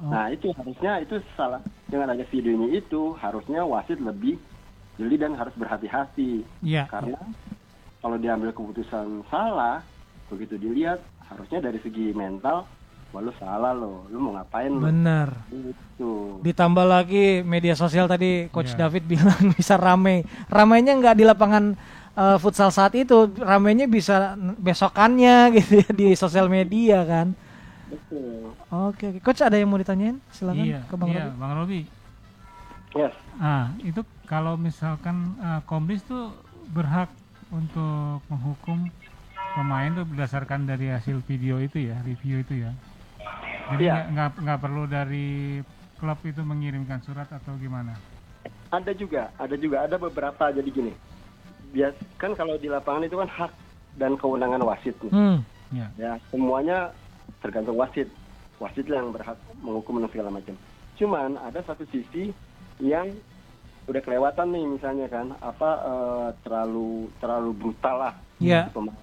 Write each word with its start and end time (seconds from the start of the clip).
Oh. 0.00 0.08
Nah 0.08 0.32
itu 0.32 0.48
harusnya 0.50 0.96
itu 0.98 1.20
salah 1.36 1.60
dengan 1.84 2.08
adanya 2.08 2.24
video 2.26 2.56
ini 2.56 2.80
itu 2.80 3.12
harusnya 3.14 3.60
wasit 3.62 4.00
lebih 4.00 4.40
jeli 4.96 5.16
dan 5.16 5.36
harus 5.36 5.52
berhati-hati 5.54 6.40
Iya. 6.60 6.88
karena 6.88 7.20
kalau 7.98 8.16
diambil 8.16 8.48
keputusan 8.50 9.24
salah 9.28 9.84
begitu 10.26 10.56
dilihat 10.56 11.00
harusnya 11.24 11.60
dari 11.60 11.76
segi 11.78 12.12
mental 12.12 12.64
wah 13.10 13.20
lu 13.20 13.32
salah 13.36 13.72
lo 13.72 14.08
lu 14.08 14.16
mau 14.18 14.36
ngapain 14.36 14.70
lo 14.70 14.86
Bener. 14.86 15.28
itu 15.52 16.40
Ditambah 16.40 16.86
lagi 16.86 17.44
media 17.44 17.76
sosial 17.76 18.08
tadi 18.08 18.48
Coach 18.48 18.72
Iya. 18.72 18.88
David 18.88 19.04
bilang 19.12 19.52
bisa 19.52 19.76
rame. 19.76 20.24
Ramainya 20.48 20.96
nggak 20.96 21.16
di 21.16 21.24
lapangan 21.24 21.76
eh, 22.16 22.36
futsal 22.40 22.72
saat 22.72 22.96
itu, 22.96 23.28
ramainya 23.36 23.84
bisa 23.84 24.32
besokannya 24.56 25.36
gitu 25.60 25.84
ya 25.84 25.88
di 25.92 26.08
sosial 26.14 26.48
media 26.48 27.04
kan. 27.04 27.36
Betul 27.90 28.54
Oke, 28.70 29.04
oke. 29.08 29.18
Coach 29.20 29.42
ada 29.42 29.54
yang 29.54 29.66
mau 29.66 29.76
ditanyain? 29.76 30.16
Silakan 30.30 30.64
Iya, 30.64 30.80
ke 30.82 30.94
Bang 30.94 31.10
iya, 31.10 31.24
Robi. 31.26 31.36
Bang 31.36 31.52
Robi. 31.54 31.80
yes 32.92 33.14
Ah, 33.36 33.64
itu 33.80 34.00
kalau 34.24 34.54
misalkan 34.54 35.16
uh, 35.38 35.60
Komdis 35.62 36.02
tuh 36.02 36.30
berhak 36.68 37.10
untuk 37.50 38.22
menghukum 38.26 38.86
pemain 39.52 39.90
tuh 39.92 40.04
berdasarkan 40.04 40.64
dari 40.64 40.86
hasil 40.86 41.18
video 41.20 41.58
itu 41.58 41.82
ya, 41.82 41.98
review 42.00 42.38
itu 42.38 42.62
ya. 42.62 42.70
Jadi 43.68 43.84
Iya. 43.84 43.92
nggak 43.92 44.06
nggak 44.08 44.30
nggak 44.40 44.58
perlu 44.60 44.82
dari 44.84 45.58
klub 45.96 46.18
itu 46.22 46.40
mengirimkan 46.40 47.00
surat 47.00 47.26
atau 47.26 47.54
gimana? 47.56 47.94
ada 48.70 48.92
juga 48.92 49.34
ada 49.34 49.52
juga 49.52 49.82
ada 49.82 49.98
beberapa 49.98 50.46
jadi 50.48 50.64
gini 50.64 50.94
bias 51.68 51.90
kan 52.16 52.32
kalau 52.32 52.54
di 52.54 52.66
lapangan 52.66 53.02
itu 53.02 53.14
kan 53.14 53.26
hak 53.26 53.50
dan 53.96 54.14
kewenangan 54.14 54.62
wasit 54.62 54.94
nih 55.02 55.10
Hmm. 55.10 55.38
Ya. 55.70 55.90
ya 55.96 56.12
semuanya 56.30 56.94
tergantung 57.38 57.76
wasit. 57.76 58.10
Wasit 58.56 58.84
yang 58.84 59.08
berhak 59.10 59.36
menghukum 59.58 59.98
dan 59.98 60.08
segala 60.08 60.30
macam. 60.30 60.52
Cuman 60.94 61.36
ada 61.36 61.60
satu 61.60 61.86
sisi 61.86 62.28
yang 62.76 63.08
udah 63.86 64.00
kelewatan 64.00 64.50
nih 64.50 64.64
misalnya 64.68 65.06
kan 65.06 65.32
apa 65.38 65.70
eh, 65.80 66.28
terlalu 66.40 66.90
terlalu 67.16 67.50
brutal 67.52 67.96
lah 68.00 68.14
Iya. 68.36 68.68
pema- 68.70 68.96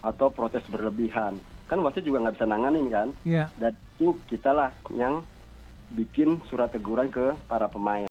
atau 0.00 0.28
protes 0.28 0.64
berlebihan. 0.66 1.36
Kan 1.66 1.80
wasit 1.80 2.02
juga 2.02 2.24
nggak 2.24 2.36
bisa 2.36 2.46
nanganin 2.46 2.88
kan? 2.88 3.08
Iya. 3.22 3.52
dan 3.56 3.72
itu 3.94 4.16
kita 4.26 4.50
lah 4.50 4.70
yang 4.90 5.20
bikin 5.90 6.40
surat 6.44 6.68
teguran 6.68 7.08
ke 7.08 7.32
para 7.44 7.64
pemain 7.66 8.07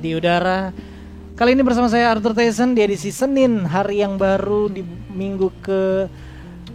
di 0.00 0.16
udara. 0.16 0.72
Kali 1.36 1.52
ini 1.52 1.60
bersama 1.60 1.92
saya 1.92 2.08
Arthur 2.12 2.32
Tyson 2.32 2.72
di 2.72 2.80
edisi 2.80 3.12
Senin, 3.12 3.68
hari 3.68 4.00
yang 4.00 4.16
baru 4.16 4.72
di 4.72 4.80
minggu 5.12 5.52
ke 5.60 6.08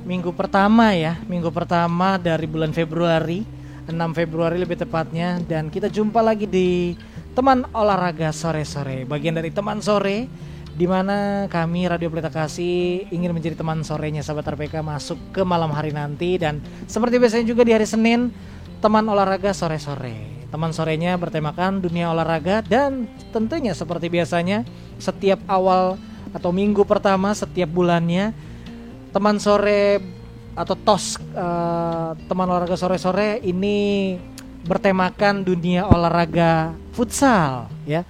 minggu 0.05 0.29
pertama 0.37 0.93
ya, 0.93 1.17
minggu 1.25 1.49
pertama 1.49 2.21
dari 2.21 2.45
bulan 2.45 2.69
Februari, 2.69 3.41
6 3.89 3.93
Februari 4.13 4.61
lebih 4.61 4.77
tepatnya 4.77 5.41
dan 5.45 5.73
kita 5.73 5.89
jumpa 5.89 6.21
lagi 6.21 6.45
di 6.45 6.93
teman 7.33 7.65
olahraga 7.73 8.29
sore-sore, 8.29 9.05
bagian 9.09 9.33
dari 9.37 9.49
teman 9.49 9.81
sore 9.81 10.29
di 10.75 10.85
mana 10.85 11.47
kami 11.47 11.87
Radio 11.87 12.11
Pelita 12.11 12.27
Kasih 12.27 13.07
ingin 13.07 13.31
menjadi 13.31 13.55
teman 13.55 13.79
sorenya 13.81 14.19
sahabat 14.19 14.59
RPK 14.59 14.83
masuk 14.83 15.17
ke 15.31 15.41
malam 15.41 15.71
hari 15.71 15.95
nanti 15.95 16.35
dan 16.35 16.59
seperti 16.83 17.15
biasanya 17.15 17.45
juga 17.47 17.63
di 17.63 17.71
hari 17.71 17.87
Senin 17.87 18.27
teman 18.83 19.07
olahraga 19.07 19.55
sore-sore. 19.55 20.34
Teman 20.55 20.71
sorenya 20.71 21.19
bertemakan 21.19 21.83
dunia 21.83 22.15
olahraga 22.15 22.63
dan 22.63 23.11
tentunya 23.35 23.75
seperti 23.75 24.07
biasanya 24.07 24.63
setiap 24.95 25.43
awal 25.51 25.99
atau 26.31 26.55
minggu 26.55 26.87
pertama 26.87 27.35
setiap 27.35 27.67
bulannya 27.67 28.31
teman 29.11 29.35
sore 29.35 29.99
atau 30.55 30.79
tos 30.79 31.19
eh, 31.19 32.09
teman 32.31 32.47
olahraga 32.47 32.79
sore-sore 32.79 33.43
ini 33.43 34.15
bertemakan 34.63 35.43
dunia 35.43 35.91
olahraga 35.91 36.71
futsal 36.95 37.67
ya. 37.83 38.07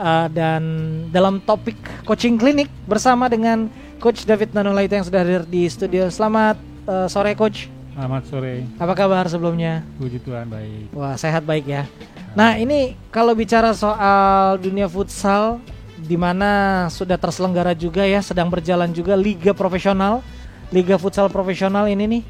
Eh, 0.00 0.26
dan 0.32 0.64
dalam 1.12 1.44
topik 1.44 1.76
coaching 2.08 2.40
klinik 2.40 2.72
bersama 2.88 3.28
dengan 3.28 3.68
coach 4.00 4.24
David 4.24 4.56
Nanulaita 4.56 4.96
yang 4.96 5.04
sudah 5.04 5.20
hadir 5.20 5.44
di 5.44 5.68
studio. 5.68 6.08
Selamat 6.08 6.56
eh, 6.88 7.04
sore 7.12 7.36
coach. 7.36 7.68
Selamat 7.92 8.24
sore, 8.24 8.64
Apa 8.80 8.96
kabar 8.96 9.28
sebelumnya? 9.28 9.84
puji 10.00 10.16
Tuhan 10.24 10.48
baik. 10.48 10.96
Wah, 10.96 11.12
sehat 11.12 11.44
baik 11.44 11.68
ya. 11.68 11.84
Nah, 12.32 12.56
ini 12.56 12.96
kalau 13.12 13.36
bicara 13.36 13.76
soal 13.76 14.56
dunia 14.56 14.88
futsal 14.88 15.60
di 16.00 16.16
mana 16.16 16.88
sudah 16.88 17.20
terselenggara 17.20 17.76
juga 17.76 18.08
ya, 18.08 18.24
sedang 18.24 18.48
berjalan 18.48 18.88
juga 18.96 19.12
liga 19.12 19.52
profesional, 19.52 20.24
liga 20.72 20.96
futsal 20.96 21.28
profesional 21.28 21.84
ini 21.84 22.04
nih 22.08 22.22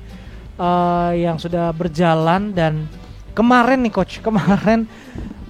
eh, 0.58 1.10
yang 1.30 1.38
sudah 1.38 1.70
berjalan 1.70 2.50
dan 2.50 2.90
kemarin 3.30 3.86
nih 3.86 3.94
coach, 3.94 4.18
kemarin 4.18 4.82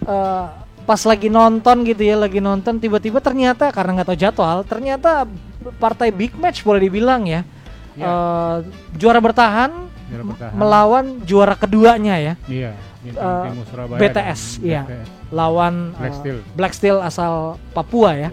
eh, 0.05 0.45
pas 0.85 1.01
lagi 1.09 1.33
nonton 1.33 1.89
gitu 1.89 2.05
ya, 2.05 2.21
lagi 2.21 2.37
nonton 2.37 2.77
tiba-tiba 2.77 3.17
ternyata 3.25 3.73
karena 3.73 3.97
nggak 3.97 4.13
tahu 4.13 4.19
jadwal, 4.21 4.61
ternyata 4.61 5.25
partai 5.81 6.13
big 6.13 6.37
match 6.37 6.61
boleh 6.61 6.85
dibilang 6.85 7.25
ya. 7.25 7.49
Ya. 7.97 8.05
Eh, 8.05 8.57
juara 9.01 9.17
bertahan 9.25 9.92
Juara 10.13 10.25
bertahan. 10.29 10.55
melawan 10.55 11.05
juara 11.25 11.55
keduanya 11.57 12.15
ya 12.21 12.35
Iya, 12.45 12.71
Surabaya. 13.67 13.99
BTS, 13.99 14.63
iya. 14.63 14.83
BTS. 14.87 15.09
lawan 15.33 15.75
Black 15.97 16.13
eh, 16.13 16.19
Steel. 16.21 16.39
Black 16.55 16.73
Steel 16.77 16.97
asal 17.01 17.57
Papua 17.73 18.13
ya. 18.15 18.31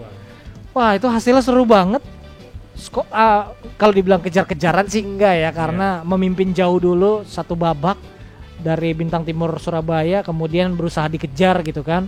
Wah 0.70 0.94
itu 0.94 1.08
hasilnya 1.10 1.42
seru 1.42 1.66
banget. 1.66 2.04
Sko- 2.78 3.08
ah, 3.10 3.50
kalau 3.76 3.90
dibilang 3.92 4.22
kejar-kejaran 4.22 4.86
sih 4.86 5.02
enggak 5.02 5.34
ya 5.36 5.50
karena 5.50 6.00
memimpin 6.06 6.54
jauh 6.54 6.78
dulu 6.78 7.26
satu 7.26 7.58
babak 7.58 7.98
dari 8.60 8.92
bintang 8.92 9.24
timur 9.24 9.56
Surabaya 9.58 10.20
kemudian 10.22 10.76
berusaha 10.78 11.08
dikejar 11.08 11.64
gitu 11.66 11.82
kan. 11.82 12.06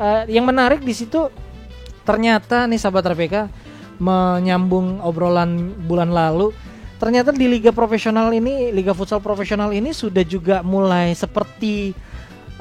Eh, 0.00 0.32
yang 0.32 0.48
menarik 0.48 0.82
di 0.82 0.96
situ 0.96 1.28
ternyata 2.02 2.66
nih 2.66 2.80
sahabat 2.82 3.14
RPK 3.14 3.46
menyambung 4.02 4.98
obrolan 4.98 5.70
bulan 5.86 6.10
lalu 6.10 6.50
ternyata 7.02 7.34
di 7.34 7.50
liga 7.50 7.74
profesional 7.74 8.30
ini 8.30 8.70
liga 8.70 8.94
futsal 8.94 9.18
profesional 9.18 9.74
ini 9.74 9.90
sudah 9.90 10.22
juga 10.22 10.62
mulai 10.62 11.10
seperti 11.18 11.90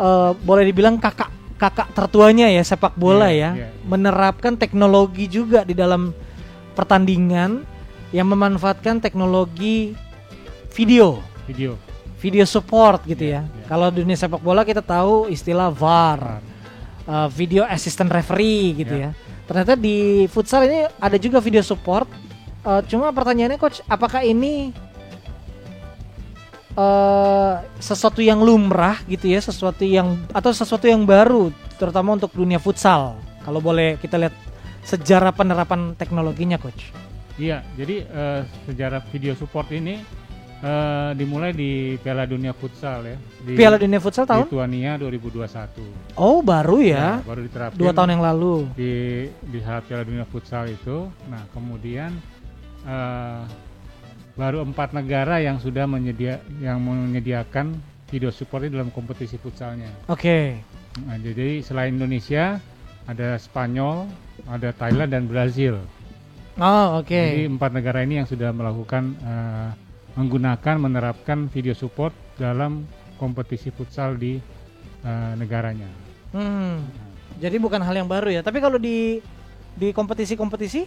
eh, 0.02 0.32
boleh 0.42 0.66
dibilang 0.66 0.98
kakak 0.98 1.30
kakak 1.62 1.94
tertuanya 1.94 2.50
ya 2.50 2.66
sepak 2.66 2.98
bola 2.98 3.30
Iya, 3.30 3.54
ya 3.54 3.70
iya. 3.70 3.70
menerapkan 3.86 4.58
teknologi 4.58 5.30
juga 5.30 5.62
di 5.62 5.78
dalam 5.78 6.10
pertandingan 6.74 7.62
yang 8.10 8.26
memanfaatkan 8.26 8.98
teknologi 8.98 9.94
video 10.74 11.22
Video. 11.46 11.78
video 12.18 12.46
support 12.50 13.06
gitu 13.06 13.22
Iya, 13.30 13.46
ya. 13.46 13.54
iya. 13.62 13.66
Kalau 13.70 13.94
dunia 13.94 14.18
sepak 14.18 14.42
bola 14.42 14.66
kita 14.66 14.82
tahu 14.82 15.30
istilah 15.30 15.70
VAR, 15.70 16.42
uh, 17.06 17.30
video 17.30 17.62
assistant 17.70 18.10
referee 18.10 18.74
gitu 18.82 18.98
Iya. 18.98 19.14
ya. 19.14 19.46
Ternyata 19.46 19.74
di 19.78 20.26
futsal 20.34 20.66
ini 20.66 20.90
ada 20.98 21.18
juga 21.22 21.38
video 21.38 21.62
support 21.62 22.10
Eh, 22.62 22.82
cuma 22.86 23.10
pertanyaannya 23.10 23.58
coach, 23.58 23.82
apakah 23.90 24.22
ini 24.22 24.70
eh 26.72 27.56
sesuatu 27.82 28.22
yang 28.24 28.40
lumrah 28.40 29.02
gitu 29.10 29.28
ya, 29.28 29.42
sesuatu 29.42 29.82
yang 29.84 30.16
atau 30.32 30.54
sesuatu 30.54 30.86
yang 30.86 31.04
baru, 31.04 31.50
terutama 31.82 32.14
untuk 32.14 32.32
dunia 32.38 32.62
futsal? 32.62 33.18
Kalau 33.42 33.58
boleh 33.60 33.98
kita 33.98 34.22
lihat 34.22 34.36
sejarah 34.86 35.34
penerapan 35.34 35.98
teknologinya, 35.98 36.62
coach. 36.62 36.94
Iya, 37.42 37.66
jadi 37.74 38.06
eh, 38.06 38.42
sejarah 38.70 39.02
video 39.10 39.34
support 39.34 39.74
ini 39.74 39.98
eh, 40.62 41.12
dimulai 41.18 41.50
di 41.58 41.98
Piala 41.98 42.30
Dunia 42.30 42.54
Futsal 42.54 43.10
ya. 43.10 43.18
Di 43.42 43.58
Piala 43.58 43.82
Dunia 43.82 43.98
Futsal 43.98 44.30
tahun? 44.30 44.46
Lituania 44.46 45.02
2021. 45.02 46.14
Oh, 46.22 46.46
baru 46.46 46.78
ya. 46.86 47.18
Nah, 47.18 47.26
baru 47.26 47.42
diterapkan 47.42 47.82
Dua 47.82 47.92
tahun 47.92 48.14
yang 48.14 48.24
lalu. 48.24 48.70
di 48.78 48.94
di 49.42 49.60
saat 49.66 49.90
Piala 49.90 50.06
Dunia 50.06 50.30
Futsal 50.30 50.70
itu. 50.70 51.10
Nah, 51.26 51.42
kemudian 51.50 52.14
eh, 52.86 53.42
baru 54.36 54.64
empat 54.64 54.96
negara 54.96 55.44
yang 55.44 55.60
sudah 55.60 55.86
menyedia 55.86 56.40
yang 56.64 56.80
menyediakan 56.82 57.78
video 58.12 58.32
support 58.32 58.68
dalam 58.68 58.92
kompetisi 58.92 59.40
futsalnya. 59.40 59.88
Oke. 60.12 60.60
Nah, 61.08 61.16
jadi 61.16 61.64
selain 61.64 61.96
Indonesia 61.96 62.60
ada 63.08 63.40
Spanyol, 63.40 64.12
ada 64.48 64.76
Thailand 64.76 65.12
dan 65.16 65.24
Brazil. 65.26 65.80
Oh, 66.60 67.00
oke. 67.00 67.16
Jadi 67.16 67.48
empat 67.48 67.72
negara 67.72 68.04
ini 68.04 68.20
yang 68.20 68.28
sudah 68.28 68.52
melakukan 68.52 69.16
eh, 69.24 69.70
menggunakan 70.20 70.76
menerapkan 70.76 71.48
video 71.48 71.72
support 71.72 72.12
dalam 72.36 72.84
kompetisi 73.16 73.72
futsal 73.72 74.20
di 74.20 74.36
eh, 75.08 75.34
negaranya. 75.40 75.88
Hmm. 76.36 76.84
Jadi 77.40 77.56
bukan 77.58 77.80
hal 77.80 77.96
yang 77.96 78.12
baru 78.12 78.30
ya. 78.30 78.42
Tapi 78.44 78.60
kalau 78.60 78.76
di 78.76 79.24
di 79.72 79.96
kompetisi-kompetisi 79.96 80.84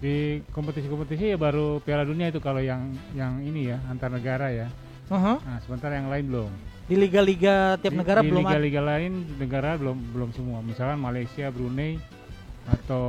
Di 0.00 0.40
kompetisi-kompetisi 0.50 1.28
ya 1.28 1.36
baru 1.36 1.78
Piala 1.84 2.08
Dunia 2.08 2.32
itu 2.32 2.40
kalau 2.40 2.58
yang 2.58 2.88
yang 3.12 3.44
ini 3.44 3.68
ya 3.68 3.78
antar 3.86 4.08
negara 4.08 4.48
ya. 4.48 4.68
uh-huh. 5.06 5.36
Nah, 5.44 5.58
sementara 5.60 5.96
yang 5.96 6.08
lain 6.08 6.26
belum. 6.26 6.52
di 6.90 6.98
liga-liga 6.98 7.78
tiap 7.78 7.94
Di- 7.94 8.00
negara 8.02 8.18
di 8.18 8.34
belum 8.34 8.42
ada. 8.42 8.58
liga-liga 8.58 8.80
lain 8.82 9.12
negara 9.38 9.78
belum 9.78 9.94
belum 10.10 10.30
semua. 10.34 10.58
Misalkan 10.58 10.98
Malaysia, 10.98 11.46
Brunei 11.46 12.02
atau 12.66 13.04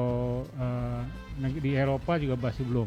neg- 1.37 1.57
di 1.57 1.73
Eropa 1.73 2.21
juga 2.21 2.37
masih 2.37 2.61
belum. 2.61 2.85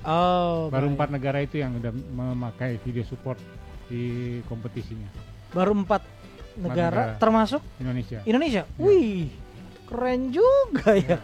Oh, 0.00 0.72
Baru 0.72 0.88
baik. 0.88 0.94
empat 0.96 1.08
negara 1.12 1.38
itu 1.44 1.60
yang 1.60 1.76
sudah 1.76 1.92
memakai 1.92 2.80
video 2.80 3.04
support 3.04 3.36
di 3.86 4.38
kompetisinya. 4.46 5.10
baru 5.50 5.74
empat 5.76 6.06
negara, 6.56 6.88
negara. 6.88 7.18
termasuk 7.18 7.60
Indonesia. 7.76 8.22
Indonesia. 8.24 8.62
Ya. 8.64 8.80
Wih, 8.80 9.28
keren 9.84 10.30
juga 10.30 10.94
ya. 10.94 11.18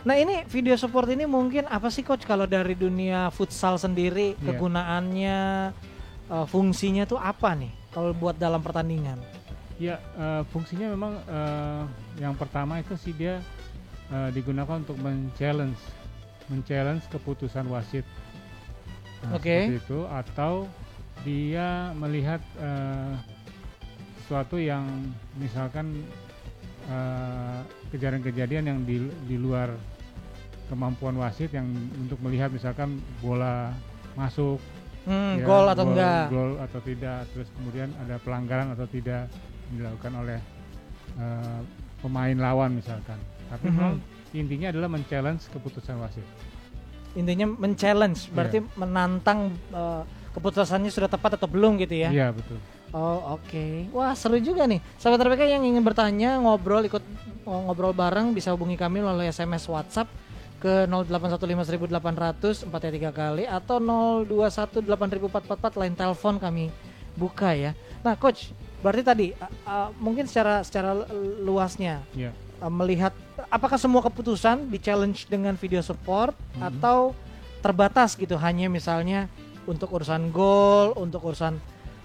Nah 0.00 0.16
ini 0.16 0.48
video 0.48 0.72
support 0.80 1.12
ini 1.12 1.28
mungkin 1.28 1.68
apa 1.68 1.92
sih 1.92 2.00
coach 2.00 2.24
kalau 2.24 2.48
dari 2.48 2.72
dunia 2.72 3.28
futsal 3.28 3.76
sendiri 3.76 4.32
Iya. 4.32 4.44
kegunaannya, 4.48 5.38
eh, 6.32 6.46
fungsinya 6.48 7.04
tuh 7.04 7.20
apa 7.20 7.52
nih 7.52 7.72
kalau 7.92 8.16
buat 8.16 8.40
dalam 8.40 8.64
pertandingan? 8.64 9.20
Ya, 9.76 10.00
eh, 10.16 10.42
fungsinya 10.48 10.88
memang 10.88 11.12
eh, 11.20 11.82
yang 12.16 12.32
pertama 12.32 12.80
itu 12.80 12.96
sih 12.96 13.12
dia 13.12 13.44
eh, 14.08 14.30
digunakan 14.32 14.80
untuk 14.80 14.96
men-challenge, 14.98 15.78
men-challenge 16.48 17.04
keputusan 17.12 17.68
wasit. 17.68 18.02
Nah, 19.20 19.36
Oke. 19.36 19.68
Seperti 19.68 19.76
itu 19.84 20.00
atau 20.08 20.64
dia 21.20 21.92
melihat 21.92 22.40
eh, 22.56 23.14
sesuatu 24.24 24.56
yang 24.56 24.88
misalkan 25.36 26.00
kejadian-kejadian 27.90 28.64
yang 28.66 28.78
di, 28.84 28.96
di 29.26 29.36
luar 29.36 29.74
kemampuan 30.66 31.18
wasit 31.18 31.50
yang 31.50 31.66
untuk 31.98 32.18
melihat 32.22 32.48
misalkan 32.48 33.02
bola 33.18 33.74
masuk 34.14 34.58
Hmm, 35.00 35.40
ya, 35.40 35.48
gol 35.48 35.64
atau 35.64 35.84
enggak? 35.88 36.28
gol 36.28 36.50
atau 36.60 36.80
tidak 36.84 37.24
terus 37.32 37.48
kemudian 37.56 37.88
ada 38.04 38.20
pelanggaran 38.20 38.76
atau 38.76 38.84
tidak 38.84 39.32
dilakukan 39.72 40.12
oleh 40.12 40.38
eh, 41.16 41.60
pemain 41.98 42.36
lawan 42.36 42.76
misalkan 42.76 43.16
tapi 43.48 43.64
Mhm. 43.66 43.74
memang 43.74 43.94
intinya 44.36 44.68
adalah 44.68 44.88
men-challenge 44.92 45.48
keputusan 45.50 45.96
wasit 45.98 46.22
Intinya 47.10 47.42
men-challenge, 47.48 48.30
berarti 48.30 48.62
menantang 48.76 49.56
eh, 49.72 50.02
keputusannya 50.30 50.92
sudah 50.92 51.08
tepat 51.08 51.40
atau 51.40 51.48
belum 51.48 51.80
gitu 51.80 51.96
ya? 51.96 52.12
iya 52.12 52.28
betul 52.30 52.60
Oh 52.90 53.38
oke, 53.38 53.86
wah 53.94 54.12
seru 54.12 54.36
juga 54.38 54.66
nih. 54.66 54.82
Sahabat 54.98 55.22
RPK 55.22 55.46
yang 55.46 55.62
ingin 55.62 55.80
bertanya, 55.80 56.36
ngobrol, 56.42 56.82
ikut 56.82 57.02
oh, 57.46 57.70
ngobrol 57.70 57.94
bareng 57.94 58.34
bisa 58.34 58.50
hubungi 58.50 58.74
kami 58.74 58.98
melalui 58.98 59.26
SMS 59.26 59.64
WhatsApp 59.64 60.10
ke 60.58 60.84
08151800 60.90 62.66
4 62.66 62.68
3 62.68 63.14
kali 63.14 63.44
atau 63.46 63.78
02184444 63.78 65.80
lain 65.80 65.94
telepon 65.94 66.34
kami 66.36 66.64
buka 67.14 67.54
ya. 67.54 67.72
Nah 68.02 68.14
coach, 68.14 68.50
berarti 68.82 69.02
tadi 69.02 69.26
uh, 69.34 69.50
uh, 69.64 69.88
mungkin 69.96 70.26
secara 70.26 70.60
secara 70.60 70.92
lu- 70.96 71.06
luasnya 71.46 72.02
iya 72.10 72.34
uh, 72.58 72.68
melihat 72.68 73.14
apakah 73.48 73.76
semua 73.76 74.02
keputusan 74.02 74.66
di 74.66 74.76
challenge 74.76 75.26
dengan 75.26 75.54
video 75.54 75.80
support 75.80 76.34
Mhm. 76.56 76.62
atau 76.74 77.12
terbatas 77.60 78.16
gitu 78.16 78.34
hanya 78.34 78.66
misalnya 78.66 79.28
untuk 79.64 79.92
urusan 79.92 80.32
gol, 80.32 80.96
untuk 80.96 81.20
urusan 81.22 81.60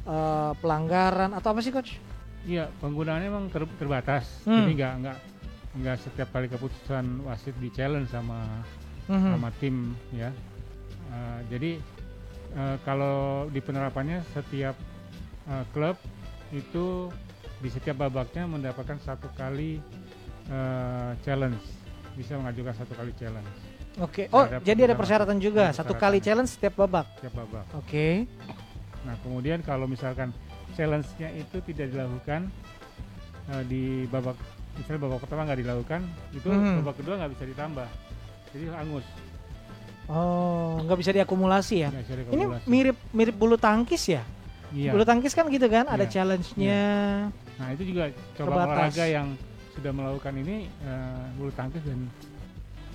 uh, 0.06 0.52
pelanggaran 0.56 1.32
atau 1.32 1.52
apa 1.52 1.60
sih 1.60 1.70
coach? 1.70 1.98
iya 2.44 2.70
penggunaannya 2.78 3.26
memang 3.26 3.46
ter- 3.50 3.76
terbatas 3.76 4.26
Hmm. 4.44 4.62
jadi 4.62 4.72
nggak 4.76 4.94
nggak 5.00 5.18
nggak 5.76 5.98
setiap 6.00 6.30
kali 6.30 6.48
keputusan 6.48 7.04
wasit 7.24 7.58
di 7.58 7.70
challenge 7.70 8.08
sama 8.08 8.42
Mhm. 9.06 9.32
sama 9.32 9.50
tim 9.56 9.76
ya 10.12 10.30
Eh, 11.06 11.40
jadi 11.48 11.72
eh, 12.52 12.78
kalau 12.82 13.18
di 13.48 13.60
penerapannya 13.60 14.26
setiap 14.28 14.74
eh, 15.46 15.66
klub 15.70 15.96
itu 16.52 17.08
di 17.58 17.70
setiap 17.70 18.00
babaknya 18.00 18.46
mendapatkan 18.46 18.98
satu 19.00 19.30
kali 19.32 19.78
eh, 20.46 21.12
challenge 21.22 21.62
bisa 22.14 22.36
mengajukan 22.36 22.74
satu 22.76 22.94
kali 22.94 23.14
challenge 23.14 23.54
Oke. 23.96 24.28
Oh, 24.30 24.44
Ada 24.44 24.60
jadi 24.60 24.92
ada 24.92 24.96
persyaratan. 24.98 25.40
juga. 25.40 25.72
Satu 25.72 25.96
kali 25.96 26.20
challenge 26.20 26.52
setiap 26.52 26.76
babak. 26.78 27.08
setiap 27.16 27.32
babak 27.38 27.64
Oke. 27.74 28.28
Nah 29.06 29.16
kemudian 29.22 29.62
kalau 29.62 29.86
misalkan 29.86 30.34
challenge-nya 30.74 31.30
itu 31.32 31.58
tidak 31.64 31.94
dilakukan 31.94 32.50
eh, 33.48 33.64
di 33.64 33.84
babak 34.06 34.34
misalnya 34.76 35.02
babak 35.02 35.20
pertama 35.22 35.46
nggak 35.46 35.62
dilakukan 35.62 36.02
itu 36.32 36.48
Mhm. 36.48 36.82
babak 36.82 36.96
kedua 36.98 37.14
nggak 37.16 37.32
bisa 37.32 37.44
ditambah 37.46 37.88
jadi 38.52 38.66
angus 38.76 39.06
Oh, 40.06 40.78
nggak 40.86 41.02
bisa 41.02 41.10
diakumulasi 41.12 41.76
ya. 41.82 41.90
bisa 41.90 42.14
Ini 42.14 42.22
diakumulasi. 42.30 42.66
mirip 42.70 42.98
mirip 43.10 43.36
bulu 43.36 43.58
tangkis 43.58 44.06
ya. 44.08 44.22
iya. 44.70 44.94
Bulu 44.94 45.02
tangkis 45.02 45.34
kan 45.34 45.50
gitu 45.50 45.66
kan, 45.66 45.90
ada 45.90 46.06
Iya. 46.06 46.12
challenge-nya. 46.12 46.84
Nah 47.58 47.68
itu 47.74 47.90
juga 47.90 48.14
coba 48.38 48.46
Terbatas. 48.54 48.70
olahraga 48.94 49.06
yang 49.08 49.28
sudah 49.74 49.92
melakukan 49.92 50.34
ini 50.38 50.56
eh, 50.70 51.26
bulu 51.34 51.50
tangkis 51.52 51.82
dan 51.82 52.06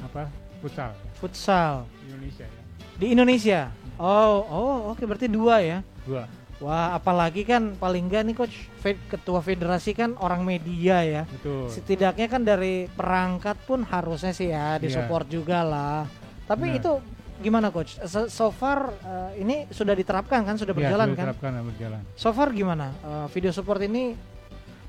apa 0.01 0.31
futsal 0.63 0.95
Futsal 1.19 1.83
di 1.99 2.07
Indonesia 2.09 2.47
ya 2.47 2.63
di 2.95 3.07
Indonesia. 3.11 3.61
Oh, 3.97 4.37
oh, 4.47 4.77
oke 4.93 5.03
berarti 5.03 5.27
dua 5.27 5.59
ya. 5.59 5.79
Dua 6.03 6.25
Wah, 6.61 6.93
apalagi 6.93 7.41
kan 7.43 7.73
paling 7.73 8.05
enggak 8.05 8.21
nih 8.21 8.37
coach, 8.37 8.69
Fe- 8.77 9.01
ketua 9.09 9.41
federasi 9.41 9.97
kan 9.97 10.13
orang 10.21 10.45
media 10.45 11.01
ya. 11.01 11.23
betul 11.25 11.73
Setidaknya 11.73 12.29
kan 12.29 12.45
dari 12.45 12.85
perangkat 12.85 13.57
pun 13.65 13.81
harusnya 13.81 14.29
sih 14.31 14.53
ya 14.53 14.77
disupport 14.77 15.25
juga 15.25 15.65
lah. 15.65 16.05
Tapi 16.45 16.69
Benar. 16.69 16.77
itu 16.77 16.93
gimana 17.41 17.73
coach? 17.73 17.97
So, 18.05 18.29
so 18.29 18.53
far 18.53 18.93
eh, 18.93 19.41
ini 19.41 19.73
sudah 19.73 19.97
diterapkan 19.97 20.45
kan, 20.45 20.61
sudah 20.61 20.77
Ya, 20.77 20.85
berjalan 20.85 21.07
sudah 21.07 21.17
kan? 21.17 21.25
diterapkan 21.33 21.51
dan 21.57 21.65
berjalan 21.65 22.01
So 22.13 22.29
far 22.29 22.53
gimana? 22.53 22.93
Eh, 23.01 23.27
video 23.33 23.57
support 23.57 23.81
ini 23.81 24.13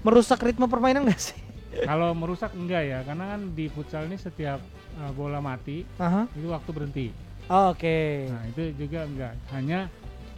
merusak 0.03 0.43
ritme 0.43 0.67
permainan 0.67 1.07
gak 1.07 1.23
sih? 1.23 1.39
kalau 1.87 2.11
merusak 2.11 2.51
enggak 2.51 2.83
ya 2.83 2.99
karena 3.07 3.31
kan 3.31 3.47
di 3.55 3.71
futsal 3.71 4.11
ini 4.11 4.19
setiap 4.19 4.59
eh, 4.99 5.11
bola 5.15 5.39
mati 5.39 5.87
Aha. 5.95 6.27
itu 6.35 6.51
waktu 6.51 6.69
berhenti 6.75 7.07
Oh, 7.47 7.71
Oke. 7.71 8.27
nah 8.27 8.43
itu 8.45 8.75
juga 8.77 9.03
enggak 9.03 9.39
hanya 9.51 9.87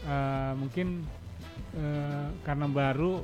eh, 0.04 0.52
mungkin 0.54 1.04
eh, 1.74 2.28
karena 2.42 2.66
baru 2.66 3.24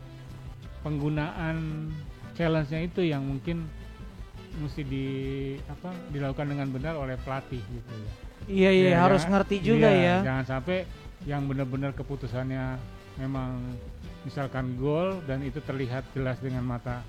penggunaan 0.79 1.89
challenge-nya 2.33 2.81
itu 2.81 3.01
yang 3.03 3.21
mungkin 3.21 3.67
mesti 4.57 4.81
di 4.81 5.05
apa 5.65 5.91
dilakukan 6.09 6.47
dengan 6.47 6.67
benar 6.69 6.95
oleh 6.95 7.15
pelatih 7.17 7.61
gitu 7.61 7.91
ya 7.93 8.11
Iya 8.49 8.69
iya 8.71 8.89
Ya, 8.89 8.97
harus 8.99 9.21
jangan- 9.21 9.33
ngerti 9.37 9.55
juga 9.61 9.87
iya, 9.87 10.01
ya. 10.01 10.17
Jangan 10.25 10.45
sampai 10.47 10.77
yang 11.21 11.45
benar-benar 11.45 11.93
keputusannya 11.93 12.79
memang 13.15 13.61
misalkan 14.21 14.73
gol 14.75 15.21
dan 15.23 15.43
itu 15.43 15.61
terlihat 15.61 16.01
jelas 16.09 16.39
dengan 16.39 16.65
mata 16.65 17.03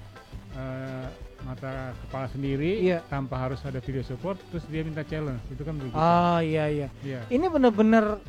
eh, 0.52 1.06
mata 1.40 1.94
kepala 1.96 2.26
sendiri 2.28 2.84
Iya. 2.84 3.00
tanpa 3.06 3.40
harus 3.40 3.62
ada 3.62 3.78
video 3.78 4.02
support 4.02 4.36
terus 4.50 4.66
dia 4.66 4.82
minta 4.82 5.00
challenge 5.00 5.40
itu 5.48 5.62
kan 5.62 5.74
begitu. 5.74 5.96
Oh 5.96 6.38
iya 6.40 6.66
iya. 6.68 6.88
Iya. 7.00 7.24
Ini 7.30 7.46
bener-bener 7.48 8.20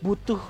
butuh 0.00 0.40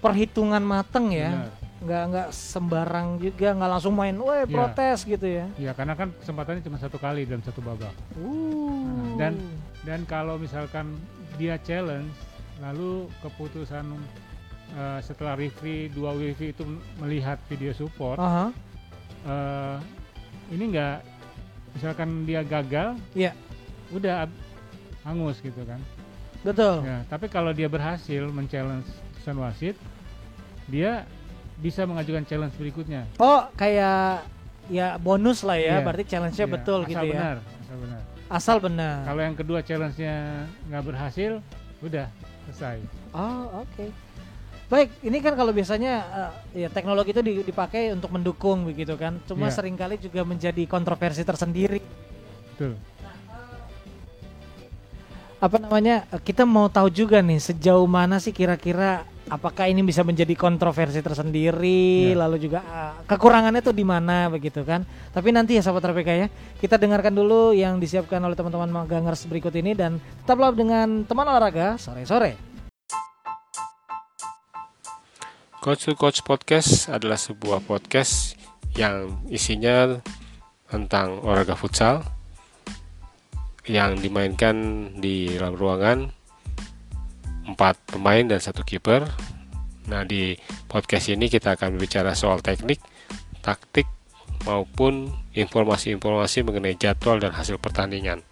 perhitungan 0.00 0.60
mateng 0.60 1.12
ya. 1.12 1.30
benar. 1.30 1.52
Nggak 1.80 2.02
nggak 2.06 2.28
sembarang 2.30 3.08
juga 3.16 3.48
nggak 3.52 3.70
langsung 3.70 3.94
main, 3.94 4.12
weh 4.12 4.42
Iya. 4.42 4.52
protes 4.52 4.98
gitu 5.02 5.24
ya. 5.24 5.48
Iya, 5.56 5.72
karena 5.72 5.94
kan 5.94 6.12
kesempatannya 6.14 6.60
cuma 6.60 6.76
satu 6.76 6.96
kali 6.96 7.24
dalam 7.24 7.40
satu 7.40 7.60
babak. 7.60 7.92
Uh. 8.14 9.16
dan- 9.16 9.40
Dan 9.80 10.04
kalau 10.04 10.36
misalkan 10.36 10.92
dia 11.36 11.56
challenge 11.58 12.12
lalu 12.58 13.08
keputusan 13.20 13.88
eh, 14.70 15.00
setelah 15.00 15.32
referee 15.34 15.88
dua 15.88 16.12
referee 16.12 16.52
itu 16.52 16.68
melihat 16.96 17.40
video 17.48 17.72
support 17.72 18.14
Aha. 18.14 18.52
eh, 19.24 19.76
ini 20.50 20.68
enggak 20.68 21.00
misalkan 21.72 22.22
dia 22.22 22.42
gagal 22.42 22.92
Iya. 23.12 23.32
udah 23.88 24.28
ab- 24.28 24.40
hangus 25.02 25.40
gitu 25.40 25.64
kan 25.64 25.80
Betul. 26.40 26.84
ya 26.84 27.02
tapi 27.06 27.26
kalau 27.26 27.50
dia 27.50 27.66
berhasil 27.66 28.28
men-challenge 28.28 28.84
keputusan 29.16 29.36
wasit 29.38 29.76
dia 30.70 31.04
bisa 31.58 31.84
mengajukan 31.84 32.24
challenge 32.24 32.54
berikutnya 32.54 33.04
Oh, 33.18 33.44
kayak 33.52 34.24
ya 34.66 34.96
bonus 34.96 35.42
lah 35.42 35.58
ya, 35.58 35.76
Iya. 35.76 35.84
berarti 35.84 36.04
challenge-nya 36.06 36.46
Iya, 36.46 36.54
betul 36.54 36.78
asal 36.80 36.88
gitu 36.88 37.04
ya. 37.04 37.12
benar, 37.12 37.36
asal 37.42 37.76
benar 37.76 38.00
Asal 38.30 38.56
benar. 38.58 38.96
kalau 39.02 39.20
yang 39.20 39.34
kedua 39.34 39.58
challenge-nya 39.60 40.14
nggak 40.64 40.82
berhasil 40.86 41.32
udah 41.80 42.06
selesai 42.46 42.78
Oh, 43.10 43.60
oke. 43.60 43.90
Baik, 44.70 44.94
ini 45.02 45.18
kan 45.18 45.34
kalau 45.34 45.50
biasanya 45.50 45.92
eh, 46.54 46.62
ya 46.62 46.68
teknologi 46.70 47.10
itu 47.10 47.18
di- 47.20 47.42
dipakai 47.42 47.90
untuk 47.90 48.06
mendukung 48.08 48.62
begitu 48.64 48.94
kan. 48.94 49.18
Cuma 49.26 49.50
Iya. 49.50 49.58
sering 49.58 49.74
kali 49.74 49.98
juga 49.98 50.22
menjadi 50.22 50.62
kontroversi 50.64 51.20
tersendiri. 51.20 51.82
betul 52.54 52.78
Apa 55.40 55.56
namanya? 55.56 56.04
Kita 56.20 56.44
mau 56.44 56.68
tahu 56.68 56.92
juga 56.92 57.24
nih 57.24 57.40
sejauh 57.40 57.88
mana 57.88 58.20
sih 58.20 58.28
kira-kira 58.28 59.08
apakah 59.24 59.72
ini 59.72 59.80
bisa 59.80 60.04
menjadi 60.04 60.36
kontroversi 60.36 61.00
tersendiri, 61.00 62.12
Iya. 62.12 62.18
lalu 62.18 62.36
juga 62.36 62.60
eh, 62.60 62.92
kekurangannya 63.08 63.64
tuh 63.64 63.72
di 63.72 63.80
mana 63.80 64.28
begitu 64.28 64.60
kan. 64.68 64.84
Tapi 65.16 65.32
nanti 65.32 65.56
ya 65.56 65.64
sahabat 65.64 65.96
RPK 65.96 66.10
ya, 66.12 66.28
kita 66.60 66.76
dengarkan 66.76 67.16
dulu 67.16 67.56
yang 67.56 67.80
disiapkan 67.80 68.20
oleh 68.20 68.36
teman-teman 68.36 68.68
magangers 68.68 69.24
berikut 69.24 69.54
ini 69.56 69.72
dan 69.72 69.96
tetaplah 70.22 70.52
dengan 70.52 71.08
teman 71.08 71.24
olahraga 71.24 71.80
sore-sore. 71.80 72.36
Coach 75.60 75.88
to 75.88 75.96
Coach 75.96 76.20
Podcast 76.20 76.88
adalah 76.88 77.16
sebuah 77.16 77.64
podcast 77.64 78.36
yang 78.76 79.24
isinya 79.28 80.00
tentang 80.68 81.20
olahraga 81.20 81.52
futsal 81.56 82.00
yang 83.68 84.00
dimainkan 84.00 84.56
di 84.96 85.36
dalam 85.36 85.56
ruangan 85.56 85.98
empat 87.50 87.76
pemain 87.90 88.24
dan 88.24 88.40
satu 88.40 88.62
kiper. 88.62 89.04
Nah 89.90 90.06
di 90.06 90.38
podcast 90.70 91.10
ini 91.10 91.26
kita 91.26 91.58
akan 91.58 91.76
berbicara 91.76 92.14
soal 92.14 92.38
teknik, 92.40 92.78
taktik 93.42 93.90
maupun 94.46 95.10
informasi-informasi 95.36 96.46
mengenai 96.46 96.78
jadwal 96.78 97.20
dan 97.20 97.34
hasil 97.34 97.60
pertandingan, 97.60 98.24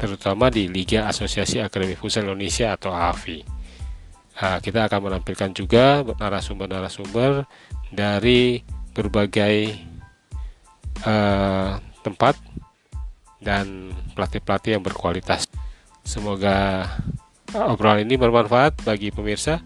terutama 0.00 0.50
di 0.50 0.66
Liga 0.66 1.06
Asosiasi 1.06 1.62
Akademi 1.62 1.94
Futsal 1.94 2.26
Indonesia 2.26 2.74
atau 2.74 2.90
AFI. 2.90 3.60
Nah, 4.40 4.56
kita 4.64 4.88
akan 4.88 5.12
menampilkan 5.12 5.52
juga 5.52 6.00
narasumber-narasumber 6.00 7.44
dari 7.92 8.64
berbagai 8.96 9.56
eh, 11.04 11.72
tempat 12.00 12.34
dan 13.40 13.96
pelatih-pelatih 14.14 14.78
yang 14.78 14.84
berkualitas. 14.84 15.48
Semoga 16.04 16.86
obrolan 17.56 18.04
ini 18.04 18.20
bermanfaat 18.20 18.84
bagi 18.84 19.10
pemirsa. 19.10 19.60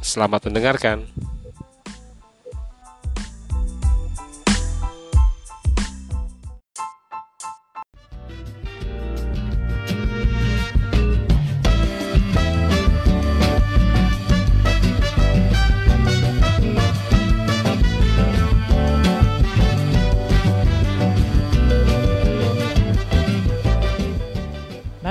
Selamat 0.00 0.48
mendengarkan. 0.48 1.04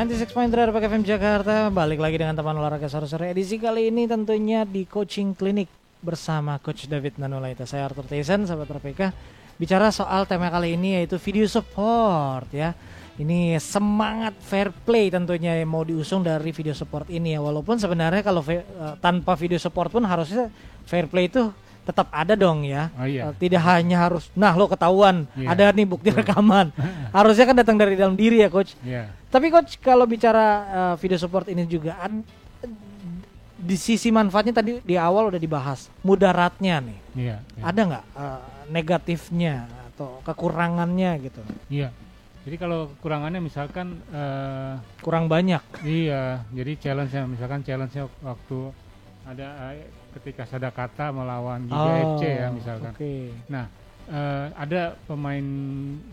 96.3 0.06 0.70
RPK 0.70 0.86
FM 0.86 1.02
Jakarta 1.02 1.74
balik 1.74 1.98
lagi 1.98 2.22
dengan 2.22 2.38
teman 2.38 2.54
olahraga 2.54 2.86
sore-sore 2.86 3.34
edisi 3.34 3.58
kali 3.58 3.90
ini 3.90 4.06
tentunya 4.06 4.62
di 4.62 4.86
coaching 4.86 5.34
clinic 5.34 5.66
bersama 5.98 6.62
Coach 6.62 6.86
David 6.86 7.18
Nanulaita. 7.18 7.66
Saya 7.66 7.90
Arthur 7.90 8.06
Tyson, 8.06 8.46
sahabat 8.46 8.70
RPK. 8.70 9.10
Bicara 9.58 9.90
soal 9.90 10.30
tema 10.30 10.54
kali 10.54 10.78
ini 10.78 11.02
yaitu 11.02 11.18
video 11.18 11.50
support 11.50 12.46
ya. 12.54 12.78
Ini 13.18 13.58
semangat 13.58 14.38
fair 14.46 14.70
play 14.70 15.10
tentunya 15.10 15.58
yang 15.58 15.74
mau 15.74 15.82
diusung 15.82 16.22
dari 16.22 16.54
video 16.54 16.78
support 16.78 17.10
ini 17.10 17.34
ya. 17.34 17.42
Walaupun 17.42 17.82
sebenarnya 17.82 18.22
kalau 18.22 18.46
eh, 18.46 18.62
tanpa 19.02 19.34
video 19.34 19.58
support 19.58 19.90
pun 19.90 20.06
harusnya 20.06 20.54
fair 20.86 21.10
play 21.10 21.34
itu 21.34 21.50
tetap 21.86 22.10
ada 22.10 22.34
dong 22.34 22.66
ya. 22.66 22.90
oh 22.98 23.06
iya 23.06 23.30
Eh, 23.30 23.34
Tidak 23.38 23.62
hanya 23.62 24.10
harus, 24.10 24.28
nah 24.34 24.52
lo 24.52 24.66
ketahuan, 24.66 25.30
Iya. 25.38 25.54
ada 25.54 25.64
nih 25.70 25.86
bukti 25.86 26.10
rekaman. 26.10 26.74
harusnya 27.18 27.46
kan 27.46 27.56
datang 27.56 27.78
dari 27.78 27.94
dalam 27.94 28.18
diri 28.18 28.42
ya 28.42 28.50
coach. 28.50 28.74
Iya. 28.82 29.14
Tapi 29.30 29.48
coach 29.48 29.78
kalau 29.78 30.04
bicara 30.04 30.46
uh, 30.66 30.96
video 30.98 31.16
support 31.16 31.46
ini 31.46 31.64
juga 31.64 31.94
di 33.56 33.78
sisi 33.80 34.10
manfaatnya 34.10 34.54
tadi 34.56 34.78
di 34.82 34.94
awal 34.94 35.30
udah 35.30 35.40
dibahas 35.40 35.88
mudaratnya 36.02 36.82
nih. 36.84 37.00
Iya. 37.16 37.38
iya. 37.42 37.64
Ada 37.64 37.82
nggak 37.86 38.06
uh, 38.14 38.42
negatifnya 38.68 39.56
atau 39.94 40.20
kekurangannya 40.22 41.12
gitu? 41.24 41.42
Iya. 41.70 41.90
Jadi 42.46 42.62
kalau 42.62 42.94
kekurangannya 42.94 43.42
misalkan 43.42 44.06
eh, 44.14 44.78
Kurang 45.02 45.26
banyak. 45.26 45.66
iya, 45.82 46.46
jadi 46.54 46.78
challenge-nya 46.78 47.26
misalkan 47.26 47.66
challenge-nya 47.66 48.06
waktu 48.22 48.70
ada 49.26 49.74
eh, 49.74 49.90
ketika 50.16 50.48
Sadakata 50.48 51.12
melawan 51.12 51.68
Giga 51.68 51.92
FC 52.16 52.24
ya 52.26 52.48
misalkan. 52.50 52.92
Oh, 52.92 52.98
Oke. 52.98 53.16
Nah, 53.52 53.66
eh, 54.08 54.48
ada 54.56 54.96
pemain 55.06 55.46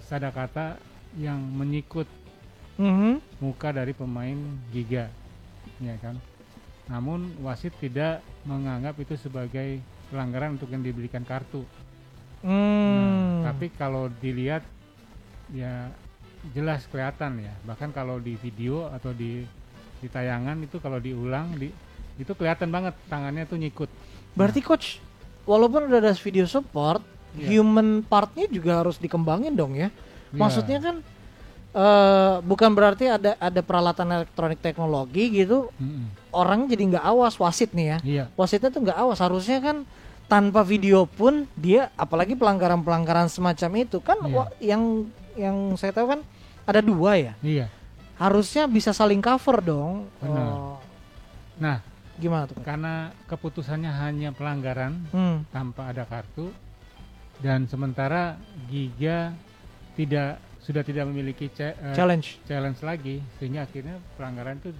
Sadakata 0.03 0.77
yang 1.15 1.39
menyikut 1.39 2.09
Mhm. 2.81 3.21
muka 3.39 3.69
dari 3.71 3.93
pemain 3.93 4.37
Giga, 4.73 5.07
ya 5.79 5.95
kan. 6.01 6.17
Namun 6.91 7.37
wasit 7.45 7.71
tidak 7.79 8.25
menganggap 8.43 8.99
itu 8.99 9.15
sebagai 9.15 9.79
pelanggaran 10.11 10.59
untuk 10.59 10.73
yang 10.73 10.83
diberikan 10.83 11.23
kartu. 11.23 11.63
Hmm. 12.43 12.51
Nah, 13.47 13.55
tapi 13.55 13.71
kalau 13.71 14.11
dilihat 14.19 14.67
ya 15.55 15.93
jelas 16.51 16.89
kelihatan 16.91 17.39
ya. 17.39 17.55
Bahkan 17.63 17.95
kalau 17.95 18.19
di 18.19 18.35
video 18.35 18.91
atau 18.91 19.15
di 19.15 19.47
di 20.03 20.09
tayangan 20.11 20.59
itu 20.59 20.83
kalau 20.83 20.99
diulang 20.99 21.55
di 21.55 21.71
itu 22.17 22.33
kelihatan 22.33 22.69
banget 22.69 22.95
tangannya 23.07 23.45
tuh 23.45 23.57
nyikut. 23.57 23.89
Berarti 24.33 24.61
coach 24.61 24.99
walaupun 25.45 25.87
udah 25.87 26.01
ada 26.01 26.13
video 26.15 26.45
support, 26.45 27.01
Iya. 27.33 27.49
human 27.59 28.05
partnya 28.05 28.45
juga 28.47 28.85
harus 28.85 28.97
dikembangin 28.97 29.53
dong 29.53 29.73
ya. 29.73 29.89
Iya. 29.89 30.37
Maksudnya 30.37 30.79
kan 30.79 30.97
eh 31.73 32.35
bukan 32.45 32.69
berarti 32.71 33.09
ada 33.09 33.33
ada 33.39 33.61
peralatan 33.61 34.05
elektronik 34.13 34.61
teknologi 34.61 35.33
gitu 35.33 35.73
Mm-mm. 35.73 36.05
orang 36.29 36.69
jadi 36.69 36.85
nggak 36.85 37.01
awas 37.03 37.41
wasit 37.41 37.73
nih 37.73 37.87
ya 37.87 37.99
Iya, 38.05 38.25
wasitnya 38.37 38.69
tuh 38.69 38.85
nggak 38.85 38.99
awas 38.99 39.17
harusnya 39.17 39.57
kan 39.57 39.89
tanpa 40.29 40.61
video 40.63 41.09
pun 41.09 41.49
dia 41.57 41.89
apalagi 41.97 42.37
pelanggaran-pelanggaran 42.37 43.33
semacam 43.33 43.89
itu 43.89 44.05
kan 44.05 44.21
wa- 44.21 44.53
yang 44.61 45.09
yang 45.33 45.57
saya 45.75 45.97
tahu 45.97 46.13
kan 46.13 46.21
ada 46.69 46.85
dua 46.85 47.17
ya 47.17 47.33
iya. 47.41 47.73
harusnya 48.21 48.69
bisa 48.69 48.93
saling 48.93 49.25
cover 49.25 49.65
dong 49.65 50.13
Benar. 50.21 50.45
Oh, 50.53 50.77
Nah, 51.57 51.81
gimana 52.21 52.45
tuh 52.45 52.61
karena 52.61 53.09
keputusannya 53.25 53.89
hanya 53.89 54.31
pelanggaran 54.37 55.01
hmm. 55.13 55.49
tanpa 55.49 55.93
ada 55.93 56.05
kartu 56.05 56.53
dan 57.41 57.65
sementara 57.67 58.37
Giga 58.69 59.33
tidak 59.97 60.39
sudah 60.63 60.85
tidak 60.87 61.11
memiliki 61.11 61.51
ce- 61.51 61.75
eh, 61.75 61.97
challenge 61.97 62.39
challenge 62.47 62.81
lagi 62.85 63.19
sehingga 63.41 63.67
akhirnya 63.67 63.99
pelanggaran 64.15 64.61
itu 64.63 64.71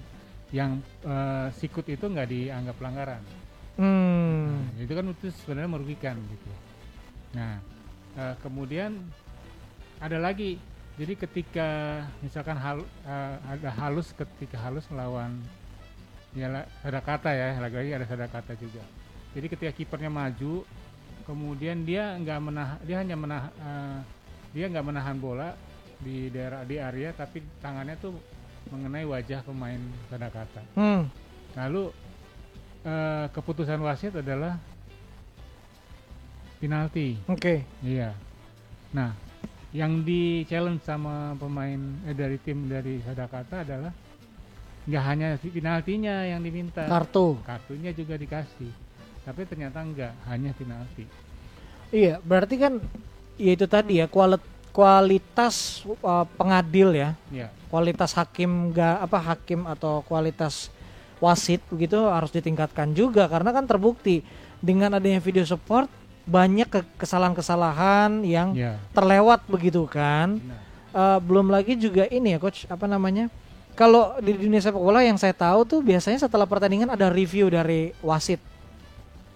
yang 0.53 0.79
eh, 1.03 1.49
sikut 1.57 1.89
itu 1.89 2.05
nggak 2.05 2.29
dianggap 2.29 2.77
pelanggaran. 2.77 3.23
hmm. 3.81 4.77
Nah, 4.77 4.81
itu 4.85 4.93
kan 4.93 5.05
itu 5.09 5.27
sebenarnya 5.43 5.71
merugikan 5.73 6.17
gitu. 6.29 6.51
Nah, 7.33 7.57
eh, 8.21 8.35
kemudian 8.45 9.01
ada 9.99 10.21
lagi. 10.21 10.61
Jadi 11.01 11.17
ketika 11.17 11.69
misalkan 12.21 12.61
hal, 12.61 12.85
eh, 13.09 13.37
ada 13.49 13.73
halus 13.81 14.13
ketika 14.13 14.61
halus 14.61 14.85
melawan 14.93 15.41
ya 16.33 16.49
la- 16.49 16.69
ada 16.85 17.01
kata 17.01 17.31
ya, 17.33 17.61
lagi-lagi 17.61 17.91
ada 17.97 18.07
ada 18.09 18.29
kata 18.29 18.53
juga. 18.57 18.83
Jadi 19.33 19.47
ketika 19.49 19.73
kipernya 19.73 20.13
maju, 20.13 20.65
kemudian 21.25 21.85
dia 21.85 22.17
nggak 22.17 22.41
menah, 22.41 22.71
dia 22.85 22.97
hanya 23.01 23.17
menah, 23.17 23.43
eh, 23.49 23.99
dia 24.53 24.69
nggak 24.69 24.87
menahan 24.87 25.17
bola 25.17 25.57
di 26.03 26.29
daerah 26.29 26.65
di 26.67 26.77
area, 26.77 27.15
tapi 27.17 27.41
tangannya 27.63 27.97
tuh 28.01 28.17
mengenai 28.69 29.05
wajah 29.09 29.41
pemain 29.45 29.81
Sadakata. 30.09 30.63
Hmm. 30.77 31.09
Lalu 31.57 31.93
eh, 32.85 33.27
keputusan 33.33 33.81
wasit 33.81 34.17
adalah 34.17 34.59
penalti. 36.63 37.19
oke 37.27 37.67
Iya. 37.83 38.15
Nah, 38.95 39.17
yang 39.73 40.05
di 40.05 40.45
challenge 40.47 40.85
sama 40.85 41.33
pemain 41.41 41.81
eh, 42.07 42.15
dari 42.15 42.37
tim 42.39 42.69
dari 42.69 43.01
Sadakata 43.03 43.65
adalah 43.65 43.93
nggak 44.83 45.03
hanya 45.07 45.29
penaltinya 45.39 46.15
yang 46.27 46.41
diminta, 46.43 46.83
Kartu. 46.87 47.39
kartunya 47.47 47.95
juga 47.95 48.19
dikasih. 48.19 48.71
Tapi 49.23 49.47
ternyata 49.47 49.79
enggak, 49.79 50.13
hanya 50.27 50.51
penalti. 50.53 51.07
Iya, 51.95 52.19
berarti 52.19 52.59
kan 52.59 52.83
ya 53.39 53.53
itu 53.55 53.67
tadi 53.71 54.03
ya 54.03 54.11
kualit 54.11 54.43
kualitas 54.73 55.85
uh, 56.01 56.25
pengadil 56.35 56.91
ya, 56.91 57.13
Ya, 57.29 57.53
kualitas 57.69 58.17
hakim 58.17 58.73
nggak 58.73 58.97
apa 59.05 59.19
hakim 59.21 59.69
atau 59.69 60.01
kualitas 60.03 60.73
wasit 61.23 61.63
begitu 61.71 62.03
harus 62.09 62.35
ditingkatkan 62.35 62.91
juga 62.91 63.31
karena 63.31 63.55
kan 63.55 63.63
terbukti 63.63 64.27
dengan 64.59 64.97
adanya 64.97 65.23
video 65.23 65.47
support 65.47 65.87
banyak 66.25 66.67
ke- 66.67 66.89
kesalahan-kesalahan 66.99 68.27
yang 68.27 68.57
ya. 68.57 68.81
terlewat 68.91 69.45
begitu 69.47 69.87
kan. 69.87 70.41
benar. 70.41 70.59
Eh, 70.93 71.19
belum 71.23 71.47
lagi 71.49 71.73
juga 71.77 72.05
ini 72.09 72.35
ya 72.35 72.39
coach 72.41 72.67
apa 72.67 72.85
namanya? 72.85 73.31
Kalau 73.73 74.21
di 74.21 74.37
dunia 74.37 74.61
sepak 74.61 74.77
bola 74.77 75.01
yang 75.01 75.17
saya 75.17 75.33
tahu 75.33 75.65
tuh 75.65 75.81
biasanya 75.81 76.21
setelah 76.21 76.45
pertandingan 76.45 76.93
ada 76.93 77.09
review 77.09 77.49
dari 77.49 77.97
wasit. 78.05 78.37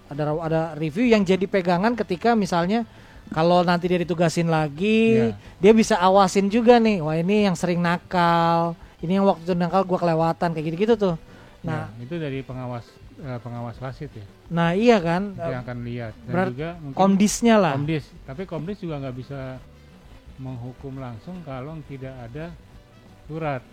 Ada 0.07 0.29
ada 0.29 0.61
review 0.77 1.09
yang 1.09 1.25
jadi 1.25 1.43
pegangan 1.43 1.97
ketika 1.97 2.37
misalnya 2.37 2.85
kalau 3.27 3.59
nanti 3.59 3.91
dia 3.91 3.99
ditugasin 3.99 4.47
lagi, 4.47 5.33
Ya. 5.33 5.35
dia 5.59 5.73
bisa 5.75 5.99
awasin 5.99 6.47
juga 6.47 6.79
nih. 6.79 7.03
Wah, 7.03 7.17
ini 7.17 7.43
yang 7.43 7.59
sering 7.59 7.81
nakal, 7.81 8.71
ini 9.03 9.19
yang 9.19 9.27
waktu 9.27 9.43
itu 9.43 9.51
nakal 9.51 9.83
gua 9.83 9.99
kelewatan 9.99 10.55
kayak 10.55 10.65
gitu-gitu 10.71 10.95
tuh. 10.95 11.15
Nah, 11.59 11.91
Ya, 11.91 12.07
itu 12.07 12.15
dari 12.15 12.39
pengawas 12.39 12.87
eh, 13.17 13.39
pengawas 13.41 13.75
wasit 13.81 14.13
ya, 14.13 14.21
nah 14.47 14.77
iya 14.77 15.01
kan? 15.01 15.33
yang 15.33 15.65
akan 15.65 15.77
lihat. 15.81 16.13
Dan 16.23 16.29
berat- 16.29 16.49
juga 16.53 16.69
mungkin 16.77 16.95
Komdisnya 16.95 17.55
lah. 17.57 17.73
Komdis, 17.73 18.05
tapi 18.23 18.45
Komdis 18.45 18.77
juga 18.77 19.01
nggak 19.01 19.15
bisa 19.17 19.57
menghukum 20.37 21.01
langsung 21.01 21.41
kalau 21.41 21.73
tidak 21.89 22.13
ada 22.13 22.53
surat. 23.25 23.65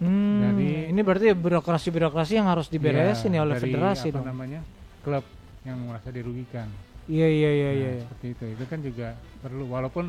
Hmm, 0.00 0.40
Dari- 0.40 0.88
ini 0.88 1.00
berarti 1.04 1.36
birokrasi-birokrasi 1.36 2.40
yang 2.40 2.48
harus 2.48 2.72
diberesin 2.72 3.36
ya, 3.36 3.44
oleh 3.44 3.60
dari 3.60 3.68
federasi 3.68 4.08
apa 4.08 4.16
dong. 4.16 4.26
namanya 4.32 4.60
klub 5.04 5.24
yang 5.60 5.76
merasa 5.84 6.08
dirugikan. 6.08 6.72
Iya 7.04 7.28
iya 7.28 7.50
iya 7.52 7.68
Nah, 7.68 7.76
iya. 7.76 7.90
Seperti 8.08 8.26
itu. 8.32 8.44
Itu 8.56 8.64
kan 8.64 8.78
juga 8.80 9.08
perlu 9.44 9.68
walaupun 9.68 10.08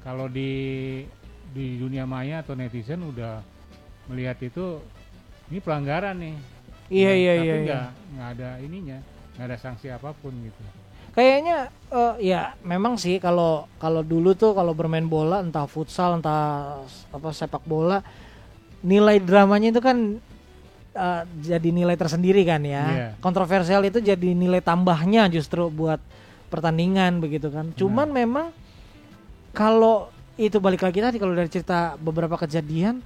kalau 0.00 0.32
di 0.32 0.50
di 1.52 1.76
dunia 1.76 2.08
maya 2.08 2.40
atau 2.40 2.56
netizen 2.56 3.04
udah 3.04 3.44
melihat 4.08 4.40
itu 4.40 4.80
ini 5.52 5.60
pelanggaran 5.60 6.16
nih. 6.16 6.36
Iya 6.88 7.10
Nah, 7.12 7.16
iya 7.18 7.32
tapi 7.34 7.44
iya. 7.44 7.52
iya. 7.52 7.64
nggak 7.66 7.86
nggak 8.16 8.28
ada 8.40 8.48
ininya, 8.64 8.98
nggak 9.36 9.46
ada 9.52 9.56
sanksi 9.60 9.86
apa 9.92 10.16
pun 10.16 10.32
gitu. 10.40 10.62
Kayaknya 11.12 11.56
eh, 11.92 12.14
ya 12.24 12.40
memang 12.62 12.96
sih 12.96 13.20
kalau 13.20 13.68
kalau 13.76 14.00
dulu 14.00 14.32
tuh 14.32 14.52
kalau 14.52 14.72
bermain 14.72 15.04
bola 15.04 15.44
entah 15.44 15.68
futsal 15.68 16.16
entah 16.16 16.80
apa 17.12 17.28
sepak 17.32 17.64
bola 17.64 18.00
nilai 18.80 19.16
dramanya 19.20 19.70
itu 19.70 19.80
kan 19.80 20.18
eh, 20.92 21.22
jadi 21.40 21.68
nilai 21.70 21.94
tersendiri 21.94 22.42
kan 22.42 22.60
ya. 22.60 22.84
Iya. 22.86 23.08
Kontroversial 23.20 23.84
itu 23.84 24.00
jadi 24.00 24.32
nilai 24.32 24.60
tambahnya 24.60 25.28
justru 25.28 25.68
buat 25.68 26.00
pertandingan 26.48 27.18
begitu 27.18 27.48
kan. 27.48 27.72
Cuman 27.72 28.08
memang 28.08 28.52
kalau 29.52 30.08
itu 30.36 30.60
balik 30.60 30.84
lagi 30.84 31.00
tadi 31.00 31.16
kalau 31.16 31.32
dari 31.32 31.48
cerita 31.48 31.96
beberapa 31.96 32.36
kejadian 32.36 33.00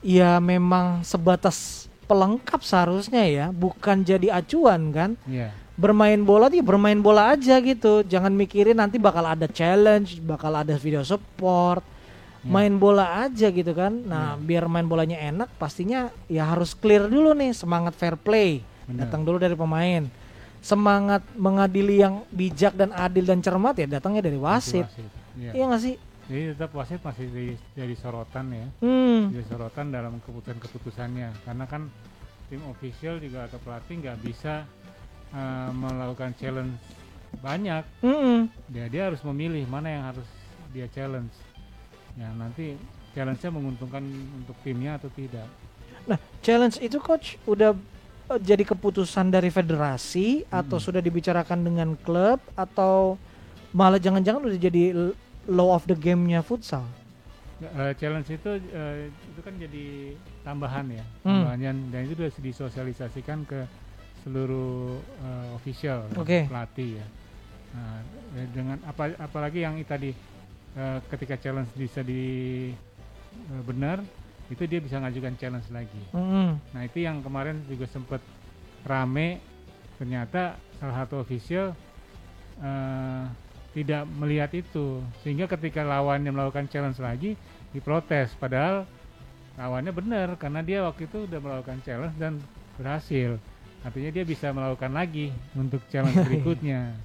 ya 0.00 0.40
memang 0.40 1.04
sebatas 1.04 1.84
pelengkap 2.06 2.62
seharusnya 2.62 3.26
ya, 3.26 3.46
bukan 3.50 4.00
jadi 4.00 4.30
acuan 4.32 4.94
kan 4.94 5.10
Iya. 5.26 5.50
bermain 5.76 6.16
bola 6.22 6.48
tuh 6.48 6.56
ya 6.56 6.64
bermain 6.64 6.96
bola 6.96 7.34
aja 7.34 7.60
gitu 7.60 8.00
jangan 8.00 8.32
mikirin 8.32 8.78
nanti 8.78 8.96
bakal 8.96 9.26
ada 9.26 9.44
challenge 9.44 10.22
bakal 10.22 10.54
ada 10.54 10.72
video 10.78 11.04
support 11.04 11.84
Ya. 12.46 12.52
main 12.52 12.74
bola 12.76 13.26
aja 13.26 13.50
gitu 13.50 13.72
kan 13.72 13.90
nah 14.02 14.34
Ya. 14.34 14.40
biar 14.40 14.64
main 14.66 14.86
bolanya 14.86 15.18
enak 15.18 15.50
pastinya 15.56 16.08
ya 16.26 16.46
harus 16.46 16.72
clear 16.72 17.06
dulu 17.06 17.34
nih 17.34 17.50
semangat 17.50 17.92
fair 17.92 18.14
play 18.14 18.62
Benar. 18.86 19.04
datang 19.04 19.26
dulu 19.26 19.36
dari 19.36 19.52
pemain 19.52 20.06
semangat 20.58 21.26
mengadili 21.34 21.98
yang 21.98 22.22
bijak 22.28 22.72
dan 22.72 22.90
adil 22.90 23.22
dan 23.22 23.38
cermat 23.38 23.74
ya 23.74 23.86
datangnya 23.90 24.22
dari 24.22 24.38
wasit 24.38 24.86
Iya. 25.34 25.52
iya 25.52 25.64
nggak 25.66 25.82
sih 25.82 25.96
Jadi 26.26 26.42
tetap 26.50 26.74
wasit 26.74 26.98
masih 27.00 27.30
jadi, 27.30 27.50
jadi 27.76 27.94
sorotan 27.94 28.50
ya, 28.50 28.66
hmm 28.82 29.30
jadi 29.30 29.44
sorotan 29.46 29.94
dalam 29.94 30.18
keputusan-keputusannya. 30.18 31.30
Karena 31.42 31.64
kan 31.66 31.86
tim 32.46 32.66
official 32.66 33.22
juga 33.22 33.46
atau 33.46 33.62
pelatih 33.62 34.02
nggak 34.02 34.18
bisa 34.26 34.66
eh, 35.30 35.70
melakukan 35.70 36.34
challenge 36.34 36.74
banyak. 37.38 37.86
Mm-mm. 38.02 38.50
Dia 38.66 38.90
dia 38.90 39.02
harus 39.06 39.22
memilih 39.22 39.70
mana 39.70 39.86
yang 39.86 40.04
harus 40.10 40.26
dia 40.74 40.90
challenge. 40.90 41.30
Ya 42.16 42.32
nanti 42.32 42.76
challenge-nya 43.12 43.50
menguntungkan 43.52 44.02
untuk 44.36 44.56
timnya 44.64 44.96
atau 44.96 45.12
tidak. 45.12 45.44
Nah, 46.08 46.16
challenge 46.40 46.80
itu 46.80 46.96
coach 47.00 47.36
udah 47.44 47.76
eh, 48.32 48.40
jadi 48.40 48.64
keputusan 48.64 49.28
dari 49.28 49.52
federasi 49.52 50.48
atau 50.48 50.80
sudah 50.80 51.00
dibicarakan 51.04 51.60
dengan 51.64 51.88
klub 52.00 52.40
atau 52.56 53.20
malah 53.76 54.00
jangan-jangan 54.00 54.48
udah 54.48 54.58
jadi 54.60 55.12
law 55.48 55.76
of 55.76 55.84
the 55.84 55.96
game-nya 55.96 56.40
futsal. 56.40 56.84
Eh, 57.56 57.92
challenge 57.96 58.28
itu 58.32 58.50
eh, 58.72 59.08
itu 59.08 59.40
kan 59.40 59.54
jadi 59.56 60.12
tambahan 60.44 60.86
ya, 60.92 61.04
Hmm. 61.24 61.48
dan 61.88 62.04
itu 62.04 62.12
sudah 62.16 62.32
disosialisasikan 62.44 63.48
ke 63.48 63.64
seluruh 64.24 65.00
eh, 65.00 65.48
official 65.56 66.04
Oke. 66.20 66.48
pelatih 66.48 67.00
ya. 67.00 67.06
Nah, 67.76 68.00
dengan 68.52 68.76
apa 68.84 69.12
apalagi 69.20 69.64
yang 69.64 69.76
tadi 69.84 70.12
eh, 70.76 70.98
ketika 71.10 71.34
challenge 71.40 71.72
bisa 71.74 72.04
di 72.04 72.22
eh, 73.50 73.62
benar 73.64 74.04
itu 74.46 74.62
dia 74.70 74.78
bisa 74.78 75.02
ngajukan 75.02 75.34
challenge 75.34 75.68
lagi. 75.74 76.02
Mm-mm. 76.14 76.54
Nah 76.70 76.82
itu 76.86 77.02
yang 77.02 77.18
kemarin 77.18 77.58
juga 77.66 77.90
sempat 77.90 78.22
rame 78.86 79.42
ternyata 79.98 80.54
salah 80.78 81.02
satu 81.02 81.24
official 81.24 81.74
eh, 82.62 83.24
tidak 83.76 84.08
melihat 84.16 84.48
itu 84.56 85.04
sehingga 85.20 85.44
ketika 85.50 85.84
lawannya 85.84 86.32
melakukan 86.32 86.64
challenge 86.70 86.96
lagi 86.96 87.36
diprotes 87.76 88.32
padahal 88.40 88.88
lawannya 89.60 89.92
benar 89.92 90.28
karena 90.40 90.64
dia 90.64 90.80
waktu 90.80 91.04
itu 91.04 91.28
udah 91.28 91.40
melakukan 91.40 91.80
challenge 91.84 92.16
dan 92.16 92.40
berhasil 92.80 93.36
artinya 93.84 94.10
dia 94.16 94.24
bisa 94.24 94.48
melakukan 94.52 94.92
lagi 94.96 95.28
untuk 95.52 95.84
challenge 95.92 96.16
berikutnya 96.28 96.96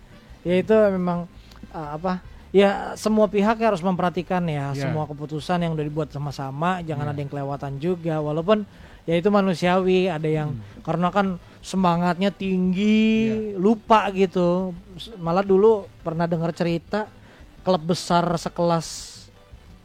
Ya 0.41 0.57
itu 0.63 0.73
memang 0.73 1.27
eh, 1.75 1.89
apa? 1.91 2.23
Ya 2.51 2.99
semua 2.99 3.31
pihak 3.31 3.63
harus 3.63 3.79
memperhatikan 3.79 4.43
ya 4.43 4.75
Ya. 4.75 4.87
semua 4.87 5.07
keputusan 5.07 5.63
yang 5.63 5.71
udah 5.71 5.87
dibuat 5.87 6.11
sama-sama, 6.11 6.83
jangan 6.83 7.07
Ya. 7.07 7.11
ada 7.15 7.19
yang 7.23 7.31
kelewatan 7.31 7.79
juga. 7.79 8.19
Walaupun 8.19 8.67
ya 9.07 9.15
itu 9.15 9.31
manusiawi, 9.31 10.11
ada 10.11 10.27
yang 10.27 10.51
Hmm. 10.51 10.83
karena 10.83 11.07
kan 11.15 11.27
semangatnya 11.63 12.27
tinggi, 12.29 13.31
lupa 13.55 14.11
gitu. 14.11 14.75
Malah 15.15 15.47
dulu 15.47 15.87
pernah 16.03 16.27
dengar 16.27 16.51
cerita 16.51 17.07
klub 17.63 17.87
besar 17.87 18.27
sekelas 18.35 18.87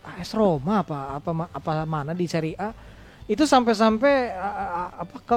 AS 0.03 0.35
Roma 0.35 0.83
apa 0.83 1.19
apa 1.19 1.31
apa 1.51 1.71
mana 1.85 2.15
di 2.15 2.27
Serie 2.27 2.55
A 2.57 2.71
itu 3.27 3.43
sampai-sampai 3.43 4.33
apa 4.97 5.17
ke 5.21 5.37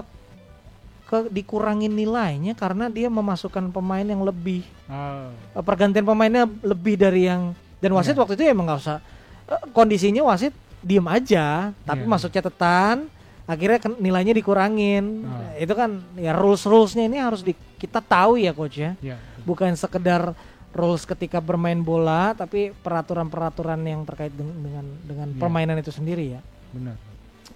ke 1.10 1.26
dikurangin 1.28 1.90
nilainya 1.90 2.54
karena 2.54 2.86
dia 2.86 3.10
memasukkan 3.10 3.74
pemain 3.74 4.06
yang 4.06 4.22
lebih 4.22 4.62
oh, 4.86 5.34
pergantian 5.60 6.06
pemainnya 6.06 6.46
lebih 6.62 6.96
dari 6.96 7.26
yang 7.26 7.52
dan 7.82 7.92
wasit 7.92 8.14
Iya. 8.14 8.22
waktu 8.22 8.38
itu 8.38 8.44
emang 8.46 8.70
nggak 8.70 8.80
usah 8.80 9.02
eh, 9.48 9.62
kondisinya 9.72 10.22
wasit 10.24 10.54
diem 10.80 11.02
aja 11.04 11.74
tapi 11.82 12.06
Iya. 12.06 12.12
masuk 12.12 12.30
catatan 12.30 13.10
akhirnya 13.44 13.82
nilainya 13.98 14.32
dikurangin 14.32 15.26
Oh. 15.26 15.58
itu 15.58 15.74
kan 15.74 15.98
ya 16.16 16.30
rules 16.32 16.62
rulesnya 16.62 17.04
ini 17.04 17.18
harus 17.18 17.42
di, 17.42 17.58
kita 17.76 17.98
tahu 18.00 18.38
ya 18.38 18.54
coach 18.54 18.78
ya 18.78 18.94
ya 19.02 19.18
bukan 19.42 19.74
sekedar 19.74 20.38
rules 20.70 21.02
ketika 21.04 21.42
bermain 21.42 21.82
bola 21.82 22.32
tapi 22.32 22.70
peraturan-peraturan 22.78 23.82
yang 23.82 24.06
terkait 24.06 24.30
den- 24.30 24.62
dengan 24.62 24.86
dengan 25.02 25.28
Iya. 25.28 25.40
permainan 25.42 25.76
itu 25.76 25.90
sendiri 25.90 26.38
ya 26.38 26.42
benar 26.70 26.94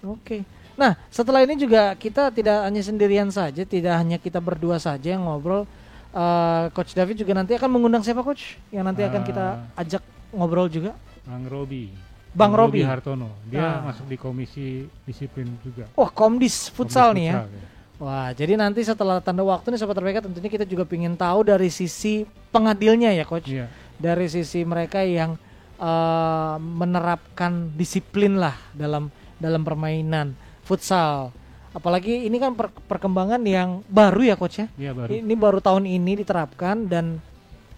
Oke. 0.02 0.42
Nah, 0.74 0.98
setelah 1.06 1.42
ini 1.42 1.54
juga 1.54 1.94
kita 1.94 2.34
tidak 2.34 2.66
hanya 2.66 2.82
sendirian 2.82 3.30
saja, 3.30 3.62
tidak 3.62 3.94
hanya 3.94 4.18
kita 4.18 4.42
berdua 4.42 4.76
saja 4.76 5.14
yang 5.14 5.22
ngobrol. 5.22 5.64
Eh, 6.10 6.64
Coach 6.70 6.94
David 6.94 7.18
juga 7.18 7.34
nanti 7.34 7.54
akan 7.54 7.70
mengundang 7.70 8.02
siapa 8.02 8.22
Coach? 8.22 8.58
Yang 8.70 8.84
nanti 8.86 9.02
akan 9.02 9.22
kita 9.22 9.44
ajak 9.74 10.02
ngobrol 10.30 10.66
juga. 10.66 10.94
Bang 11.24 11.48
Robi 11.48 11.88
Bang 12.34 12.52
Robi. 12.52 12.82
Hartono 12.82 13.30
dia 13.46 13.62
Ah. 13.62 13.86
masuk 13.86 14.10
di 14.10 14.18
komisi 14.18 14.84
disiplin 15.06 15.48
juga 15.62 15.86
Wah, 15.94 16.10
Komdis 16.10 16.68
futsal 16.68 17.14
Komisi 17.14 17.16
nih 17.16 17.26
ya. 17.30 17.34
futsal, 17.40 17.72
Wah, 17.94 18.28
jadi 18.34 18.52
nanti 18.58 18.82
setelah 18.82 19.22
tanda 19.22 19.40
waktu 19.40 19.70
nih 19.70 19.78
Sobat 19.78 19.96
RPK 19.96 20.18
tentunya 20.20 20.50
kita 20.50 20.66
juga 20.66 20.82
ingin 20.90 21.14
tahu 21.14 21.46
dari 21.46 21.70
sisi 21.70 22.26
pengadilnya 22.50 23.14
ya 23.14 23.24
Coach. 23.24 23.48
Iya. 23.48 23.70
Dari 23.96 24.26
sisi 24.26 24.66
mereka 24.66 25.00
yang 25.00 25.38
eh, 25.74 26.56
menerapkan 26.58 27.72
disiplin 27.72 28.36
lah 28.36 28.54
dalam 28.74 29.08
dalam 29.38 29.62
permainan 29.62 30.34
futsal. 30.64 31.30
Apalagi 31.70 32.24
ini 32.24 32.38
kan 32.38 32.54
per- 32.54 32.70
perkembangan 32.86 33.42
yang 33.42 33.82
baru 33.86 34.22
ya 34.24 34.34
Coach 34.34 34.58
ya. 34.58 34.66
Iya 34.74 34.92
baru. 34.92 35.10
Ini 35.10 35.34
baru 35.34 35.58
tahun 35.58 35.84
ini 35.84 36.12
diterapkan 36.16 36.86
dan 36.86 37.18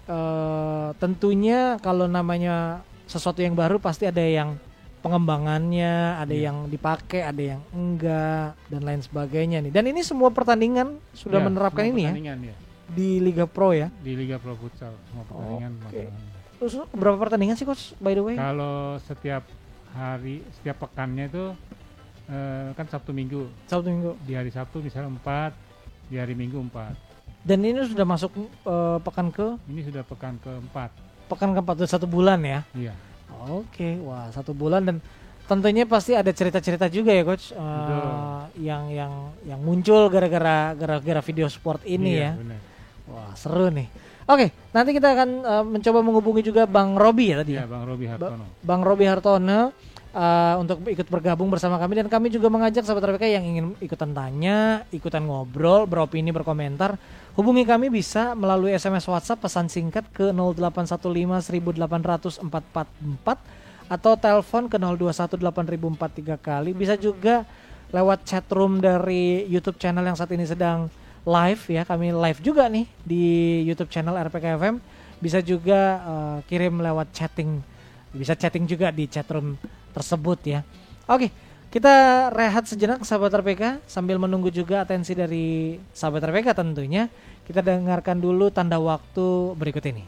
eh, 0.05 0.89
tentunya 0.97 1.77
kalau 1.79 2.07
namanya 2.07 2.81
sesuatu 3.05 3.41
yang 3.41 3.53
baru 3.53 3.79
pasti 3.79 4.05
ada 4.05 4.21
yang 4.21 4.55
pengembangannya, 5.01 6.19
ada 6.19 6.31
Iya. 6.31 6.51
yang 6.51 6.67
dipakai, 6.67 7.23
ada 7.23 7.43
yang 7.49 7.61
enggak 7.71 8.53
dan 8.67 8.83
lain 8.83 9.01
sebagainya 9.01 9.59
nih. 9.61 9.71
Dan 9.71 9.87
ini 9.87 10.03
semua 10.03 10.29
pertandingan 10.29 10.99
sudah 11.13 11.39
Ya, 11.39 11.47
menerapkan 11.47 11.83
semua 11.83 11.93
ini 11.93 12.03
ya 12.03 12.11
pertandingan 12.11 12.39
ya 12.45 12.57
di 12.87 13.19
Liga 13.19 13.47
Pro 13.47 13.71
ya. 13.71 13.91
di 13.99 14.15
Liga 14.15 14.37
Pro 14.37 14.55
Futsal 14.55 14.95
semua 15.05 15.25
pertandingan 15.25 15.73
masalahnya. 15.81 16.23
Terus 16.57 16.73
berapa 16.91 17.17
pertandingan 17.19 17.55
sih 17.55 17.65
coach 17.65 17.97
by 17.97 18.13
the 18.13 18.23
way? 18.23 18.35
Kalau 18.35 18.97
setiap 19.03 19.43
hari, 19.91 20.41
setiap 20.53 20.77
pekannya 20.81 21.27
itu 21.27 21.45
eh, 22.29 22.69
kan 22.73 22.87
Sabtu 22.87 23.11
Minggu. 23.11 23.47
Sabtu 23.67 23.89
Minggu. 23.89 24.13
Di 24.23 24.33
hari 24.33 24.51
Sabtu 24.51 24.79
misalnya 24.79 25.11
empat, 25.11 25.53
di 26.07 26.17
hari 26.17 26.33
Minggu 26.33 26.59
empat. 26.61 26.95
Dan 27.41 27.63
ini 27.63 27.79
sudah 27.81 28.03
masuk 28.03 28.31
eh, 28.67 28.99
pekan 29.01 29.31
ke 29.31 29.55
Ini 29.67 29.81
sudah 29.85 30.03
pekan 30.03 30.35
keempat. 30.39 30.91
pekan 31.27 31.51
keempat 31.53 31.75
udah 31.77 31.91
satu 31.91 32.07
bulan 32.07 32.39
ya. 32.41 32.63
Iya. 32.71 32.95
Oke, 33.51 33.99
wah 33.99 34.31
satu 34.31 34.55
bulan 34.55 34.83
dan 34.83 34.97
tentunya 35.47 35.83
pasti 35.83 36.15
ada 36.15 36.31
cerita-cerita 36.31 36.87
juga 36.87 37.11
ya 37.11 37.23
coach 37.23 37.51
Betul. 37.51 38.03
yang 38.63 38.91
yang 38.91 39.13
yang 39.43 39.59
muncul 39.59 40.07
gara-gara 40.07 40.75
gara-gara 40.75 41.21
video 41.23 41.47
sport 41.47 41.83
ini 41.83 42.19
ya. 42.19 42.31
Iya, 42.35 42.39
benar. 42.39 42.61
Wah 43.07 43.31
seru 43.35 43.71
nih. 43.71 43.87
Oke, 44.27 44.51
nanti 44.71 44.91
kita 44.91 45.15
akan 45.15 45.29
eh, 45.43 45.65
mencoba 45.67 45.99
menghubungi 46.03 46.43
juga 46.43 46.67
Bang 46.67 46.95
Robi 46.95 47.31
ya 47.31 47.43
tadi 47.43 47.59
Iya, 47.59 47.63
ya. 47.63 47.71
Bang 47.71 47.83
Robi 47.87 48.07
Hartono. 48.07 48.45
Bang 48.63 48.81
Robi 48.83 49.05
Hartono 49.07 49.61
eh, 50.17 50.55
untuk 50.57 50.81
ikut 50.89 51.05
bergabung 51.13 51.53
bersama 51.53 51.77
kami 51.77 52.01
dan 52.01 52.09
kami 52.09 52.33
juga 52.33 52.49
mengajak 52.49 52.89
sahabat 52.89 53.13
RPK 53.13 53.37
yang 53.37 53.45
ingin 53.45 53.67
ikutan 53.85 54.17
tanya, 54.17 54.89
ikutan 54.89 55.29
ngobrol, 55.29 55.85
beropini, 55.85 56.33
berkomentar, 56.33 56.97
hubungi 57.37 57.69
kami 57.69 57.93
bisa 57.93 58.33
melalui 58.33 58.73
SMS 58.73 59.05
WhatsApp 59.05 59.45
pesan 59.45 59.69
singkat 59.69 60.09
ke 60.09 60.33
0815 60.33 61.53
1800 61.53 62.41
444 62.41 63.67
atau 63.87 64.13
telepon 64.19 64.67
ke 64.67 64.77
0218 64.81 66.41
kali. 66.43 66.71
Bisa 66.75 66.99
juga 66.99 67.47
lewat 67.95 68.27
chat 68.27 68.43
room 68.51 68.83
dari 68.83 69.47
YouTube 69.47 69.79
channel 69.79 70.03
yang 70.03 70.19
saat 70.19 70.33
ini 70.35 70.43
sedang 70.43 70.91
live 71.23 71.63
ya. 71.71 71.83
Kami 71.87 72.11
live 72.11 72.41
juga 72.43 72.67
nih 72.67 72.87
di 73.07 73.25
YouTube 73.63 73.91
channel 73.93 74.17
RPK 74.27 74.59
FM. 74.59 74.77
Bisa 75.23 75.39
juga 75.45 76.03
eh, 76.03 76.39
kirim 76.51 76.83
lewat 76.83 77.15
chatting. 77.15 77.63
Bisa 78.17 78.35
chatting 78.35 78.67
juga 78.67 78.91
di 78.91 79.07
chat 79.07 79.29
room 79.31 79.55
tersebut 79.97 80.39
ya. 80.45 80.61
Oke, 81.09 81.33
kita 81.73 82.29
rehat 82.37 82.69
sejenak 82.69 83.01
sahabat 83.09 83.33
RPK 83.41 83.81
sambil 83.89 84.21
menunggu 84.21 84.53
juga 84.53 84.85
atensi 84.85 85.17
dari 85.17 85.81
sahabat 85.97 86.21
RPK 86.29 86.53
tentunya. 86.53 87.09
Kita 87.49 87.65
dengarkan 87.65 88.21
dulu 88.21 88.53
tanda 88.53 88.77
waktu 88.77 89.57
berikut 89.57 89.85
ini. 89.89 90.05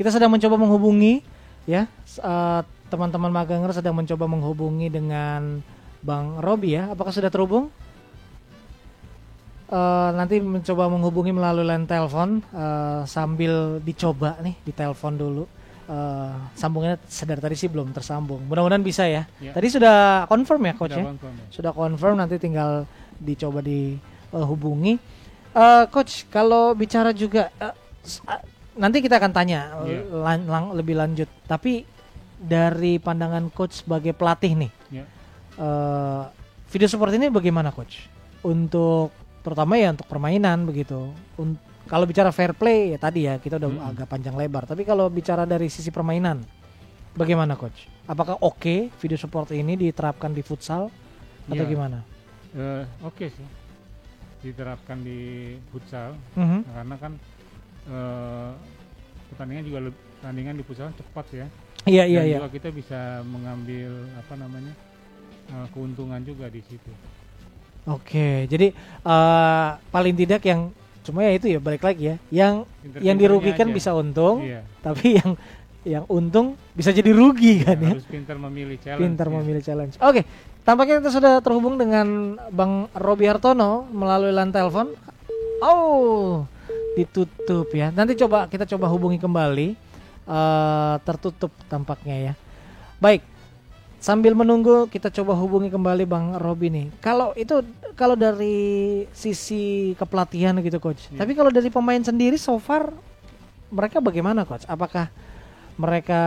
Kita 0.00 0.08
sedang 0.08 0.32
mencoba 0.32 0.56
menghubungi 0.56 1.20
ya 1.68 1.84
eh, 2.00 2.60
teman-teman 2.88 3.28
maganger 3.28 3.76
sedang 3.76 3.92
mencoba 4.00 4.24
menghubungi 4.24 4.88
dengan 4.88 5.60
Bang 6.00 6.40
Robi 6.40 6.72
ya. 6.80 6.88
Apakah 6.88 7.12
sudah 7.12 7.28
terhubung? 7.28 7.68
Eh, 9.70 10.10
nanti 10.18 10.42
mencoba 10.42 10.90
menghubungi 10.90 11.30
melalui 11.30 11.62
line 11.62 11.86
telepon 11.86 12.42
eh, 12.50 13.06
sambil 13.06 13.78
dicoba 13.78 14.34
nih 14.42 14.58
di 14.60 14.72
telepon 14.74 15.14
dulu. 15.14 15.44
Eh, 15.86 16.32
sambungannya 16.58 16.98
sedar 17.06 17.38
tadi 17.38 17.54
sih 17.54 17.70
belum 17.70 17.94
tersambung. 17.94 18.42
Mudah-mudahan 18.50 18.82
bisa 18.82 19.06
ya. 19.06 19.30
Ya. 19.38 19.54
Tadi 19.54 19.70
sudah 19.70 20.26
confirm 20.26 20.66
ya 20.66 20.74
coach 20.74 20.90
Sudah 20.90 20.98
ya? 20.98 21.06
confirm 21.06 21.32
ya. 21.32 21.44
Sudah 21.54 21.72
confirm 21.72 22.14
nanti 22.18 22.36
tinggal 22.36 22.82
dicoba 23.16 23.62
dihubungi. 23.62 24.98
Eh, 25.50 25.84
coach, 25.86 26.26
kalau 26.26 26.74
bicara 26.74 27.14
juga 27.14 27.54
ah, 27.62 27.74
nanti 28.74 28.98
kita 28.98 29.22
akan 29.22 29.30
tanya 29.30 29.70
Iya. 29.86 30.02
lan- 30.10 30.46
lang- 30.46 30.74
lebih 30.74 30.98
lanjut. 30.98 31.30
Tapi 31.46 31.86
dari 32.38 32.98
pandangan 32.98 33.46
coach 33.50 33.86
sebagai 33.86 34.18
pelatih 34.18 34.66
nih, 34.66 34.70
Ya. 34.90 35.04
eh, 35.58 36.22
video 36.66 36.90
support 36.90 37.14
ini 37.14 37.30
bagaimana 37.30 37.70
coach? 37.70 38.06
Untuk 38.40 39.14
terutama 39.40 39.76
ya 39.76 39.92
untuk 39.92 40.06
permainan 40.06 40.64
begitu. 40.64 41.10
Un- 41.36 41.58
kalau 41.84 42.06
bicara 42.06 42.30
fair 42.30 42.54
play 42.54 42.94
ya 42.94 42.98
tadi 42.98 43.26
ya 43.26 43.36
kita 43.36 43.58
udah 43.58 43.66
Mm-mm. 43.66 43.88
agak 43.90 44.06
panjang 44.06 44.36
lebar. 44.36 44.62
Tapi 44.62 44.86
kalau 44.86 45.10
bicara 45.10 45.42
dari 45.42 45.66
sisi 45.66 45.90
permainan, 45.90 46.38
bagaimana 47.12 47.58
coach? 47.58 47.90
Apakah 48.06 48.38
oke 48.38 48.90
video 48.94 49.18
support 49.18 49.50
ini 49.50 49.74
diterapkan 49.74 50.30
di 50.30 50.40
futsal 50.40 50.86
atau 51.46 51.64
Iya. 51.66 51.66
gimana? 51.66 51.98
Eh, 52.50 52.82
Oke 53.02 53.30
sih, 53.30 53.46
diterapkan 54.40 54.98
di 55.02 55.54
futsal 55.70 56.14
Mhm. 56.34 56.60
karena 56.66 56.96
kan 56.96 57.12
eh, 57.90 58.50
pertandingan 59.32 59.64
juga 59.64 59.78
pertandingan 60.20 60.54
di 60.54 60.62
futsal 60.62 60.92
cepat 60.94 61.26
ya. 61.32 61.46
Iya 61.88 62.04
iya 62.04 62.20
iya. 62.22 62.38
juga 62.38 62.52
kita 62.52 62.68
bisa 62.70 63.24
mengambil 63.24 63.88
apa 64.14 64.34
namanya 64.36 64.74
eh, 65.50 65.66
keuntungan 65.74 66.20
juga 66.22 66.46
di 66.46 66.60
situ. 66.62 66.92
Oke, 67.88 68.44
jadi 68.46 68.76
eh, 68.76 69.68
paling 69.88 70.14
tidak 70.14 70.44
yang 70.44 70.68
cuma 71.00 71.24
ya 71.24 71.32
itu 71.32 71.48
ya 71.48 71.58
balik 71.58 71.80
lagi 71.80 72.12
ya, 72.12 72.16
yang 72.28 72.54
yang 73.00 73.16
dirugikan 73.16 73.72
aja. 73.72 73.74
bisa 73.74 73.90
untung, 73.96 74.44
Iya. 74.44 74.60
tapi 74.84 75.16
yang 75.16 75.30
yang 75.80 76.04
untung 76.12 76.60
bisa 76.76 76.92
jadi 76.92 77.08
rugi 77.08 77.64
kan 77.64 77.80
ya. 77.80 77.96
Harus 77.96 78.04
pintar 78.04 78.36
memilih 78.36 78.76
challenge. 78.76 79.00
Pintar 79.00 79.26
ya. 79.26 79.32
memilih 79.32 79.62
challenge. 79.64 79.94
Oke, 79.96 80.28
tampaknya 80.60 81.00
kita 81.00 81.10
sudah 81.10 81.32
terhubung 81.40 81.80
dengan 81.80 82.36
Bang 82.52 82.92
Robi 82.92 83.24
Hartono 83.24 83.88
melalui 83.88 84.28
line 84.28 84.52
telepon. 84.52 84.92
Oh, 85.64 86.44
ditutup 87.00 87.72
ya. 87.72 87.88
Nanti 87.96 88.12
coba 88.20 88.44
kita 88.48 88.68
coba 88.68 88.92
hubungi 88.92 89.16
kembali. 89.16 89.68
Eh, 90.30 90.94
tertutup 91.08 91.50
tampaknya 91.66 92.16
ya. 92.30 92.32
Baik. 93.00 93.24
Sambil 94.00 94.32
menunggu 94.32 94.88
kita 94.88 95.12
coba 95.12 95.36
hubungi 95.36 95.68
kembali 95.68 96.08
Bang 96.08 96.32
Robi 96.40 96.72
nih. 96.72 96.86
Kalau 97.04 97.36
itu 97.36 97.60
kalau 97.92 98.16
dari 98.16 98.56
sisi 99.12 99.92
kepelatihan 99.92 100.56
gitu 100.58 100.80
coach. 100.80 101.12
Iya. 101.12 101.20
Tapi 101.20 101.36
kalau 101.36 101.52
dari 101.52 101.68
pemain 101.68 102.00
sendiri 102.00 102.40
so 102.40 102.56
far 102.56 102.88
mereka 103.68 104.00
bagaimana 104.00 104.48
coach? 104.48 104.64
Apakah 104.64 105.12
mereka 105.76 106.20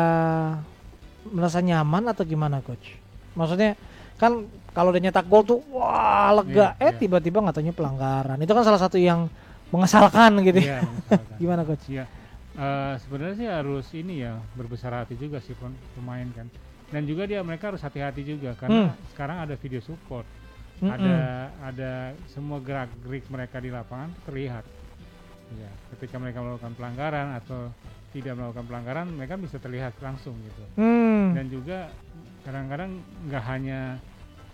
merasa 1.26 1.66
nyaman 1.66 2.14
atau 2.14 2.22
gimana 2.22 2.62
coach? 2.62 2.94
Maksudnya 3.34 3.74
kan 4.22 4.46
kalau 4.70 4.94
udah 4.94 5.02
nyetak 5.02 5.26
gol 5.26 5.42
tuh 5.42 5.60
wah 5.74 6.30
lega, 6.30 6.78
Iya, 6.78 6.82
eh 6.82 6.92
iya. 6.94 7.00
tiba-tiba 7.02 7.42
nggak 7.42 7.58
taunya 7.58 7.74
pelanggaran. 7.74 8.38
Itu 8.38 8.54
kan 8.54 8.62
salah 8.62 8.78
satu 8.78 9.02
yang 9.02 9.34
mengesalkan 9.74 10.46
gitu. 10.46 10.62
Iya, 10.62 10.86
misalkan. 10.86 11.22
Gimana 11.42 11.62
coach? 11.66 11.90
Iya. 11.90 12.06
Eh, 12.54 12.94
sebenarnya 13.02 13.34
sih 13.34 13.50
harus 13.50 13.86
ini 13.98 14.22
ya 14.22 14.38
berbesar 14.54 14.94
hati 14.94 15.18
juga 15.18 15.42
sih 15.42 15.58
pem- 15.58 15.74
pemain 15.98 16.30
kan. 16.38 16.46
Dan 16.94 17.10
juga 17.10 17.26
dia 17.26 17.42
mereka 17.42 17.74
harus 17.74 17.82
hati-hati 17.82 18.22
juga 18.22 18.54
karena 18.54 18.94
sekarang 19.10 19.50
ada 19.50 19.58
video 19.58 19.82
support. 19.82 20.30
Mm-mm. 20.78 20.94
Ada 20.94 21.18
ada 21.74 21.92
semua 22.30 22.62
gerak 22.62 22.94
gerik 23.02 23.26
mereka 23.34 23.58
di 23.58 23.74
lapangan 23.74 24.14
terlihat. 24.30 24.62
Ya, 25.54 25.70
ketika 25.98 26.22
mereka 26.22 26.42
melakukan 26.46 26.74
pelanggaran 26.78 27.34
atau 27.38 27.74
tidak 28.14 28.38
melakukan 28.38 28.66
pelanggaran, 28.70 29.06
mereka 29.10 29.42
bisa 29.42 29.58
terlihat 29.58 29.98
langsung 30.02 30.38
gitu. 30.46 30.64
Hmm. 30.78 31.34
Dan 31.34 31.50
juga 31.50 31.90
kadang-kadang 32.46 33.02
nggak 33.30 33.44
hanya 33.50 33.98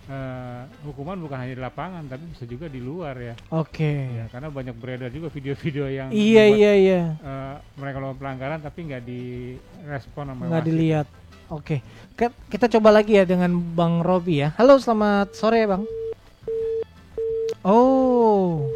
eh, 0.08 0.64
hukuman 0.84 1.20
bukan 1.20 1.38
hanya 1.44 1.54
di 1.56 1.64
lapangan, 1.64 2.04
tapi 2.08 2.24
bisa 2.36 2.44
juga 2.48 2.72
di 2.72 2.80
luar 2.84 3.16
ya. 3.20 3.36
Oke. 3.52 4.12
Ya, 4.16 4.26
karena 4.32 4.48
banyak 4.48 4.76
beredar 4.80 5.12
juga 5.12 5.28
video-video 5.28 5.92
yang 5.92 6.08
Iya 6.12 6.44
membuat 6.52 6.60
iya 6.60 6.74
iya. 6.76 7.02
eh, 7.20 7.56
mereka 7.80 7.96
melakukan 8.00 8.20
pelanggaran 8.20 8.60
tapi 8.64 8.80
nggak 8.88 9.04
direspon 9.04 10.26
sama 10.32 10.44
Nggak 10.48 10.68
dilihat. 10.68 11.08
Oke. 11.50 11.82
Ke- 12.14 12.34
Kita 12.50 12.70
coba 12.70 12.94
lagi 12.94 13.18
ya 13.18 13.26
dengan 13.26 13.58
Bang 13.58 14.06
Robi 14.06 14.46
ya. 14.46 14.54
Halo, 14.58 14.78
selamat 14.78 15.34
sore 15.34 15.66
Bang. 15.66 15.84
Oh. 17.66 18.70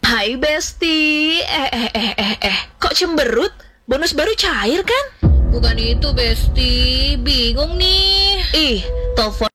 Hai 0.02 0.34
Besti, 0.34 1.38
eh 1.38 1.70
eh 1.70 1.90
eh 1.94 2.12
eh 2.18 2.34
eh, 2.42 2.58
kok 2.82 2.98
cemberut? 2.98 3.54
Bonus 3.86 4.10
baru 4.10 4.34
cair 4.34 4.82
kan? 4.82 5.35
Bukan 5.50 5.76
itu, 5.78 6.08
Besti. 6.10 6.72
Bingung 7.20 7.78
nih. 7.78 8.42
Ih, 8.54 8.80
telepon 9.14 9.50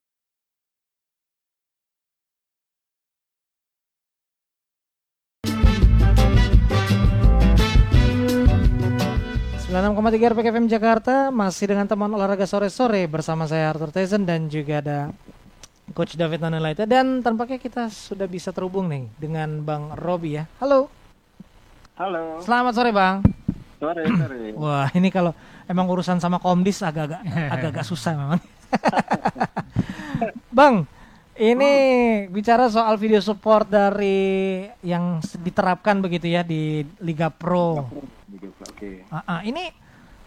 96,3 9.72 10.36
RPK 10.36 10.46
FM 10.52 10.68
Jakarta 10.68 11.32
masih 11.32 11.72
dengan 11.72 11.88
teman 11.88 12.12
olahraga 12.12 12.44
sore-sore 12.44 13.08
bersama 13.08 13.48
saya 13.48 13.72
Arthur 13.72 13.88
Tyson 13.88 14.28
dan 14.28 14.52
juga 14.52 14.84
ada 14.84 14.98
Coach 15.96 16.12
David 16.12 16.44
Nanelaita 16.44 16.84
dan 16.84 17.24
tampaknya 17.24 17.56
kita 17.56 17.88
sudah 17.88 18.28
bisa 18.28 18.52
terhubung 18.52 18.92
nih 18.92 19.08
dengan 19.16 19.64
Bang 19.64 19.96
Robi 19.96 20.36
ya. 20.36 20.44
Halo. 20.60 20.92
Halo. 21.96 22.44
Selamat 22.44 22.72
sore 22.76 22.92
Bang. 22.92 23.41
Sore, 23.82 24.02
sore. 24.22 24.54
Wah 24.54 24.86
ini 24.94 25.10
kalau 25.10 25.34
emang 25.66 25.90
urusan 25.90 26.22
sama 26.22 26.38
Komdis 26.38 26.78
agak-agak 26.86 27.26
agak-agak 27.58 27.82
susah 27.82 28.14
memang. 28.14 28.40
bang, 30.56 30.86
ini 31.34 31.72
bicara 32.30 32.70
soal 32.70 32.94
video 32.94 33.18
support 33.18 33.66
dari 33.66 34.62
yang 34.86 35.18
diterapkan 35.42 35.98
begitu 35.98 36.30
ya 36.30 36.46
di 36.46 36.86
Liga 37.02 37.26
Pro. 37.26 37.90
Oke. 38.70 39.02
Ah, 39.10 39.26
ah, 39.26 39.40
ini 39.42 39.66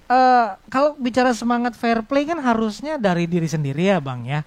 eh 0.05 0.47
kalau 0.69 0.93
bicara 0.99 1.31
semangat 1.33 1.73
fair 1.73 2.03
play 2.05 2.27
kan 2.27 2.37
harusnya 2.37 2.99
dari 2.99 3.25
diri 3.25 3.47
sendiri 3.49 3.89
ya 3.89 3.97
bang 4.03 4.21
ya, 4.27 4.41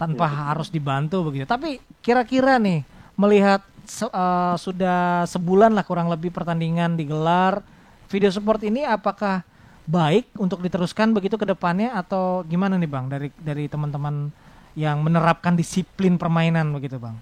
tanpa 0.00 0.24
harus 0.26 0.72
dibantu 0.72 1.28
begitu. 1.28 1.44
Tapi 1.44 1.78
kira-kira 2.00 2.56
nih 2.56 2.82
melihat 3.14 3.60
se- 3.84 4.10
eh, 4.10 4.56
sudah 4.56 5.28
sebulan 5.28 5.76
lah 5.76 5.84
kurang 5.84 6.08
lebih 6.10 6.34
pertandingan 6.34 6.98
digelar, 6.98 7.62
video 8.06 8.30
support 8.30 8.62
ini 8.62 8.86
apakah 8.86 9.42
baik 9.86 10.34
untuk 10.38 10.62
diteruskan 10.62 11.14
begitu 11.14 11.38
ke 11.38 11.46
depannya 11.46 11.94
atau 11.94 12.42
gimana 12.42 12.74
nih 12.74 12.90
bang 12.90 13.06
dari 13.06 13.28
dari 13.38 13.70
teman-teman 13.70 14.34
yang 14.74 15.00
menerapkan 15.00 15.54
disiplin 15.54 16.18
permainan 16.18 16.74
begitu 16.74 16.98
bang? 16.98 17.16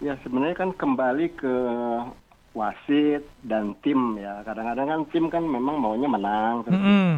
Ya 0.00 0.16
sebenarnya 0.20 0.56
kan 0.56 0.70
kembali 0.76 1.26
ke 1.36 1.54
wasit 2.56 3.24
dan 3.44 3.76
tim 3.84 4.16
ya. 4.16 4.40
Kadang-kadang 4.44 4.86
kan 4.88 5.00
tim 5.12 5.28
kan 5.28 5.44
memang 5.44 5.76
maunya 5.76 6.08
menang. 6.08 6.64
Terus, 6.64 6.80
Mm-mm. 6.80 7.12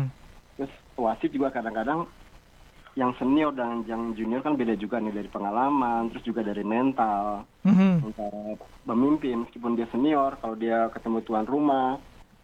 terus 0.58 0.72
wasit 0.98 1.30
juga 1.30 1.54
kadang-kadang 1.54 2.06
yang 2.98 3.14
senior 3.14 3.54
dan 3.54 3.86
yang 3.86 4.10
junior 4.18 4.42
kan 4.42 4.58
beda 4.58 4.74
juga 4.74 4.98
nih 4.98 5.14
dari 5.14 5.30
pengalaman, 5.30 6.10
terus 6.10 6.26
juga 6.26 6.42
dari 6.42 6.66
mental. 6.66 7.46
Mhm. 7.62 8.10
Antara 8.10 8.58
pemimpin 8.82 9.46
meskipun 9.46 9.78
dia 9.78 9.86
senior, 9.94 10.34
kalau 10.42 10.58
dia 10.58 10.90
ketemu 10.90 11.22
tuan 11.22 11.46
rumah 11.46 12.02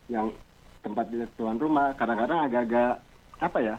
yang 0.08 0.32
tempat 0.80 1.08
dia 1.08 1.24
tuan 1.34 1.56
rumah, 1.56 1.96
kadang-kadang 1.96 2.44
agak-agak 2.44 3.00
apa 3.40 3.58
ya? 3.60 3.76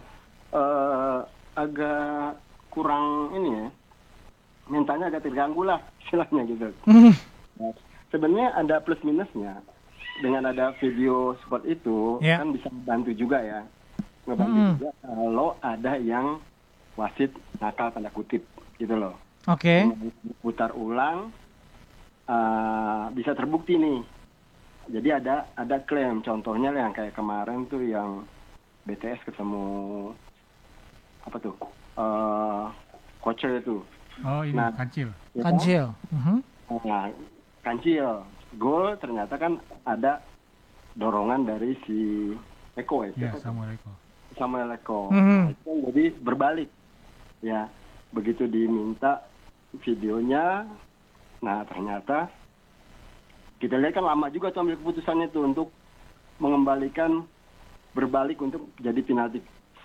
eh 0.55 1.19
agak 1.55 2.39
kurang 2.69 3.31
ini 3.35 3.49
ya. 3.51 3.67
Mentalnya 4.65 5.13
agak 5.13 5.23
terganggu 5.23 5.61
lah 5.61 5.79
istilahnya 6.01 6.41
gitu. 6.47 6.67
Mhm. 6.87 7.13
Nah, 7.55 7.71
sebenarnya 8.09 8.47
ada 8.55 8.75
plus 8.79 8.99
minusnya 9.03 9.61
dengan 10.23 10.47
ada 10.47 10.71
video 10.79 11.35
support 11.43 11.67
itu 11.67 12.19
Ya. 12.23 12.39
kan 12.39 12.55
bisa 12.55 12.71
membantu 12.71 13.11
juga 13.11 13.43
ya 13.43 13.61
ngebantu 14.25 14.57
Mm. 14.57 14.69
juga 14.79 14.89
kalau 15.03 15.49
ada 15.59 15.93
yang 15.99 16.39
wasit 16.95 17.29
nakal 17.59 17.91
tanda 17.91 18.09
kutip 18.09 18.47
gitu 18.79 18.95
loh 18.95 19.19
Oke. 19.45 19.85
putar 20.39 20.71
ulang 20.71 21.35
uh, 22.25 23.11
bisa 23.11 23.35
terbukti 23.35 23.75
nih 23.75 23.99
jadi 24.89 25.21
ada 25.21 25.49
ada 25.57 25.77
klaim 25.83 26.21
contohnya 26.21 26.69
yang 26.73 26.93
kayak 26.93 27.17
kemarin 27.17 27.65
tuh 27.65 27.81
yang 27.81 28.23
BTS 28.85 29.25
ketemu 29.25 30.13
apa 31.25 31.37
tuh 31.41 31.55
uh, 31.97 32.69
itu 33.33 33.81
Oh 34.23 34.47
ini 34.47 34.55
Nah. 34.55 34.71
kancil. 34.71 35.11
ya 35.35 35.41
kan? 35.43 35.59
Kancil. 35.59 35.85
Mhm. 36.13 36.37
Nah, 36.87 37.11
kancil. 37.65 38.23
Gol 38.55 38.95
ternyata 39.03 39.35
kan 39.35 39.59
ada 39.83 40.23
dorongan 40.95 41.43
dari 41.43 41.75
si 41.83 42.31
Eko 42.79 43.03
ya. 43.03 43.11
Ya? 43.19 43.31
Samuel 43.43 43.75
Eko. 43.75 43.91
Samuel 44.39 44.71
Eko. 44.71 45.11
Mhm. 45.11 45.51
Nah, 45.51 45.55
kan 45.59 45.77
jadi 45.91 46.03
berbalik. 46.23 46.69
Ya, 47.43 47.67
begitu 48.15 48.47
diminta 48.47 49.27
videonya, 49.83 50.63
nah 51.43 51.67
ternyata 51.67 52.31
kita 53.59 53.79
lihat 53.79 53.95
kan 53.95 54.05
lama 54.05 54.27
juga 54.31 54.51
tuh 54.51 54.67
ambil 54.67 54.77
keputusannya 54.79 55.27
tuh 55.31 55.43
untuk 55.47 55.67
mengembalikan 56.43 57.23
berbalik 57.95 58.43
untuk 58.43 58.75
jadi 58.83 58.99
penalti 59.01 59.39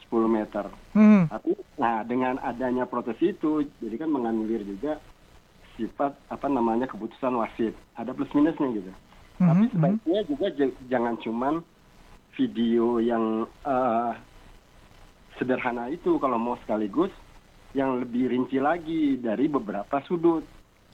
10 0.06 0.26
meter. 0.26 0.66
Mhm. 0.98 1.30
Tapi 1.30 1.50
nah 1.78 2.02
dengan 2.02 2.42
adanya 2.42 2.84
protes 2.90 3.16
itu 3.22 3.62
jadi 3.78 4.02
kan 4.02 4.10
menganulir 4.10 4.66
juga 4.66 4.98
sifat 5.78 6.18
apa 6.26 6.46
namanya 6.50 6.90
keputusan 6.90 7.38
wasit. 7.38 7.72
Ada 7.94 8.10
plus 8.10 8.30
minusnya 8.34 8.68
gitu. 8.74 8.90
Mhm, 9.38 9.46
Tapi 9.46 9.62
mhm. 9.62 9.72
sebaiknya 9.72 10.20
juga 10.26 10.46
jangan 10.90 11.14
cuman 11.22 11.54
video 12.34 12.98
yang 12.98 13.46
eh, 13.46 14.12
sederhana 15.38 15.86
itu 15.94 16.18
kalau 16.18 16.36
mau 16.36 16.58
sekaligus 16.66 17.14
yang 17.70 18.02
lebih 18.02 18.26
rinci 18.26 18.58
lagi 18.58 19.14
dari 19.22 19.46
beberapa 19.46 20.02
sudut. 20.10 20.42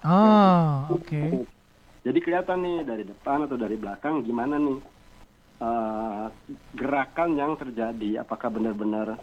Oh, 0.05 0.93
oke. 0.93 1.49
Jadi 2.07 2.23
kelihatan 2.23 2.63
nih 2.63 2.79
dari 2.87 3.03
depan 3.03 3.51
atau 3.51 3.59
dari 3.59 3.75
belakang 3.75 4.23
gimana 4.23 4.63
nih 4.63 4.79
eh, 5.59 6.27
gerakan 6.79 7.35
yang 7.35 7.59
terjadi 7.59 8.23
apakah 8.23 8.47
benar-benar 8.47 9.19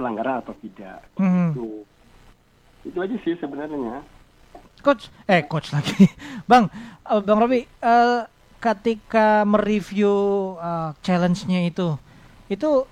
pelanggaran 0.00 0.40
atau 0.40 0.56
tidak. 0.56 1.04
Mhm. 1.20 1.52
Itu 1.52 1.66
itu 2.88 2.98
aja 2.98 3.16
sih 3.20 3.36
sebenarnya. 3.36 4.00
Coach, 4.80 5.12
eh 5.28 5.44
coach 5.44 5.70
lagi, 5.76 6.08
bang, 6.50 6.72
eh, 7.04 7.20
bang 7.20 7.38
Robi, 7.38 7.60
eh, 7.68 8.20
ketika 8.56 9.44
mereview 9.44 10.16
eh, 10.56 10.90
challenge-nya 11.04 11.68
itu, 11.68 12.00
itu 12.48 12.88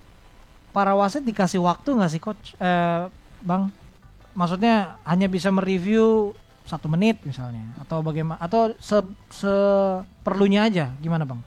para 0.76 0.92
wasit 0.92 1.24
dikasih 1.24 1.64
waktu 1.64 1.88
nggak 1.96 2.12
sih 2.12 2.20
coach, 2.20 2.52
Eh, 2.60 3.08
bang? 3.40 3.72
Maksudnya 4.36 5.00
hanya 5.08 5.26
bisa 5.26 5.50
mereview 5.50 6.36
satu 6.70 6.86
menit 6.86 7.18
misalnya, 7.26 7.66
atau 7.82 7.98
bagaimana, 7.98 8.38
atau 8.38 8.70
se 8.78 9.02
seperlunya 9.34 10.70
aja, 10.70 10.94
gimana 11.02 11.26
bang? 11.26 11.42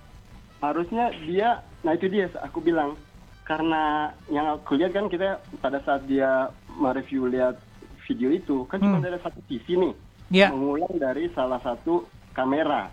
Harusnya 0.60 1.16
dia, 1.24 1.64
nah 1.80 1.96
itu 1.96 2.12
dia 2.12 2.28
aku 2.44 2.60
bilang. 2.60 3.00
Karena 3.44 4.08
yang 4.32 4.56
aku 4.56 4.80
lihat 4.80 4.96
kan 4.96 5.12
kita 5.12 5.36
pada 5.60 5.84
saat 5.84 6.08
dia 6.08 6.48
mereview 6.80 7.28
lihat 7.28 7.60
video 8.08 8.32
itu 8.32 8.64
kan 8.72 8.80
cuma 8.80 9.04
Hmm. 9.04 9.08
ada 9.12 9.20
satu 9.20 9.44
sisi 9.52 9.76
nih 9.76 9.92
Ya, 10.32 10.48
mengulang 10.48 10.96
dari 10.96 11.28
salah 11.36 11.60
satu 11.60 12.08
kamera. 12.32 12.88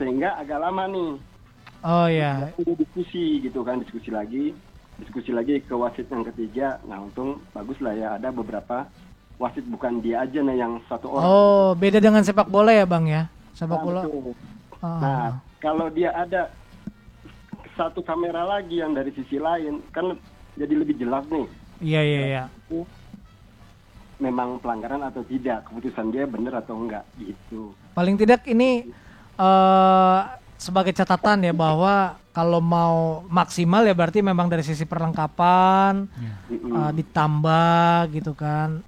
Sehingga 0.00 0.40
agak 0.40 0.64
lama 0.64 0.88
nih. 0.88 1.12
Oh 1.84 2.08
ya, 2.08 2.48
udah 2.56 2.74
diskusi 2.80 3.44
gitu 3.44 3.60
kan 3.60 3.84
diskusi 3.84 4.08
lagi. 4.08 4.56
Diskusi 4.96 5.36
lagi 5.36 5.60
ke 5.60 5.76
wasit 5.76 6.08
yang 6.08 6.24
ketiga. 6.32 6.80
Nah 6.88 7.04
untung 7.04 7.44
bagus 7.52 7.76
lah 7.84 7.92
ya 7.92 8.16
ada 8.16 8.32
beberapa 8.32 8.88
wasit 9.38 9.62
bukan 9.64 10.02
dia 10.02 10.20
aja 10.20 10.38
nih 10.38 10.58
yang 10.58 10.82
satu 10.86 11.14
orang 11.14 11.24
oh 11.24 11.68
beda 11.72 11.98
dengan 11.98 12.20
sepak 12.20 12.46
bola 12.46 12.74
ya 12.74 12.82
bang 12.84 13.04
ya, 13.06 13.22
sepak 13.54 13.78
Nah, 13.78 13.84
bola. 13.86 14.02
betul. 14.02 14.34
Ah, 14.78 14.98
Nah, 14.98 15.28
kalau 15.58 15.86
dia 15.88 16.10
ada 16.12 16.50
satu 17.74 18.02
kamera 18.02 18.42
lagi 18.42 18.78
yang 18.78 18.90
dari 18.90 19.10
sisi 19.10 19.38
lain, 19.38 19.78
kan 19.90 20.18
jadi 20.54 20.74
lebih 20.74 20.98
jelas 20.98 21.22
nih, 21.26 21.46
iya 21.78 22.00
iya 22.02 22.20
iya. 22.26 22.44
memang 24.18 24.58
pelanggaran 24.58 24.98
atau 25.00 25.22
tidak, 25.22 25.62
keputusan 25.66 26.10
dia 26.10 26.26
benar 26.26 26.58
atau 26.58 26.74
enggak, 26.74 27.06
gitu. 27.16 27.70
Paling 27.94 28.18
tidak 28.18 28.42
ini 28.50 28.90
eh 29.38 30.20
sebagai 30.58 30.90
catatan 30.90 31.46
ya 31.46 31.54
bahwa 31.54 32.18
kalau 32.34 32.58
mau 32.58 33.22
maksimal 33.30 33.86
ya 33.86 33.94
berarti 33.94 34.18
memang 34.18 34.50
dari 34.50 34.66
sisi 34.66 34.82
perlengkapan 34.82 36.10
Ya. 36.18 36.34
Eh, 36.50 36.90
ditambah 36.98 38.10
gitu 38.10 38.34
kan. 38.34 38.82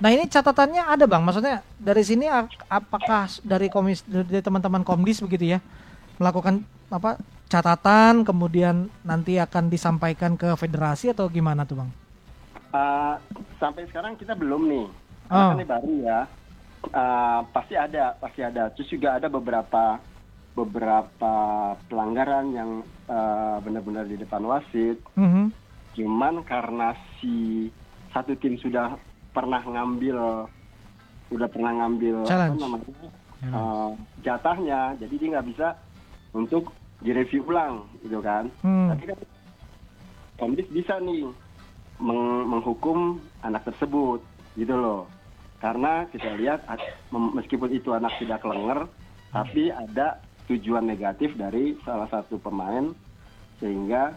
Nah 0.00 0.10
ini 0.12 0.28
catatannya 0.28 0.84
ada 0.84 1.08
bang, 1.08 1.24
maksudnya 1.24 1.64
dari 1.80 2.04
sini 2.04 2.28
apakah 2.68 3.32
dari 3.40 3.72
komis 3.72 4.04
dari 4.04 4.44
teman-teman 4.44 4.84
komdis 4.84 5.24
begitu 5.24 5.56
ya 5.56 5.58
melakukan 6.20 6.60
apa 6.92 7.16
catatan 7.48 8.28
kemudian 8.28 8.92
nanti 9.00 9.40
akan 9.40 9.72
disampaikan 9.72 10.36
ke 10.36 10.52
federasi 10.52 11.16
atau 11.16 11.32
gimana 11.32 11.64
tuh 11.64 11.80
bang? 11.80 11.90
Uh, 12.70 13.16
sampai 13.58 13.88
sekarang 13.88 14.14
kita 14.20 14.36
belum 14.36 14.68
nih, 14.68 14.86
Oh. 15.30 15.34
karena 15.34 15.46
kan 15.48 15.56
ini 15.58 15.66
baru 15.66 15.92
ya. 16.04 16.20
Uh, 16.90 17.40
pasti 17.52 17.74
ada, 17.76 18.16
pasti 18.20 18.40
ada. 18.44 18.68
Terus 18.72 18.88
juga 18.88 19.16
ada 19.16 19.28
beberapa 19.28 20.00
beberapa 20.50 21.34
pelanggaran 21.88 22.52
yang 22.52 22.70
uh, 23.06 23.56
benar-benar 23.62 24.04
di 24.04 24.18
depan 24.18 24.44
wasit. 24.44 24.98
Mhm. 25.16 25.56
cuman 25.90 26.46
karena 26.46 26.94
si 27.18 27.66
satu 28.10 28.34
tim 28.34 28.54
sudah 28.56 28.94
pernah 29.30 29.60
ngambil 29.60 30.46
udah 31.30 31.48
pernah 31.48 31.72
ngambil 31.76 32.14
apa 32.20 32.28
Challenge. 32.28 32.58
namanya 32.58 32.86
Challenge. 33.38 33.54
uh, 33.54 33.90
jatahnya 34.20 34.80
jadi 34.98 35.14
dia 35.14 35.28
nggak 35.30 35.48
bisa 35.48 35.66
untuk 36.32 36.74
direview 37.00 37.42
ulang 37.44 37.86
gitu 38.00 38.18
kan 38.20 38.50
Hmm. 38.60 38.90
tapi 38.90 39.04
kan 39.06 39.18
Komdis 40.36 40.66
bisa 40.68 40.96
nih 40.98 41.28
meng- 41.98 42.48
menghukum 42.48 43.16
anak 43.40 43.62
tersebut 43.62 44.24
gitu 44.54 44.72
loh 44.72 45.04
karena 45.58 46.08
kita 46.08 46.32
lihat 46.34 46.64
meskipun 47.12 47.70
itu 47.70 47.92
anak 47.92 48.16
tidak 48.16 48.40
kelenger 48.40 48.88
tapi 49.30 49.68
ada 49.68 50.16
tujuan 50.46 50.82
negatif 50.82 51.36
dari 51.36 51.76
salah 51.80 52.08
satu 52.08 52.34
pemain 52.36 52.90
sehingga 53.56 54.16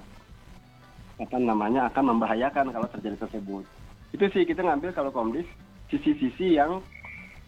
apa 1.14 1.38
namanya 1.38 1.86
akan 1.86 2.04
membahayakan 2.10 2.72
kalau 2.72 2.88
terjadi 2.90 3.20
tersebut 3.20 3.68
itu 4.14 4.24
sih 4.30 4.46
kita 4.46 4.62
ngambil 4.62 4.94
kalau 4.94 5.10
Komdis 5.10 5.46
sisi-sisi 5.90 6.56
yang 6.56 6.80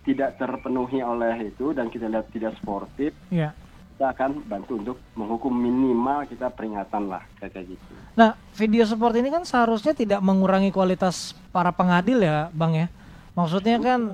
tidak 0.02 0.38
terpenuhi 0.38 1.00
oleh 1.00 1.50
itu 1.50 1.72
dan 1.72 1.88
kita 1.88 2.06
lihat 2.06 2.30
tidak 2.30 2.58
sportif 2.58 3.14
Ya. 3.30 3.54
kita 3.94 4.12
akan 4.12 4.44
bantu 4.44 4.72
untuk 4.76 4.98
menghukum 5.14 5.50
minimal 5.50 6.26
kita 6.26 6.50
peringatan 6.50 7.08
lah 7.08 7.24
kayak 7.40 7.64
gitu. 7.66 7.94
Nah, 8.14 8.34
video 8.52 8.84
support 8.84 9.16
ini 9.16 9.30
kan 9.30 9.42
seharusnya 9.42 9.94
tidak 9.94 10.20
mengurangi 10.20 10.70
kualitas 10.70 11.32
para 11.50 11.72
pengadil 11.72 12.20
ya, 12.20 12.52
Bang 12.52 12.76
ya. 12.76 12.92
Maksudnya 13.34 13.80
kan 13.80 14.14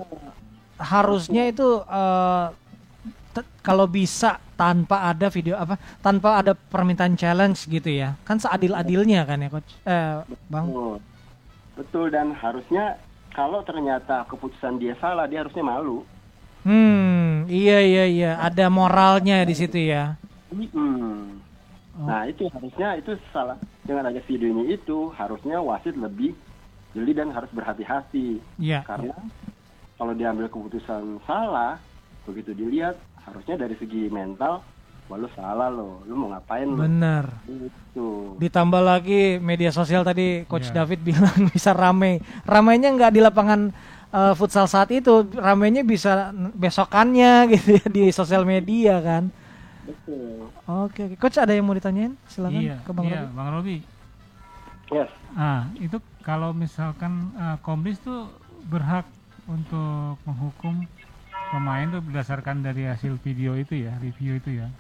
harusnya 0.78 1.50
itu 1.50 1.82
te- 3.34 3.50
kalau 3.62 3.86
bisa 3.86 4.38
tanpa 4.54 5.10
ada 5.10 5.28
video 5.28 5.58
apa, 5.58 5.76
tanpa 6.00 6.40
ada 6.40 6.54
permintaan 6.54 7.18
challenge 7.18 7.66
gitu 7.66 7.90
ya. 7.90 8.14
Kan 8.22 8.38
seadil-adilnya 8.38 9.26
kan 9.26 9.42
ya, 9.42 9.50
coach. 9.50 9.72
Eh, 9.82 10.16
Bang. 10.46 10.66
Betul. 10.70 10.98
Betul 11.76 12.12
dan 12.12 12.36
harusnya 12.36 13.00
kalau 13.32 13.64
ternyata 13.64 14.28
keputusan 14.28 14.78
dia 14.78 14.94
salah 15.00 15.26
dia 15.26 15.44
harusnya 15.44 15.64
malu. 15.64 16.04
Hmm, 16.62 17.50
iya 17.50 17.82
iya 17.82 18.06
iya, 18.06 18.32
ada 18.38 18.70
moralnya 18.70 19.42
di 19.48 19.56
situ 19.58 19.82
ya. 19.82 20.14
Hmm. 20.54 21.42
Oh. 21.98 22.08
Nah 22.08 22.24
itu 22.30 22.48
harusnya 22.52 22.96
itu 22.96 23.18
salah 23.34 23.58
dengan 23.84 24.08
ada 24.08 24.22
video 24.24 24.48
ini 24.52 24.78
itu 24.78 25.12
harusnya 25.16 25.60
wasit 25.60 25.98
lebih 25.98 26.32
jeli 26.96 27.12
dan 27.16 27.32
harus 27.32 27.52
berhati-hati 27.52 28.40
Iya. 28.60 28.84
karena 28.84 29.16
kalau 29.96 30.12
diambil 30.16 30.48
keputusan 30.48 31.20
salah 31.28 31.80
begitu 32.28 32.52
dilihat 32.56 33.00
harusnya 33.28 33.60
dari 33.60 33.76
segi 33.80 34.08
mental 34.12 34.64
wah 35.12 35.20
lu 35.20 35.28
salah 35.36 35.68
lo 35.68 36.00
lu 36.08 36.16
mau 36.16 36.32
ngapain 36.32 36.64
lo 36.64 36.80
Bener. 36.80 37.28
itu 37.44 38.08
Ditambah 38.40 38.80
lagi 38.80 39.36
media 39.38 39.68
sosial 39.70 40.08
tadi 40.08 40.48
Coach 40.48 40.72
Iya. 40.72 40.82
David 40.82 41.04
bilang 41.12 41.52
bisa 41.52 41.76
rame. 41.76 42.24
Ramainya 42.48 42.96
nggak 42.96 43.12
di 43.12 43.20
lapangan 43.20 43.76
eh, 44.10 44.34
futsal 44.34 44.66
saat 44.66 44.88
itu, 44.90 45.28
ramainya 45.36 45.84
bisa 45.84 46.32
besokannya 46.56 47.32
gitu 47.54 47.76
ya 47.76 47.86
di 47.86 48.04
sosial 48.10 48.48
media 48.48 49.04
kan. 49.04 49.28
betul 49.84 50.48
Oke, 50.64 51.02
oke. 51.12 51.16
Coach 51.20 51.36
ada 51.36 51.52
yang 51.52 51.68
mau 51.68 51.76
ditanyain? 51.76 52.16
Silakan 52.26 52.62
iya, 52.64 52.80
ke 52.80 52.92
Bang 52.96 53.06
iya, 53.06 53.28
Robi. 53.28 53.36
Bang 53.36 53.50
Robi. 53.52 53.78
yes 54.90 55.12
Ah, 55.34 55.68
itu 55.76 55.98
kalau 56.22 56.56
misalkan 56.56 57.36
ah, 57.36 57.60
Komdis 57.60 58.00
tuh 58.00 58.32
berhak 58.66 59.04
untuk 59.44 60.16
menghukum 60.24 60.88
pemain 61.52 61.88
tuh 61.90 62.00
berdasarkan 62.00 62.64
dari 62.64 62.88
hasil 62.88 63.20
video 63.20 63.60
itu 63.60 63.84
ya, 63.84 63.92
review 64.00 64.40
itu 64.40 64.64
ya. 64.64 64.72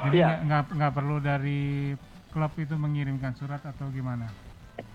Jadi 0.00 0.16
Iya. 0.16 0.26
nggak 0.28 0.40
nggak 0.44 0.62
nggak 0.74 0.92
perlu 0.94 1.16
dari 1.18 1.60
klub 2.28 2.52
itu 2.56 2.74
mengirimkan 2.74 3.34
surat 3.34 3.60
atau 3.60 3.88
gimana? 3.88 4.28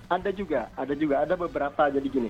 ada 0.06 0.30
juga 0.30 0.70
ada 0.74 0.94
juga 0.94 1.16
ada 1.20 1.34
beberapa 1.34 1.89
jadi 1.89 2.06
gini 2.06 2.30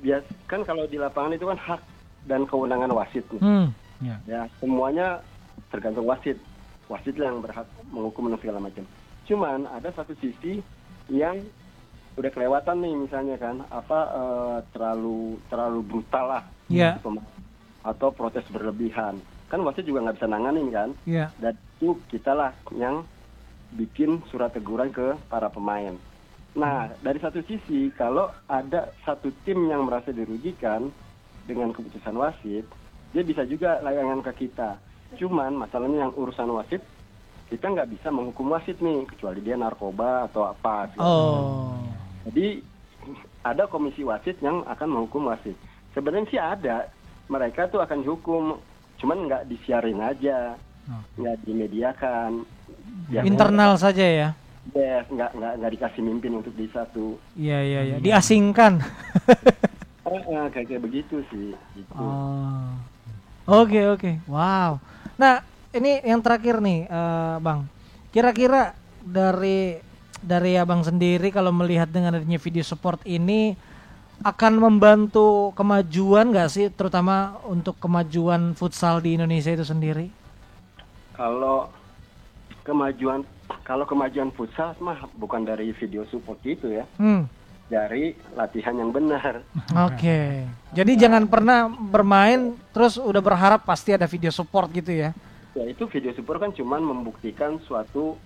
bias 0.00 0.24
kan 0.44 0.64
kalau 0.64 0.84
di 0.84 0.96
lapangan 0.96 1.32
itu 1.32 1.44
kan 1.44 1.54
hak 1.56 1.80
dan 2.24 2.48
kewenangan 2.48 2.88
wasit 2.90 3.22
nih. 3.28 3.38
Hmm. 3.38 3.68
Ya. 4.00 4.16
ya 4.26 4.40
semuanya 4.56 5.20
tergantung 5.68 6.02
wasit 6.02 6.40
wasit 6.86 7.14
lah 7.14 7.28
yang 7.28 7.40
berhak 7.40 7.64
menghukum 7.86 8.26
dan 8.26 8.38
segala 8.38 8.58
macam 8.58 8.84
cuman 9.22 9.68
ada 9.68 9.92
satu 9.92 10.16
sisi 10.16 10.64
yang 11.06 11.44
udah 12.14 12.30
kelewatan 12.30 12.80
nih 12.80 12.94
misalnya 12.98 13.36
kan 13.36 13.56
apa 13.68 13.98
eh, 14.10 14.58
terlalu 14.70 15.20
terlalu 15.46 15.80
brutal 15.84 16.24
lah 16.30 16.44
Iya. 16.66 16.96
pema- 16.98 17.28
atau 17.82 18.08
protes 18.10 18.48
berlebihan 18.48 19.20
kan 19.46 19.60
wasit 19.60 19.84
juga 19.84 20.00
nggak 20.02 20.16
bisa 20.18 20.26
nanganin 20.26 20.68
kan 20.68 20.88
Iya. 21.04 21.28
dan 21.36 21.52
itu 21.84 22.00
kita 22.08 22.32
lah 22.32 22.56
yang 22.72 23.04
bikin 23.76 24.24
surat 24.32 24.56
teguran 24.56 24.88
ke 24.88 25.12
para 25.28 25.52
pemain. 25.52 25.92
Nah, 26.56 26.88
dari 27.04 27.20
satu 27.20 27.44
sisi, 27.44 27.92
kalau 27.92 28.32
ada 28.48 28.88
satu 29.04 29.28
tim 29.44 29.68
yang 29.68 29.84
merasa 29.84 30.16
dirugikan 30.16 30.88
dengan 31.44 31.76
keputusan 31.76 32.16
wasit, 32.16 32.64
dia 33.12 33.20
bisa 33.20 33.44
juga 33.44 33.84
layangan 33.84 34.24
ke 34.24 34.48
kita. 34.48 34.80
Cuman 35.20 35.60
masalahnya 35.60 36.08
yang 36.08 36.14
urusan 36.16 36.48
wasit, 36.56 36.80
kita 37.52 37.68
nggak 37.68 37.92
bisa 37.92 38.08
menghukum 38.08 38.48
wasit 38.54 38.80
nih, 38.80 39.04
kecuali 39.04 39.44
dia 39.44 39.60
narkoba 39.60 40.30
atau 40.30 40.48
apa. 40.48 40.94
Oh. 40.96 41.76
Jadi 42.24 42.64
ada 43.44 43.68
komisi 43.68 44.00
wasit 44.06 44.40
yang 44.40 44.64
akan 44.64 44.88
menghukum 44.88 45.28
wasit. 45.28 45.58
Sebenarnya 45.92 46.30
sih 46.32 46.40
ada, 46.40 46.88
mereka 47.28 47.68
tuh 47.68 47.82
akan 47.82 48.00
dihukum, 48.00 48.56
cuman 49.02 49.26
nggak 49.28 49.50
disiarin 49.50 50.00
aja, 50.00 50.54
Oh. 50.90 51.02
nggak 51.20 51.36
dimediakan. 51.48 52.44
Ya, 53.08 53.20
Internal 53.24 53.76
saja 53.80 54.04
ya. 54.04 54.28
Yes, 54.72 55.04
nggak 55.12 55.36
nggak 55.36 55.52
nggak 55.60 55.72
dikasih 55.76 56.02
mimpin 56.04 56.32
untuk 56.40 56.56
di 56.56 56.68
satu. 56.72 57.20
Iya 57.36 57.58
iya 57.60 57.80
iya. 57.84 57.96
Diasingkan. 58.00 58.80
Eh, 60.08 60.46
kayak 60.52 60.66
kayak 60.68 60.82
begitu 60.82 61.20
sih. 61.28 61.52
Gitu. 61.76 61.92
Oh. 61.96 62.72
Oke 63.44 63.84
oke. 63.92 64.24
Wow. 64.24 64.80
Nah 65.20 65.44
ini 65.76 66.00
yang 66.00 66.24
terakhir 66.24 66.64
nih, 66.64 66.88
eh, 66.88 67.36
bang. 67.44 67.68
Kira-kira 68.08 68.72
dari 69.04 69.76
dari 70.24 70.56
abang 70.56 70.80
sendiri 70.80 71.28
kalau 71.28 71.52
melihat 71.52 71.92
dengan 71.92 72.16
adanya 72.16 72.40
video 72.40 72.64
support 72.64 73.04
ini 73.04 73.52
akan 74.24 74.56
membantu 74.56 75.52
kemajuan 75.52 76.32
nggak 76.32 76.48
sih, 76.48 76.66
terutama 76.72 77.36
untuk 77.44 77.76
kemajuan 77.76 78.56
futsal 78.56 79.04
di 79.04 79.20
Indonesia 79.20 79.52
itu 79.52 79.66
sendiri? 79.66 80.23
Kalau 81.14 81.70
kemajuan 82.62 83.22
kalau 83.62 83.84
kemajuan 83.84 84.32
futsal 84.32 84.72
mah 84.80 85.04
bukan 85.14 85.44
dari 85.44 85.70
video 85.72 86.04
support 86.08 86.40
gitu 86.40 86.72
ya, 86.72 86.84
Hmm. 86.96 87.28
dari 87.68 88.12
latihan 88.32 88.72
yang 88.74 88.90
benar. 88.90 89.40
Oke. 89.84 90.44
Jadi 90.72 90.92
jangan 90.96 91.24
pernah 91.24 91.68
bermain 91.68 92.56
terus 92.72 92.96
udah 92.96 93.20
berharap 93.20 93.64
pasti 93.64 93.92
ada 93.92 94.04
video 94.04 94.32
support 94.32 94.68
gitu 94.70 94.92
ya? 94.92 95.12
Ya 95.54 95.64
itu 95.64 95.86
video 95.86 96.10
support 96.12 96.40
kan 96.40 96.50
cuman 96.50 96.82
membuktikan 96.82 97.60
suatu 97.62 98.16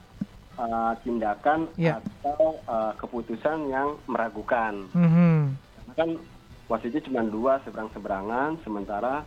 uh, 0.56 0.92
tindakan 1.02 1.68
Iya. 1.76 2.00
atau 2.00 2.56
uh, 2.64 2.94
keputusan 2.96 3.68
yang 3.68 3.98
meragukan. 4.06 4.86
Mhm. 4.90 5.54
Karena 5.54 5.92
kan 5.94 6.10
wasitnya 6.66 7.02
cuma 7.02 7.22
dua 7.22 7.58
seberang 7.62 7.90
seberangan, 7.92 8.58
sementara 8.62 9.22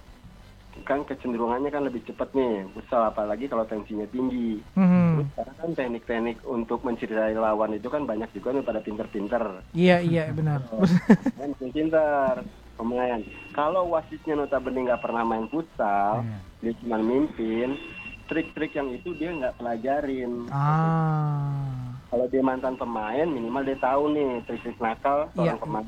kan 0.82 1.02
kecenderungannya 1.02 1.70
kan 1.70 1.84
lebih 1.84 2.02
cepat 2.04 2.32
nih, 2.32 2.68
futsal 2.72 3.06
apalagi 3.06 3.46
kalau 3.46 3.64
tensinya 3.64 4.06
tinggi. 4.06 4.60
Mhm. 4.74 5.32
Terus 5.32 5.56
kan 5.56 5.70
teknik-teknik 5.72 6.38
untuk 6.44 6.82
mencederai 6.82 7.34
lawan 7.34 7.74
itu 7.74 7.88
kan 7.88 8.04
banyak 8.04 8.30
juga 8.32 8.52
nih 8.52 8.62
pada 8.62 8.80
pinter-pinter. 8.80 9.64
Iya 9.72 9.98
iya 10.00 10.24
benar. 10.30 10.66
Main 11.38 11.54
pinter 11.72 12.46
pemain. 12.76 13.20
Kalau 13.52 13.90
wasitnya 13.90 14.36
notabene 14.36 14.86
nggak 14.86 15.02
pernah 15.02 15.22
main 15.22 15.46
futsal, 15.48 16.22
Iya. 16.22 16.38
dia 16.62 16.74
cuma 16.82 16.98
mimpin, 16.98 17.78
trik-trik 18.26 18.74
yang 18.74 18.90
itu 18.90 19.14
dia 19.14 19.32
nggak 19.32 19.58
pelajarin. 19.58 20.50
ah. 20.50 21.94
Kalau 22.08 22.28
dia 22.28 22.44
mantan 22.44 22.76
pemain, 22.76 23.24
minimal 23.24 23.64
dia 23.64 23.80
tahu 23.80 24.12
nih 24.12 24.44
trik-trik 24.44 24.76
nakal 24.78 25.32
seorang 25.32 25.56
Iya. 25.56 25.64
pemain. 25.64 25.88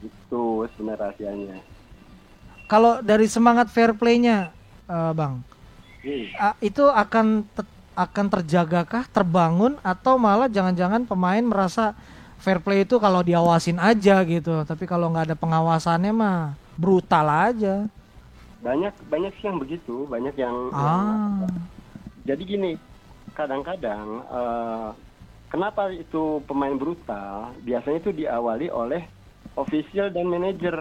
Itu 0.00 0.42
sebenarnya 0.72 1.00
rahasianya. 1.08 1.58
Kalau 2.66 2.98
dari 3.02 3.26
semangat 3.30 3.70
fair 3.70 3.94
play-nya, 3.94 4.50
eh, 4.90 5.12
Bang, 5.14 5.46
Hmm. 6.04 6.26
ah, 6.38 6.54
itu 6.62 6.84
akan 6.86 7.46
te- 7.56 7.74
akan 7.96 8.26
terjagakah, 8.28 9.08
terbangun 9.08 9.80
atau 9.80 10.20
malah 10.20 10.48
jangan-jangan 10.52 11.08
pemain 11.08 11.40
merasa 11.40 11.96
fair 12.36 12.60
play 12.60 12.84
itu 12.84 13.00
kalau 13.00 13.24
diawasin 13.24 13.80
aja 13.80 14.20
gitu, 14.28 14.64
tapi 14.68 14.84
kalau 14.84 15.08
nggak 15.12 15.32
ada 15.32 15.36
pengawasannya 15.38 16.12
mah 16.12 16.38
brutal 16.76 17.26
aja. 17.30 17.88
Banyak 18.66 18.94
banyak 19.12 19.32
sih 19.36 19.44
yang 19.48 19.58
begitu, 19.62 19.94
banyak 20.12 20.34
yang, 20.42 20.56
yang 20.84 20.98
Ah, 20.98 21.68
Jadi 22.28 22.42
gini, 22.52 22.68
kadang-kadang 23.38 24.06
eh, 24.36 24.88
kenapa 25.52 25.82
itu 26.02 26.18
pemain 26.48 26.76
brutal? 26.82 27.34
Biasanya 27.66 27.98
itu 28.02 28.12
diawali 28.20 28.66
oleh 28.82 29.02
official 29.62 30.06
dan 30.16 30.26
manajer 30.34 30.76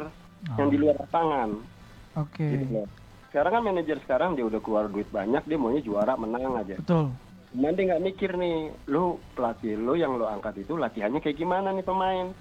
yang 0.60 0.70
di 0.74 0.78
luar 0.82 0.96
lapangan. 1.04 1.50
Oke, 2.16 2.46
Gitu 2.46 2.66
loh. 2.72 2.88
Sekarang 3.30 3.52
kan 3.60 3.64
manajer 3.68 3.98
sekarang 4.08 4.40
dia 4.40 4.48
udah 4.48 4.64
keluar 4.64 4.88
duit 4.88 5.12
banyak, 5.12 5.44
dia 5.44 5.60
maunya 5.60 5.84
juara 5.84 6.16
menang 6.16 6.56
aja. 6.56 6.80
betul. 6.80 7.12
Cuman 7.52 7.76
dia 7.76 7.84
nggak 7.92 8.04
mikir 8.04 8.32
nih, 8.36 8.72
lu 8.92 9.20
pelatih 9.36 9.76
lu 9.80 9.96
yang 9.96 10.16
lu 10.20 10.28
angkat 10.28 10.60
itu 10.60 10.76
latihannya 10.76 11.20
kayak 11.24 11.40
gimana 11.40 11.72
nih 11.72 11.84
pemain? 11.84 12.32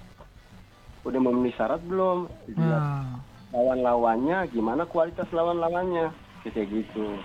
Udah 1.07 1.19
memenuhi 1.19 1.55
syarat 1.55 1.79
belum? 1.87 2.27
Nah, 2.57 3.19
lawan-lawannya 3.55 4.47
gimana 4.51 4.83
kualitas 4.87 5.27
lawan-lawannya? 5.31 6.11
Kayak 6.43 6.67
gitu. 6.67 7.15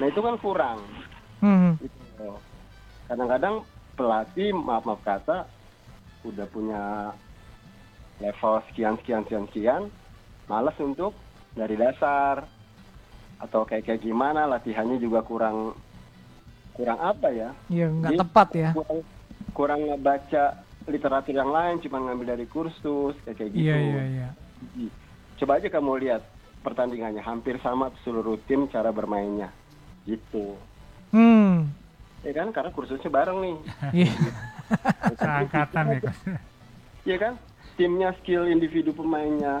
Nah 0.00 0.06
itu 0.08 0.20
kan 0.20 0.36
kurang. 0.40 0.78
hmm, 1.40 1.80
Gitu. 1.80 2.28
Kadang-kadang 3.06 3.64
pelatih 3.94 4.50
maaf 4.56 4.82
maaf 4.88 5.00
kata 5.04 5.46
udah 6.24 6.46
punya 6.48 7.12
level 8.18 8.54
sekian 8.70 8.96
sekian 9.02 9.22
sekian 9.28 9.44
sekian, 9.50 9.82
malas 10.48 10.74
untuk 10.80 11.12
dari 11.54 11.74
dasar 11.78 12.44
atau 13.38 13.66
kayak 13.66 13.86
kayak 13.86 14.02
gimana 14.02 14.46
latihannya 14.46 14.98
juga 14.98 15.22
kurang 15.22 15.74
kurang 16.74 16.98
apa 16.98 17.30
ya? 17.30 17.50
Iya 17.70 17.86
nggak 17.90 18.12
tepat 18.18 18.48
ya. 18.54 18.70
Kurang, 18.74 19.00
kurang 19.54 19.80
ngebaca 19.86 20.44
literatur 20.90 21.34
yang 21.34 21.50
lain, 21.54 21.80
cuma 21.80 22.02
ngambil 22.02 22.36
dari 22.36 22.46
kursus 22.50 23.14
kayak 23.24 23.36
kayak 23.38 23.50
gitu. 23.54 23.64
Iya 23.70 23.76
iya 23.78 24.02
iya. 24.10 24.28
Coba 25.38 25.62
aja 25.62 25.68
kamu 25.70 26.02
lihat 26.02 26.22
pertandingannya 26.66 27.22
hampir 27.22 27.56
sama 27.62 27.92
seluruh 28.02 28.40
tim 28.48 28.66
cara 28.68 28.90
bermainnya, 28.90 29.52
gitu. 30.08 30.56
Hmm. 31.12 31.70
Ya 32.24 32.32
kan, 32.32 32.48
karena 32.56 32.72
kursusnya 32.72 33.12
bareng 33.12 33.38
nih. 33.44 33.56
Iya. 33.92 34.14
Seangkatan 35.20 35.84
ya 35.92 35.98
Coach. 36.00 36.20
Iya 37.04 37.16
kan, 37.20 37.34
timnya 37.76 38.16
skill 38.20 38.48
individu 38.48 38.96
pemainnya 38.96 39.60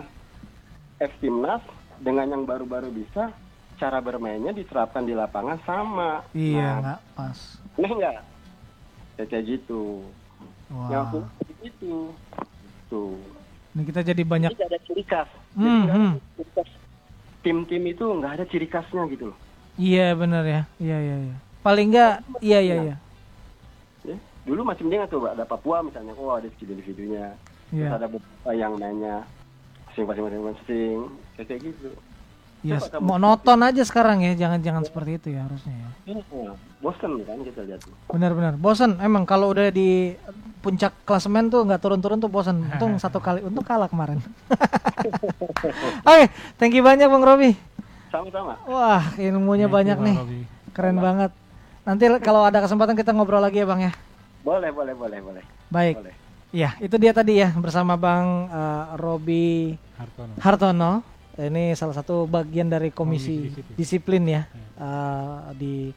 F 0.96 1.12
timnas 1.20 1.60
dengan 2.00 2.26
yang 2.30 2.42
baru-baru 2.46 2.90
bisa 2.90 3.30
cara 3.76 3.98
bermainnya 3.98 4.54
diterapkan 4.54 5.02
di 5.02 5.12
lapangan 5.12 5.58
sama. 5.66 6.22
Iya 6.32 6.80
Nah, 6.80 6.98
pas. 7.18 7.38
Nah 7.74 7.90
enggak? 7.90 8.22
Kayak 9.18 9.28
kayak 9.30 9.44
gitu. 9.46 9.82
Yang 10.90 11.02
aku 11.06 11.18
itu. 11.62 11.94
Tuh. 12.90 13.18
Ini 13.74 13.82
kita 13.90 14.00
jadi 14.06 14.22
banyak. 14.22 14.50
Jadi 14.54 14.64
ada 14.70 14.78
ciri 14.86 15.04
khas. 15.06 15.30
Hmm, 15.58 15.84
hmm. 15.90 16.12
ciri 16.38 16.50
khas. 16.54 16.70
Tim-tim 17.42 17.82
itu 17.90 18.04
nggak 18.06 18.32
ada 18.40 18.44
ciri 18.46 18.66
khasnya 18.70 19.02
gitu 19.10 19.34
loh. 19.34 19.38
Iya 19.74 20.14
benar 20.14 20.46
ya. 20.46 20.62
Iya 20.78 20.98
iya 21.02 21.16
iya. 21.30 21.36
Paling 21.66 21.90
nggak. 21.90 22.14
Iya 22.40 22.58
iya 22.62 22.76
iya. 22.78 22.96
Ya. 24.06 24.16
Dulu 24.44 24.60
masih 24.62 24.84
mending 24.84 25.08
tuh 25.08 25.24
ada 25.24 25.42
Papua 25.48 25.80
misalnya, 25.80 26.12
oh 26.20 26.36
ada 26.36 26.46
individunya. 26.46 27.32
Terus 27.72 27.80
Iya. 27.80 27.96
ada 27.96 28.06
beberapa 28.06 28.50
yang 28.54 28.76
mainnya 28.76 29.24
masing-masing 29.94 30.24
masing-masing 30.26 30.98
kayak 31.34 31.46
kayak 31.46 31.60
gitu. 31.62 31.88
Coba 32.64 32.86
kamu- 32.88 33.04
Monoton 33.06 33.60
aja 33.60 33.82
sekarang 33.84 34.18
ya. 34.20 34.32
Jangan 34.34 34.58
jangan 34.58 34.82
seperti 34.82 35.20
itu 35.20 35.28
ya 35.30 35.44
harusnya 35.44 35.70
ya. 35.70 35.88
Iya, 36.10 36.50
bosen 36.80 37.12
kan 37.22 37.38
kita 37.40 37.60
lihat. 37.62 37.80
Benar-benar. 38.08 38.56
Bosan. 38.56 38.96
Emang 38.98 39.22
kalau 39.22 39.52
udah 39.52 39.68
di 39.68 40.16
puncak 40.58 40.96
klasemen 41.04 41.46
tuh 41.46 41.60
nggak 41.62 41.78
turun-turun 41.78 42.18
tuh 42.18 42.26
bosan. 42.26 42.64
Untung 42.64 42.96
satu 43.02 43.20
kali. 43.20 43.44
Untung 43.44 43.62
kalah 43.62 43.86
kemarin. 43.86 44.18
Oke, 46.08 46.24
thank 46.56 46.72
you 46.72 46.80
banyak 46.80 47.04
Bang 47.04 47.22
Robi. 47.22 47.52
Sama-sama. 48.08 48.56
Wah, 48.64 49.12
ilmunya 49.16 49.66
Thank 49.66 49.76
banyak 49.76 49.98
you, 49.98 50.06
nih. 50.06 50.16
Robi. 50.16 50.40
Keren 50.72 50.96
banget. 50.98 51.30
Nanti 51.84 52.04
kalau 52.18 52.42
ada 52.42 52.58
kesempatan 52.58 52.96
kita 52.96 53.12
ngobrol 53.12 53.38
lagi 53.38 53.60
ya 53.60 53.68
Bang 53.68 53.84
ya. 53.84 53.92
Boleh, 54.40 54.72
boleh, 54.72 54.96
boleh, 54.96 55.20
boleh. 55.20 55.44
Baik. 55.68 56.00
Boleh. 56.00 56.14
Ya, 56.54 56.78
itu 56.78 56.94
dia 57.02 57.10
tadi 57.10 57.42
ya 57.42 57.50
bersama 57.58 57.98
Bang 57.98 58.46
eh, 58.46 58.84
Robi 58.94 59.74
Hartono. 59.98 60.34
Hartono. 60.38 60.92
Ini 61.34 61.74
salah 61.74 61.98
satu 61.98 62.30
bagian 62.30 62.70
dari 62.70 62.94
komisi, 62.94 63.50
Komisi 63.50 63.74
disiplin. 63.74 64.22
ya 64.22 64.46
eh, 64.78 65.38
di 65.58 65.90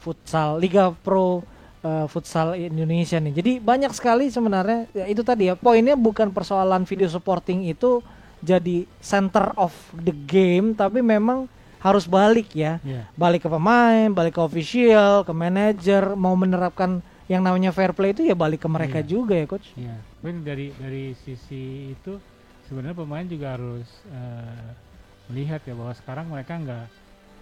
futsal 0.00 0.56
Liga 0.56 0.88
Pro 0.96 1.44
eh, 1.84 2.08
Futsal 2.08 2.56
Indonesia 2.56 3.20
nih. 3.20 3.36
Jadi 3.36 3.52
banyak 3.60 3.92
sekali 3.92 4.32
sebenarnya 4.32 4.88
ya 4.96 5.04
itu 5.12 5.20
tadi 5.20 5.52
ya 5.52 5.54
poinnya 5.60 5.92
bukan 5.92 6.32
persoalan 6.32 6.88
video 6.88 7.12
supporting 7.12 7.68
itu 7.68 8.00
jadi 8.40 8.88
center 9.04 9.52
of 9.60 9.76
the 9.92 10.16
game 10.24 10.72
tapi 10.72 11.04
memang 11.04 11.44
harus 11.84 12.08
balik 12.08 12.56
ya. 12.56 12.80
Iya. 12.80 13.04
Balik 13.12 13.44
ke 13.44 13.48
pemain, 13.52 14.08
balik 14.08 14.40
ke 14.40 14.42
official, 14.42 15.20
ke 15.28 15.36
manajer, 15.36 16.16
mau 16.16 16.32
menerapkan 16.32 17.04
yang 17.28 17.40
namanya 17.40 17.70
fair 17.70 17.92
play 17.92 18.10
itu 18.10 18.24
ya 18.24 18.32
balik 18.32 18.58
ke 18.58 18.68
mereka 18.68 18.98
Iya. 18.98 19.06
juga 19.06 19.34
ya 19.34 19.44
coach. 19.44 19.68
Iya, 19.74 19.94
tapi 19.94 20.30
dari 20.40 20.66
dari 20.74 21.04
sisi 21.14 21.62
itu 21.92 22.16
sebenarnya 22.64 22.96
pemain 22.96 23.24
juga 23.24 23.52
harus 23.52 23.84
eh, 24.08 24.68
melihat 25.28 25.60
ya 25.62 25.72
bahwa 25.72 25.92
sekarang 25.94 26.26
mereka 26.26 26.56
nggak 26.56 26.84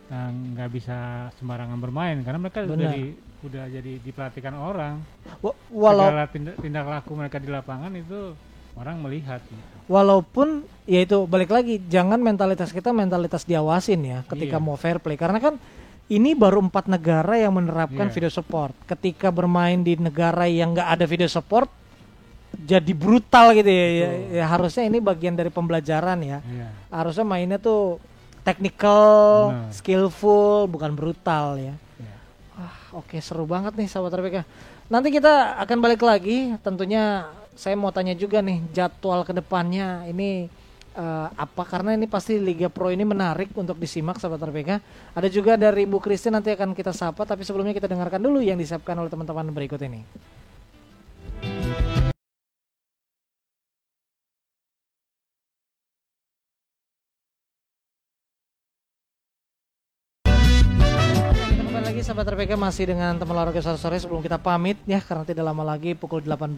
eh, 0.09 0.31
nggak 0.53 0.71
bisa 0.71 0.99
sembarangan 1.35 1.79
bermain 1.79 2.19
karena 2.21 2.39
mereka 2.41 2.63
Benar. 2.63 2.93
di, 2.93 3.15
udah 3.43 3.65
jadi 3.69 3.93
diperhatikan 4.01 4.55
orang. 4.55 4.99
Wa- 5.39 5.55
Walau 5.69 6.11
Segala 6.11 6.27
tindak, 6.27 6.55
tindak 6.59 6.85
laku 6.85 7.13
mereka 7.15 7.39
di 7.39 7.47
lapangan 7.47 7.95
itu 7.95 8.35
orang 8.75 8.99
melihat. 9.01 9.41
walaupun 9.87 10.67
ya 10.83 11.01
itu 11.01 11.25
balik 11.25 11.49
lagi 11.49 11.79
jangan 11.81 12.19
mentalitas 12.19 12.69
kita 12.69 12.91
mentalitas 12.91 13.47
diawasin 13.47 14.03
ya 14.03 14.19
ketika 14.27 14.59
Iya. 14.59 14.61
mau 14.61 14.75
fair 14.75 14.99
play 14.99 15.15
karena 15.15 15.39
kan 15.39 15.63
ini 16.07 16.33
baru 16.33 16.63
empat 16.63 16.87
negara 16.87 17.35
yang 17.35 17.55
menerapkan 17.55 18.07
Iya. 18.07 18.15
video 18.15 18.31
support 18.31 18.71
ketika 18.87 19.29
bermain 19.29 19.81
di 19.81 19.99
negara 19.99 20.47
yang 20.47 20.71
nggak 20.71 20.89
ada 20.89 21.05
video 21.05 21.27
support 21.27 21.67
jadi 22.57 22.93
brutal 22.95 23.53
gitu 23.53 23.69
ya, 23.69 23.87
ya, 23.91 24.09
ya 24.33 24.45
harusnya 24.47 24.87
ini 24.87 24.97
bagian 24.97 25.35
dari 25.35 25.51
pembelajaran 25.51 26.19
ya 26.23 26.39
Iya. 26.41 26.69
harusnya 26.89 27.27
mainnya 27.27 27.59
tuh 27.59 27.99
technical 28.43 29.03
Benar. 29.53 29.75
skillful 29.75 30.71
bukan 30.71 30.95
brutal 30.95 31.59
ya 31.59 31.75
iya. 31.99 32.17
Ah, 32.57 32.73
oke 32.95 33.19
seru 33.19 33.45
banget 33.45 33.77
nih 33.77 33.85
sahabat 33.85 34.17
RPK. 34.17 34.37
Nanti 34.87 35.11
kita 35.11 35.61
akan 35.61 35.77
balik 35.77 36.01
lagi. 36.01 36.57
Tentunya 36.63 37.29
saya 37.53 37.77
mau 37.77 37.93
tanya 37.93 38.15
juga 38.15 38.41
nih 38.41 38.65
jadwal 38.73 39.27
ke 39.27 39.35
depannya 39.35 40.07
ini 40.07 40.47
eh, 40.97 41.29
apa 41.29 41.63
karena 41.69 41.93
ini 41.93 42.09
pasti 42.09 42.41
Liga 42.41 42.73
Pro 42.73 42.89
ini 42.89 43.05
menarik 43.05 43.53
untuk 43.53 43.77
disimak 43.77 44.17
sahabat 44.17 44.49
RPK. 44.49 44.71
Ada 45.13 45.29
juga 45.29 45.61
dari 45.61 45.85
Bu 45.85 46.01
Christine 46.01 46.41
nanti 46.41 46.51
akan 46.57 46.73
kita 46.73 46.97
sapa 46.97 47.29
tapi 47.29 47.45
sebelumnya 47.45 47.77
kita 47.77 47.87
dengarkan 47.87 48.19
dulu 48.19 48.41
yang 48.41 48.57
disiapkan 48.57 48.97
oleh 48.97 49.13
teman-teman 49.13 49.53
berikut 49.53 49.79
ini. 49.85 50.01
Kembali 61.67 61.85
lagi 61.93 62.01
sahabat 62.01 62.27
RPK 62.33 62.57
masih 62.57 62.85
dengan 62.89 63.21
teman 63.21 63.37
olahraga 63.37 63.61
sore-sore 63.61 64.01
sebelum 64.01 64.25
kita 64.25 64.41
pamit 64.41 64.81
ya 64.89 64.97
karena 65.05 65.29
tidak 65.29 65.45
lama 65.45 65.61
lagi 65.61 65.93
pukul 65.93 66.25
18 66.25 66.57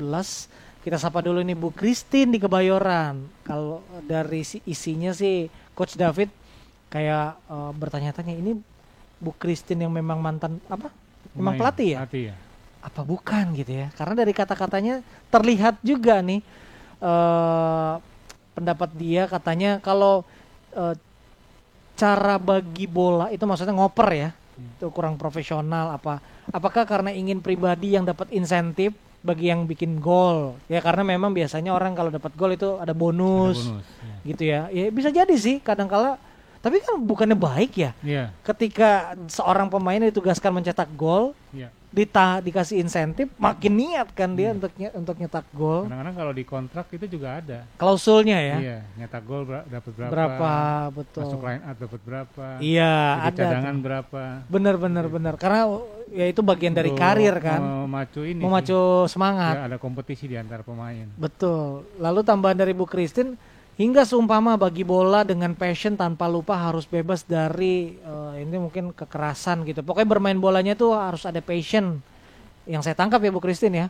kita 0.83 0.97
sapa 0.97 1.21
dulu 1.21 1.43
nih 1.43 1.59
Bu 1.59 1.75
Christine 1.75 2.31
di 2.31 2.39
Kebayoran. 2.39 3.27
Kalau 3.43 3.83
dari 4.07 4.47
si 4.47 4.63
isinya 4.65 5.11
sih 5.11 5.51
Coach 5.75 5.99
David 5.99 6.31
kayak 6.89 7.39
eh, 7.51 7.73
bertanya-tanya 7.75 8.35
ini 8.35 8.57
Bu 9.19 9.35
Christine 9.35 9.87
yang 9.87 9.93
memang 9.93 10.23
mantan 10.23 10.63
apa? 10.71 10.91
Memang 11.35 11.55
Pemain, 11.55 11.61
pelatih 11.61 11.89
ya? 11.93 11.99
Pelatih 12.05 12.25
ya. 12.33 12.37
apa 12.79 13.01
bukan 13.03 13.45
gitu 13.59 13.73
ya? 13.75 13.87
Karena 13.99 14.15
dari 14.23 14.33
kata-katanya 14.33 14.95
terlihat 15.29 15.83
juga 15.83 16.23
nih 16.23 16.41
eh 16.99 17.95
pendapat 18.59 18.91
dia 18.99 19.31
katanya 19.31 19.79
kalau 19.79 20.27
eh, 20.75 20.95
cara 21.99 22.39
bagi 22.39 22.87
bola 22.87 23.31
itu 23.35 23.43
maksudnya 23.43 23.75
ngoper 23.75 24.09
ya 24.15 24.31
itu 24.59 24.87
kurang 24.91 25.15
profesional 25.19 25.95
apa? 25.95 26.19
Apakah 26.51 26.87
karena 26.87 27.15
ingin 27.15 27.39
pribadi 27.39 27.95
yang 27.95 28.03
dapat 28.07 28.31
insentif 28.35 28.95
bagi 29.19 29.51
yang 29.51 29.67
bikin 29.67 29.99
gol 29.99 30.55
ya 30.71 30.79
karena 30.79 31.03
memang 31.03 31.35
biasanya 31.35 31.75
orang 31.75 31.93
kalau 31.99 32.11
dapat 32.15 32.33
gol 32.39 32.55
itu 32.55 32.79
ada 32.79 32.91
Ada 32.91 32.95
bonus, 32.95 33.59
bonus. 33.67 33.87
Iya. 33.99 34.15
gitu 34.31 34.43
ya 34.47 34.61
ya 34.71 34.85
bisa 34.95 35.11
jadi 35.11 35.35
sih 35.35 35.59
kadang-kala 35.59 36.17
tapi 36.69 36.85
kan 36.85 37.01
bukannya 37.01 37.33
baik 37.35 37.73
ya 37.75 37.91
Iya. 37.99 38.29
ketika 38.45 38.91
seorang 39.25 39.67
pemain 39.67 39.97
ditugaskan 40.03 40.53
mencetak 40.53 40.93
gol 40.93 41.33
Iya. 41.49 41.73
dita 41.89 42.39
dikasih 42.39 42.77
insentif 42.77 43.33
makin 43.35 43.73
niat 43.75 44.13
kan 44.13 44.29
dia 44.31 44.53
untuk 44.53 44.69
nye- 44.77 44.93
untuk 44.93 45.17
nyetak 45.17 45.49
gol 45.51 45.89
Kadang-kadang 45.89 46.13
kalau 46.15 46.33
di 46.33 46.45
kontrak 46.45 46.85
itu 46.91 47.09
juga 47.09 47.41
ada. 47.41 47.65
klausulnya 47.75 48.37
ya 48.39 48.57
Iya, 48.59 48.79
nyetak 48.95 49.25
gol 49.25 49.43
ber- 49.43 49.65
dapat 49.67 49.93
berapa? 49.97 50.13
berapa 50.13 50.53
betul 50.93 51.23
Masuk 51.25 51.41
line 51.43 51.63
out 51.63 51.77
dapat 51.79 52.01
berapa? 52.03 52.45
iya 52.61 52.93
ada 53.23 53.33
cadangan 53.33 53.73
tuh. 53.73 53.83
berapa? 53.83 54.23
bener 54.45 54.75
bener 54.77 55.07
bener 55.09 55.35
karena 55.35 55.61
ya 56.11 56.25
itu 56.27 56.41
bagian 56.43 56.73
dari 56.73 56.93
Untuk 56.93 57.01
karir 57.03 57.37
kan 57.39 57.61
Memacu 57.89 58.21
ini. 58.23 58.41
memacu 58.41 58.81
sih. 59.03 59.09
semangat 59.11 59.55
Ya, 59.55 59.65
ada 59.65 59.77
kompetisi 59.77 60.29
di 60.29 60.37
antar 60.37 60.61
pemain. 60.61 61.09
betul 61.15 61.89
lalu 61.97 62.21
tambahan 62.21 62.57
dari 62.59 62.71
Bu 62.71 62.85
Christine 62.85 63.41
hingga 63.79 64.03
seumpama 64.03 64.59
bagi 64.59 64.83
bola 64.83 65.23
dengan 65.23 65.55
passion 65.55 65.95
tanpa 65.95 66.27
lupa 66.27 66.59
harus 66.59 66.85
bebas 66.85 67.23
dari 67.23 67.95
eh, 67.95 68.33
ini 68.43 68.59
mungkin 68.59 68.91
kekerasan 68.91 69.63
gitu. 69.65 69.87
Pokoknya 69.87 70.19
bermain 70.19 70.37
bolanya 70.37 70.75
tuh 70.75 70.99
harus 70.99 71.23
ada 71.23 71.39
passion 71.39 72.03
yang 72.67 72.83
saya 72.83 72.99
tangkap 72.99 73.23
ya 73.23 73.31
Bu 73.31 73.39
Christine 73.39 73.87
ya. 73.87 73.89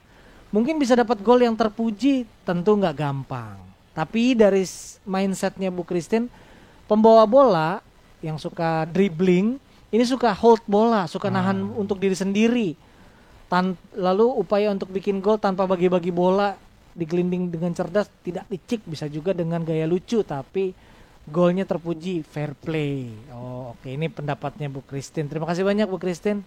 Mungkin 0.52 0.76
bisa 0.76 0.92
dapat 0.92 1.24
gol 1.24 1.40
yang 1.40 1.56
terpuji 1.56 2.28
tentu 2.44 2.76
nggak 2.76 2.94
gampang. 2.94 3.56
Tapi 3.96 4.36
dari 4.36 4.62
mindsetnya 5.08 5.72
Bu 5.72 5.82
Christine 5.88 6.28
pembawa 6.84 7.24
bola 7.24 7.80
yang 8.20 8.36
suka 8.36 8.84
dribbling 8.92 9.56
ini 9.88 10.04
suka 10.04 10.36
hold 10.36 10.60
bola 10.68 11.08
suka 11.08 11.32
nahan 11.32 11.64
untuk 11.74 11.96
diri 11.96 12.12
sendiri. 12.12 12.76
Tan- 13.48 13.80
lalu 13.96 14.28
upaya 14.36 14.68
untuk 14.68 14.92
bikin 14.92 15.24
gol 15.24 15.40
tanpa 15.40 15.64
bagi-bagi 15.64 16.12
bola 16.12 16.67
digelinding 16.98 17.48
dengan 17.48 17.70
cerdas 17.70 18.10
tidak 18.20 18.50
licik 18.50 18.82
bisa 18.82 19.06
juga 19.06 19.30
dengan 19.30 19.62
gaya 19.62 19.86
lucu 19.86 20.20
tapi 20.20 20.74
golnya 21.24 21.62
terpuji 21.62 22.26
fair 22.26 22.52
play 22.52 23.06
oh 23.30 23.72
oke 23.72 23.86
ini 23.86 24.10
pendapatnya 24.10 24.66
Bu 24.66 24.82
Christine 24.82 25.30
terima 25.30 25.46
kasih 25.46 25.62
banyak 25.62 25.86
Bu 25.86 25.96
Christine 25.96 26.42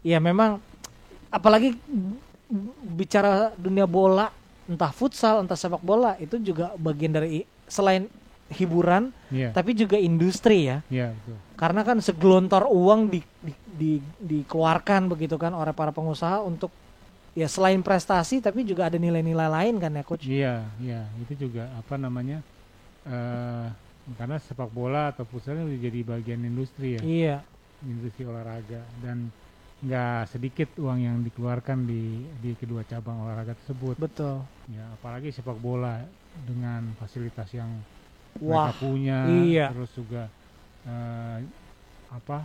ya 0.00 0.22
memang 0.22 0.62
apalagi 1.28 1.74
bicara 2.82 3.54
dunia 3.54 3.86
bola, 3.86 4.30
entah 4.66 4.90
futsal, 4.90 5.38
entah 5.42 5.54
sepak 5.54 5.78
bola 5.80 6.18
itu 6.18 6.38
juga 6.42 6.74
bagian 6.76 7.14
dari 7.14 7.46
selain 7.70 8.10
hiburan, 8.50 9.14
Iya. 9.30 9.54
tapi 9.54 9.78
juga 9.78 9.94
industri 9.94 10.66
ya. 10.66 10.82
Iya, 10.90 11.14
betul. 11.14 11.36
Karena 11.54 11.80
kan 11.86 12.02
segelontor 12.02 12.66
uang 12.66 13.06
di, 13.06 13.22
di, 13.38 13.52
di- 13.70 14.02
dikeluarkan 14.18 15.06
begitu 15.06 15.38
kan 15.38 15.54
oleh 15.54 15.70
para 15.70 15.94
pengusaha 15.94 16.42
untuk 16.42 16.74
ya 17.40 17.48
selain 17.54 17.80
prestasi 17.88 18.36
tapi 18.46 18.60
juga 18.70 18.82
ada 18.88 18.98
nilai-nilai 19.04 19.48
lain 19.56 19.74
kan 19.82 19.92
ya 19.98 20.04
coach. 20.10 20.26
Iya, 20.26 20.48
iya, 20.84 20.96
itu 21.22 21.32
juga 21.48 21.62
apa 21.80 21.94
namanya? 21.96 22.38
eh 23.08 23.68
karena 24.18 24.36
sepak 24.46 24.70
bola 24.78 25.02
atau 25.12 25.24
futsal 25.30 25.56
itu 25.64 25.76
jadi 25.86 26.00
bagian 26.12 26.42
industri 26.50 26.88
ya, 26.98 27.04
Iya, 27.04 27.42
industri 27.84 28.22
olahraga 28.32 28.80
dan 29.04 29.18
nggak 29.84 30.28
sedikit 30.32 30.68
uang 30.84 31.00
yang 31.08 31.16
dikeluarkan 31.26 31.78
di 31.90 32.02
di 32.44 32.50
kedua 32.60 32.82
cabang 32.90 33.18
olahraga 33.24 33.54
tersebut. 33.60 33.96
betul. 34.00 34.36
Ya, 34.76 34.84
apalagi 34.96 35.28
sepak 35.36 35.58
bola 35.58 35.94
dengan 36.48 36.80
fasilitas 37.00 37.48
yang 37.56 37.70
Wah, 38.40 38.68
mereka 38.68 38.72
punya, 38.82 39.18
iya. 39.46 39.66
terus 39.72 39.90
juga 39.96 40.22
eh, 40.86 41.38
apa 42.10 42.38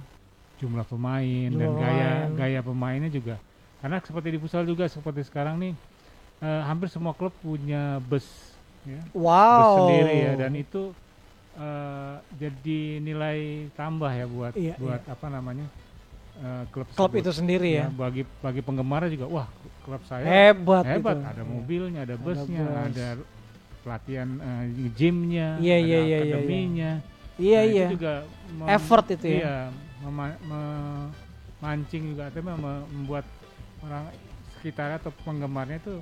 jumlah 0.61 0.85
pemain 0.87 1.49
Jumlah 1.51 1.59
dan 1.61 1.71
gaya 1.83 2.09
pemain. 2.09 2.37
gaya 2.39 2.59
pemainnya 2.63 3.09
juga. 3.11 3.35
Karena 3.79 3.97
seperti 4.01 4.27
di 4.29 4.39
futsal 4.39 4.63
juga 4.63 4.87
seperti 4.87 5.21
sekarang 5.23 5.55
nih, 5.57 5.73
eh, 6.39 6.61
hampir 6.63 6.89
semua 6.89 7.13
klub 7.13 7.31
punya 7.39 7.99
bus, 8.01 8.25
ya, 8.83 9.01
bus 9.05 9.21
wow. 9.21 9.77
sendiri 9.83 10.13
ya, 10.15 10.31
dan 10.35 10.51
itu 10.53 10.83
eh, 11.55 12.15
jadi 12.35 12.79
nilai 12.99 13.39
tambah 13.73 14.09
ya 14.09 14.25
buat 14.25 14.53
Iya, 14.53 14.75
buat 14.75 15.01
apa 15.05 15.27
namanya 15.29 15.67
eh, 16.37 16.63
klub 16.73 16.87
klub 16.91 17.11
itu 17.13 17.31
sendiri 17.31 17.69
ya. 17.79 17.87
bagi 17.87 18.25
bagi 18.41 18.59
penggemarnya 18.59 19.13
juga, 19.13 19.27
wah 19.29 19.47
klub 19.85 20.01
saya 20.03 20.25
Hebat, 20.25 20.83
hebat 20.83 21.15
itu. 21.15 21.29
ada 21.29 21.43
mobilnya 21.45 21.99
ada 22.03 22.15
busnya 22.17 22.63
bus. 22.65 22.83
ada 22.89 23.07
pelatihan 23.85 24.29
eh, 24.41 24.65
gymnya 24.97 25.61
Iya, 25.61 25.75
ada 25.77 25.85
iya, 25.85 25.85
iya, 25.85 25.99
iya, 26.01 26.01
iya. 26.01 26.17
akademinya 26.17 26.91
Iya 27.35 27.59
Nah, 27.59 27.67
iya. 27.67 27.85
itu 27.85 27.93
juga 27.99 28.13
mem- 28.49 28.69
Effort 28.71 29.05
itu 29.11 29.25
ya. 29.27 29.35
iya 29.37 29.55
mema- 30.01 30.39
memancing 31.59 32.03
juga 32.15 32.23
tapi 32.31 32.41
mem- 32.41 32.87
membuat 32.95 33.25
orang 33.85 34.05
sekitar 34.51 34.97
atau 34.97 35.13
penggemarnya 35.21 35.77
itu 35.77 36.01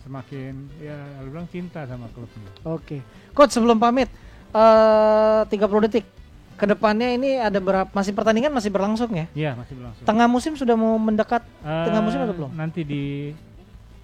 semakin 0.00 0.52
ya 0.76 0.96
bilang 1.24 1.48
cinta 1.48 1.82
sama 1.84 2.04
klubnya 2.12 2.48
Oke. 2.62 3.00
Coach 3.32 3.52
sebelum 3.52 3.76
pamit 3.76 4.12
eh 4.52 5.42
30 5.44 5.84
detik. 5.84 6.04
Ke 6.54 6.70
depannya 6.70 7.10
ini 7.10 7.34
ada 7.34 7.58
berapa 7.58 7.90
masih 7.90 8.14
pertandingan 8.14 8.54
masih 8.54 8.70
berlangsung 8.70 9.10
ya? 9.10 9.26
iya 9.34 9.58
masih 9.58 9.74
berlangsung 9.74 10.06
Tengah 10.06 10.30
musim 10.30 10.54
sudah 10.54 10.78
mau 10.78 10.94
mendekat 10.96 11.42
tengah 11.60 11.98
Eh, 11.98 12.04
musim 12.04 12.20
atau 12.22 12.30
belum? 12.32 12.50
nanti 12.54 12.86
di 12.86 13.34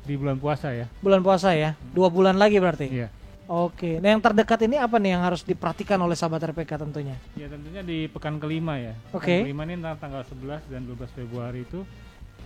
di 0.03 0.15
bulan 0.19 0.35
puasa 0.35 0.75
ya 0.75 0.91
bulan 0.99 1.23
puasa 1.23 1.55
ya. 1.55 1.79
Dua 1.95 2.11
bulan 2.11 2.35
lagi 2.35 2.59
berarti. 2.59 2.91
iya 2.91 3.07
Oke. 3.47 3.99
Nah 3.99 4.15
yang 4.15 4.23
terdekat 4.23 4.63
ini 4.63 4.79
apa 4.79 4.95
nih 4.97 5.15
yang 5.15 5.23
harus 5.23 5.43
diperhatikan 5.43 5.99
oleh 5.99 6.15
sahabat 6.15 6.43
RPK 6.51 6.71
tentunya? 6.81 7.19
Ya 7.35 7.47
tentunya 7.47 7.83
di 7.83 8.07
pekan 8.07 8.39
kelima 8.39 8.79
ya. 8.79 8.95
Oke. 9.11 9.27
Pekan 9.27 9.47
kelima 9.47 9.63
ini 9.67 9.75
tanggal 9.99 10.23
11 10.25 10.71
dan 10.71 10.81
12 10.87 11.07
Februari 11.13 11.63
itu 11.63 11.83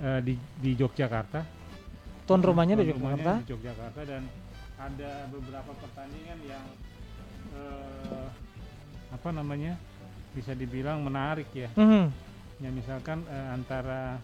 eh, 0.03 0.21
di 0.25 0.35
di 0.59 0.71
Yogyakarta. 0.75 1.45
Tuan 2.25 2.41
rumahnya 2.41 2.81
di 2.81 2.91
rumahnya 2.91 3.21
Yogyakarta. 3.21 3.47
di 3.47 3.53
Yogyakarta 3.53 4.01
dan 4.09 4.23
ada 4.75 5.11
beberapa 5.31 5.73
pertandingan 5.79 6.39
yang 6.49 6.65
eh, 7.55 8.27
apa 9.15 9.29
namanya 9.31 9.79
bisa 10.35 10.51
dibilang 10.57 11.05
menarik 11.05 11.47
ya. 11.55 11.71
Mhm. 11.79 12.05
Ya 12.63 12.71
misalkan 12.73 13.23
eh, 13.29 13.49
antara 13.55 14.19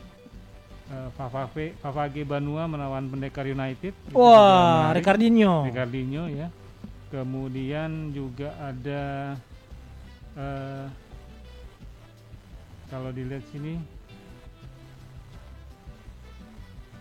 eh, 0.90 1.08
Favave 1.14 1.76
Favage 1.78 2.22
Banua 2.26 2.66
melawan 2.66 3.06
Pendekar 3.06 3.46
United. 3.46 3.94
Wah. 4.16 4.90
Ricardinho. 4.90 5.68
Ricardinho 5.68 6.26
ya. 6.30 6.48
Kemudian 7.10 8.14
juga 8.14 8.54
ada 8.58 9.34
eh 10.38 10.86
kalau 12.90 13.10
dilihat 13.14 13.46
sini 13.54 13.78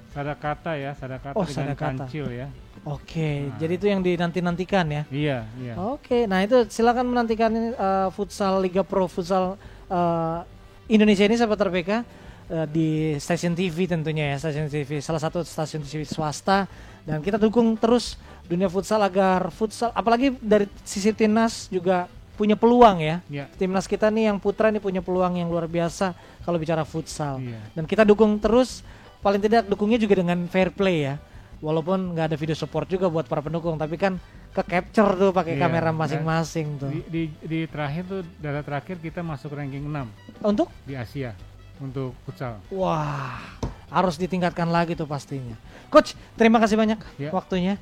Sadakata 0.10 0.74
ya, 0.74 0.92
Sadakata 0.94 1.36
Oh, 1.38 1.46
dengan 1.46 1.74
Sadakata. 1.74 2.06
Kancil 2.06 2.26
ya. 2.30 2.48
Oke, 2.82 3.46
Nah. 3.46 3.58
jadi 3.60 3.74
itu 3.76 3.86
yang 3.86 4.02
dinanti-nantikan 4.02 4.86
ya. 4.88 5.04
Iya, 5.12 5.38
iya. 5.60 5.74
Oke, 5.76 6.24
nah 6.26 6.40
itu 6.40 6.64
silakan 6.68 7.12
menantikan 7.12 7.52
eh, 7.54 8.08
futsal 8.10 8.58
Liga 8.60 8.82
Pro 8.82 9.06
futsal 9.06 9.60
eh, 9.86 10.40
Indonesia 10.88 11.28
ini 11.28 11.36
sahabat 11.36 11.60
RPK 11.60 11.92
eh, 11.92 12.66
di 12.72 12.90
stasiun 13.16 13.54
TV 13.54 13.86
tentunya 13.86 14.34
ya, 14.34 14.38
stasiun 14.40 14.66
TV 14.66 14.98
salah 15.00 15.20
satu 15.20 15.44
stasiun 15.44 15.84
TV 15.84 16.08
swasta 16.08 16.66
dan 17.04 17.20
kita 17.20 17.36
dukung 17.36 17.76
terus 17.76 18.16
dunia 18.48 18.66
futsal 18.66 19.04
agar 19.04 19.52
futsal 19.52 19.94
apalagi 19.94 20.34
dari 20.40 20.66
sisi 20.82 21.12
timnas 21.12 21.68
juga 21.68 22.08
punya 22.34 22.56
peluang 22.56 23.04
ya. 23.04 23.20
Iya. 23.28 23.46
Timnas 23.54 23.84
kita 23.86 24.08
nih 24.08 24.32
yang 24.32 24.40
putra 24.40 24.72
nih 24.72 24.80
punya 24.80 25.04
peluang 25.04 25.36
yang 25.36 25.52
luar 25.52 25.68
biasa 25.68 26.16
kalau 26.42 26.56
bicara 26.56 26.88
futsal. 26.88 27.44
Iya. 27.44 27.60
Dan 27.76 27.84
kita 27.84 28.08
dukung 28.08 28.40
terus 28.40 28.82
paling 29.20 29.40
tidak 29.40 29.66
dukungnya 29.66 29.98
juga 29.98 30.18
dengan 30.18 30.46
fair 30.46 30.70
play 30.70 31.06
ya. 31.06 31.16
Walaupun 31.60 32.16
nggak 32.16 32.26
ada 32.26 32.38
video 32.40 32.56
support 32.56 32.88
juga 32.88 33.08
buat 33.08 33.28
para 33.28 33.40
pendukung, 33.40 33.76
tapi 33.76 34.00
kan 34.00 34.16
ke 34.50 34.64
capture 34.64 35.12
tuh 35.14 35.30
pakai 35.30 35.54
Iya, 35.54 35.62
kamera 35.62 35.92
masing-masing 35.92 36.80
tuh. 36.80 36.88
Di, 36.88 37.00
di, 37.06 37.24
di 37.38 37.60
terakhir 37.68 38.04
tuh 38.06 38.22
data 38.40 38.64
terakhir 38.64 38.96
kita 38.98 39.20
masuk 39.20 39.52
ranking 39.52 39.84
6 39.84 40.08
Untuk 40.42 40.72
di 40.84 40.96
Asia 40.96 41.36
untuk 41.78 42.16
futsal. 42.24 42.64
wah, 42.70 43.44
harus 43.88 44.16
ditingkatkan 44.16 44.68
lagi 44.68 44.96
tuh 44.96 45.04
pastinya. 45.04 45.60
Coach, 45.88 46.16
terima 46.34 46.60
kasih 46.60 46.76
banyak 46.76 47.00
Ya. 47.18 47.28
waktunya. 47.30 47.76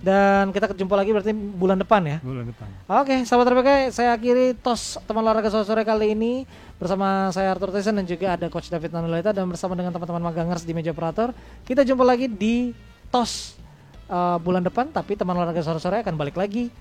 Dan 0.00 0.48
kita 0.48 0.64
ketemu 0.72 0.96
lagi 0.96 1.10
berarti 1.12 1.32
bulan 1.36 1.76
depan 1.76 2.00
ya. 2.08 2.18
Bulan 2.24 2.48
depan. 2.48 2.68
Oke, 2.88 3.20
sahabat 3.28 3.52
RPK, 3.52 3.92
saya 3.92 4.16
akhiri 4.16 4.56
tos 4.56 4.96
teman 5.04 5.20
olahraga 5.20 5.52
sore, 5.52 5.68
sore 5.68 5.84
kali 5.84 6.16
ini 6.16 6.48
bersama 6.80 7.28
saya 7.36 7.52
Arthur 7.52 7.68
Tyson 7.68 8.00
dan 8.00 8.08
juga 8.08 8.32
ada 8.32 8.48
coach 8.48 8.72
David 8.72 8.96
Nanulaita 8.96 9.36
dan 9.36 9.44
bersama 9.44 9.76
dengan 9.76 9.92
teman-teman 9.92 10.32
magangers 10.32 10.64
di 10.64 10.72
meja 10.72 10.96
operator. 10.96 11.36
Kita 11.68 11.84
jumpa 11.84 12.00
lagi 12.00 12.32
di 12.32 12.72
tos 13.12 13.60
uh, 14.08 14.40
bulan 14.40 14.64
depan 14.64 14.88
tapi 14.88 15.20
teman 15.20 15.36
olahraga 15.36 15.60
sore-sore 15.60 16.00
akan 16.00 16.16
balik 16.16 16.40
lagi 16.40 16.72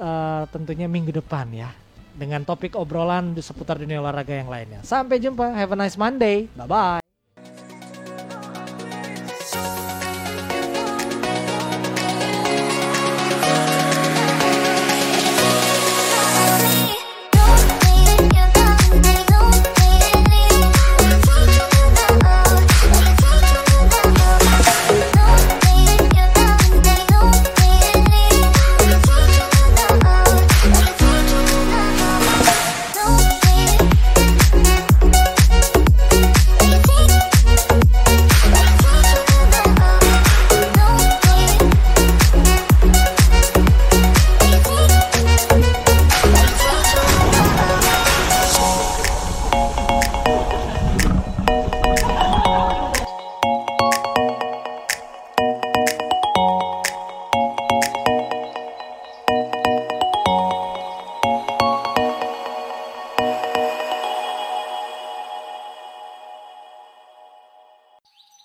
uh, 0.00 0.48
tentunya 0.48 0.88
minggu 0.88 1.12
depan 1.12 1.52
ya 1.52 1.68
dengan 2.16 2.40
topik 2.48 2.72
obrolan 2.72 3.36
seputar 3.36 3.76
dunia 3.76 4.00
olahraga 4.00 4.32
yang 4.32 4.48
lainnya. 4.48 4.80
Sampai 4.80 5.20
jumpa, 5.20 5.52
have 5.52 5.72
a 5.72 5.76
nice 5.76 6.00
Monday. 6.00 6.48
Bye 6.56 6.64
bye. 6.64 7.04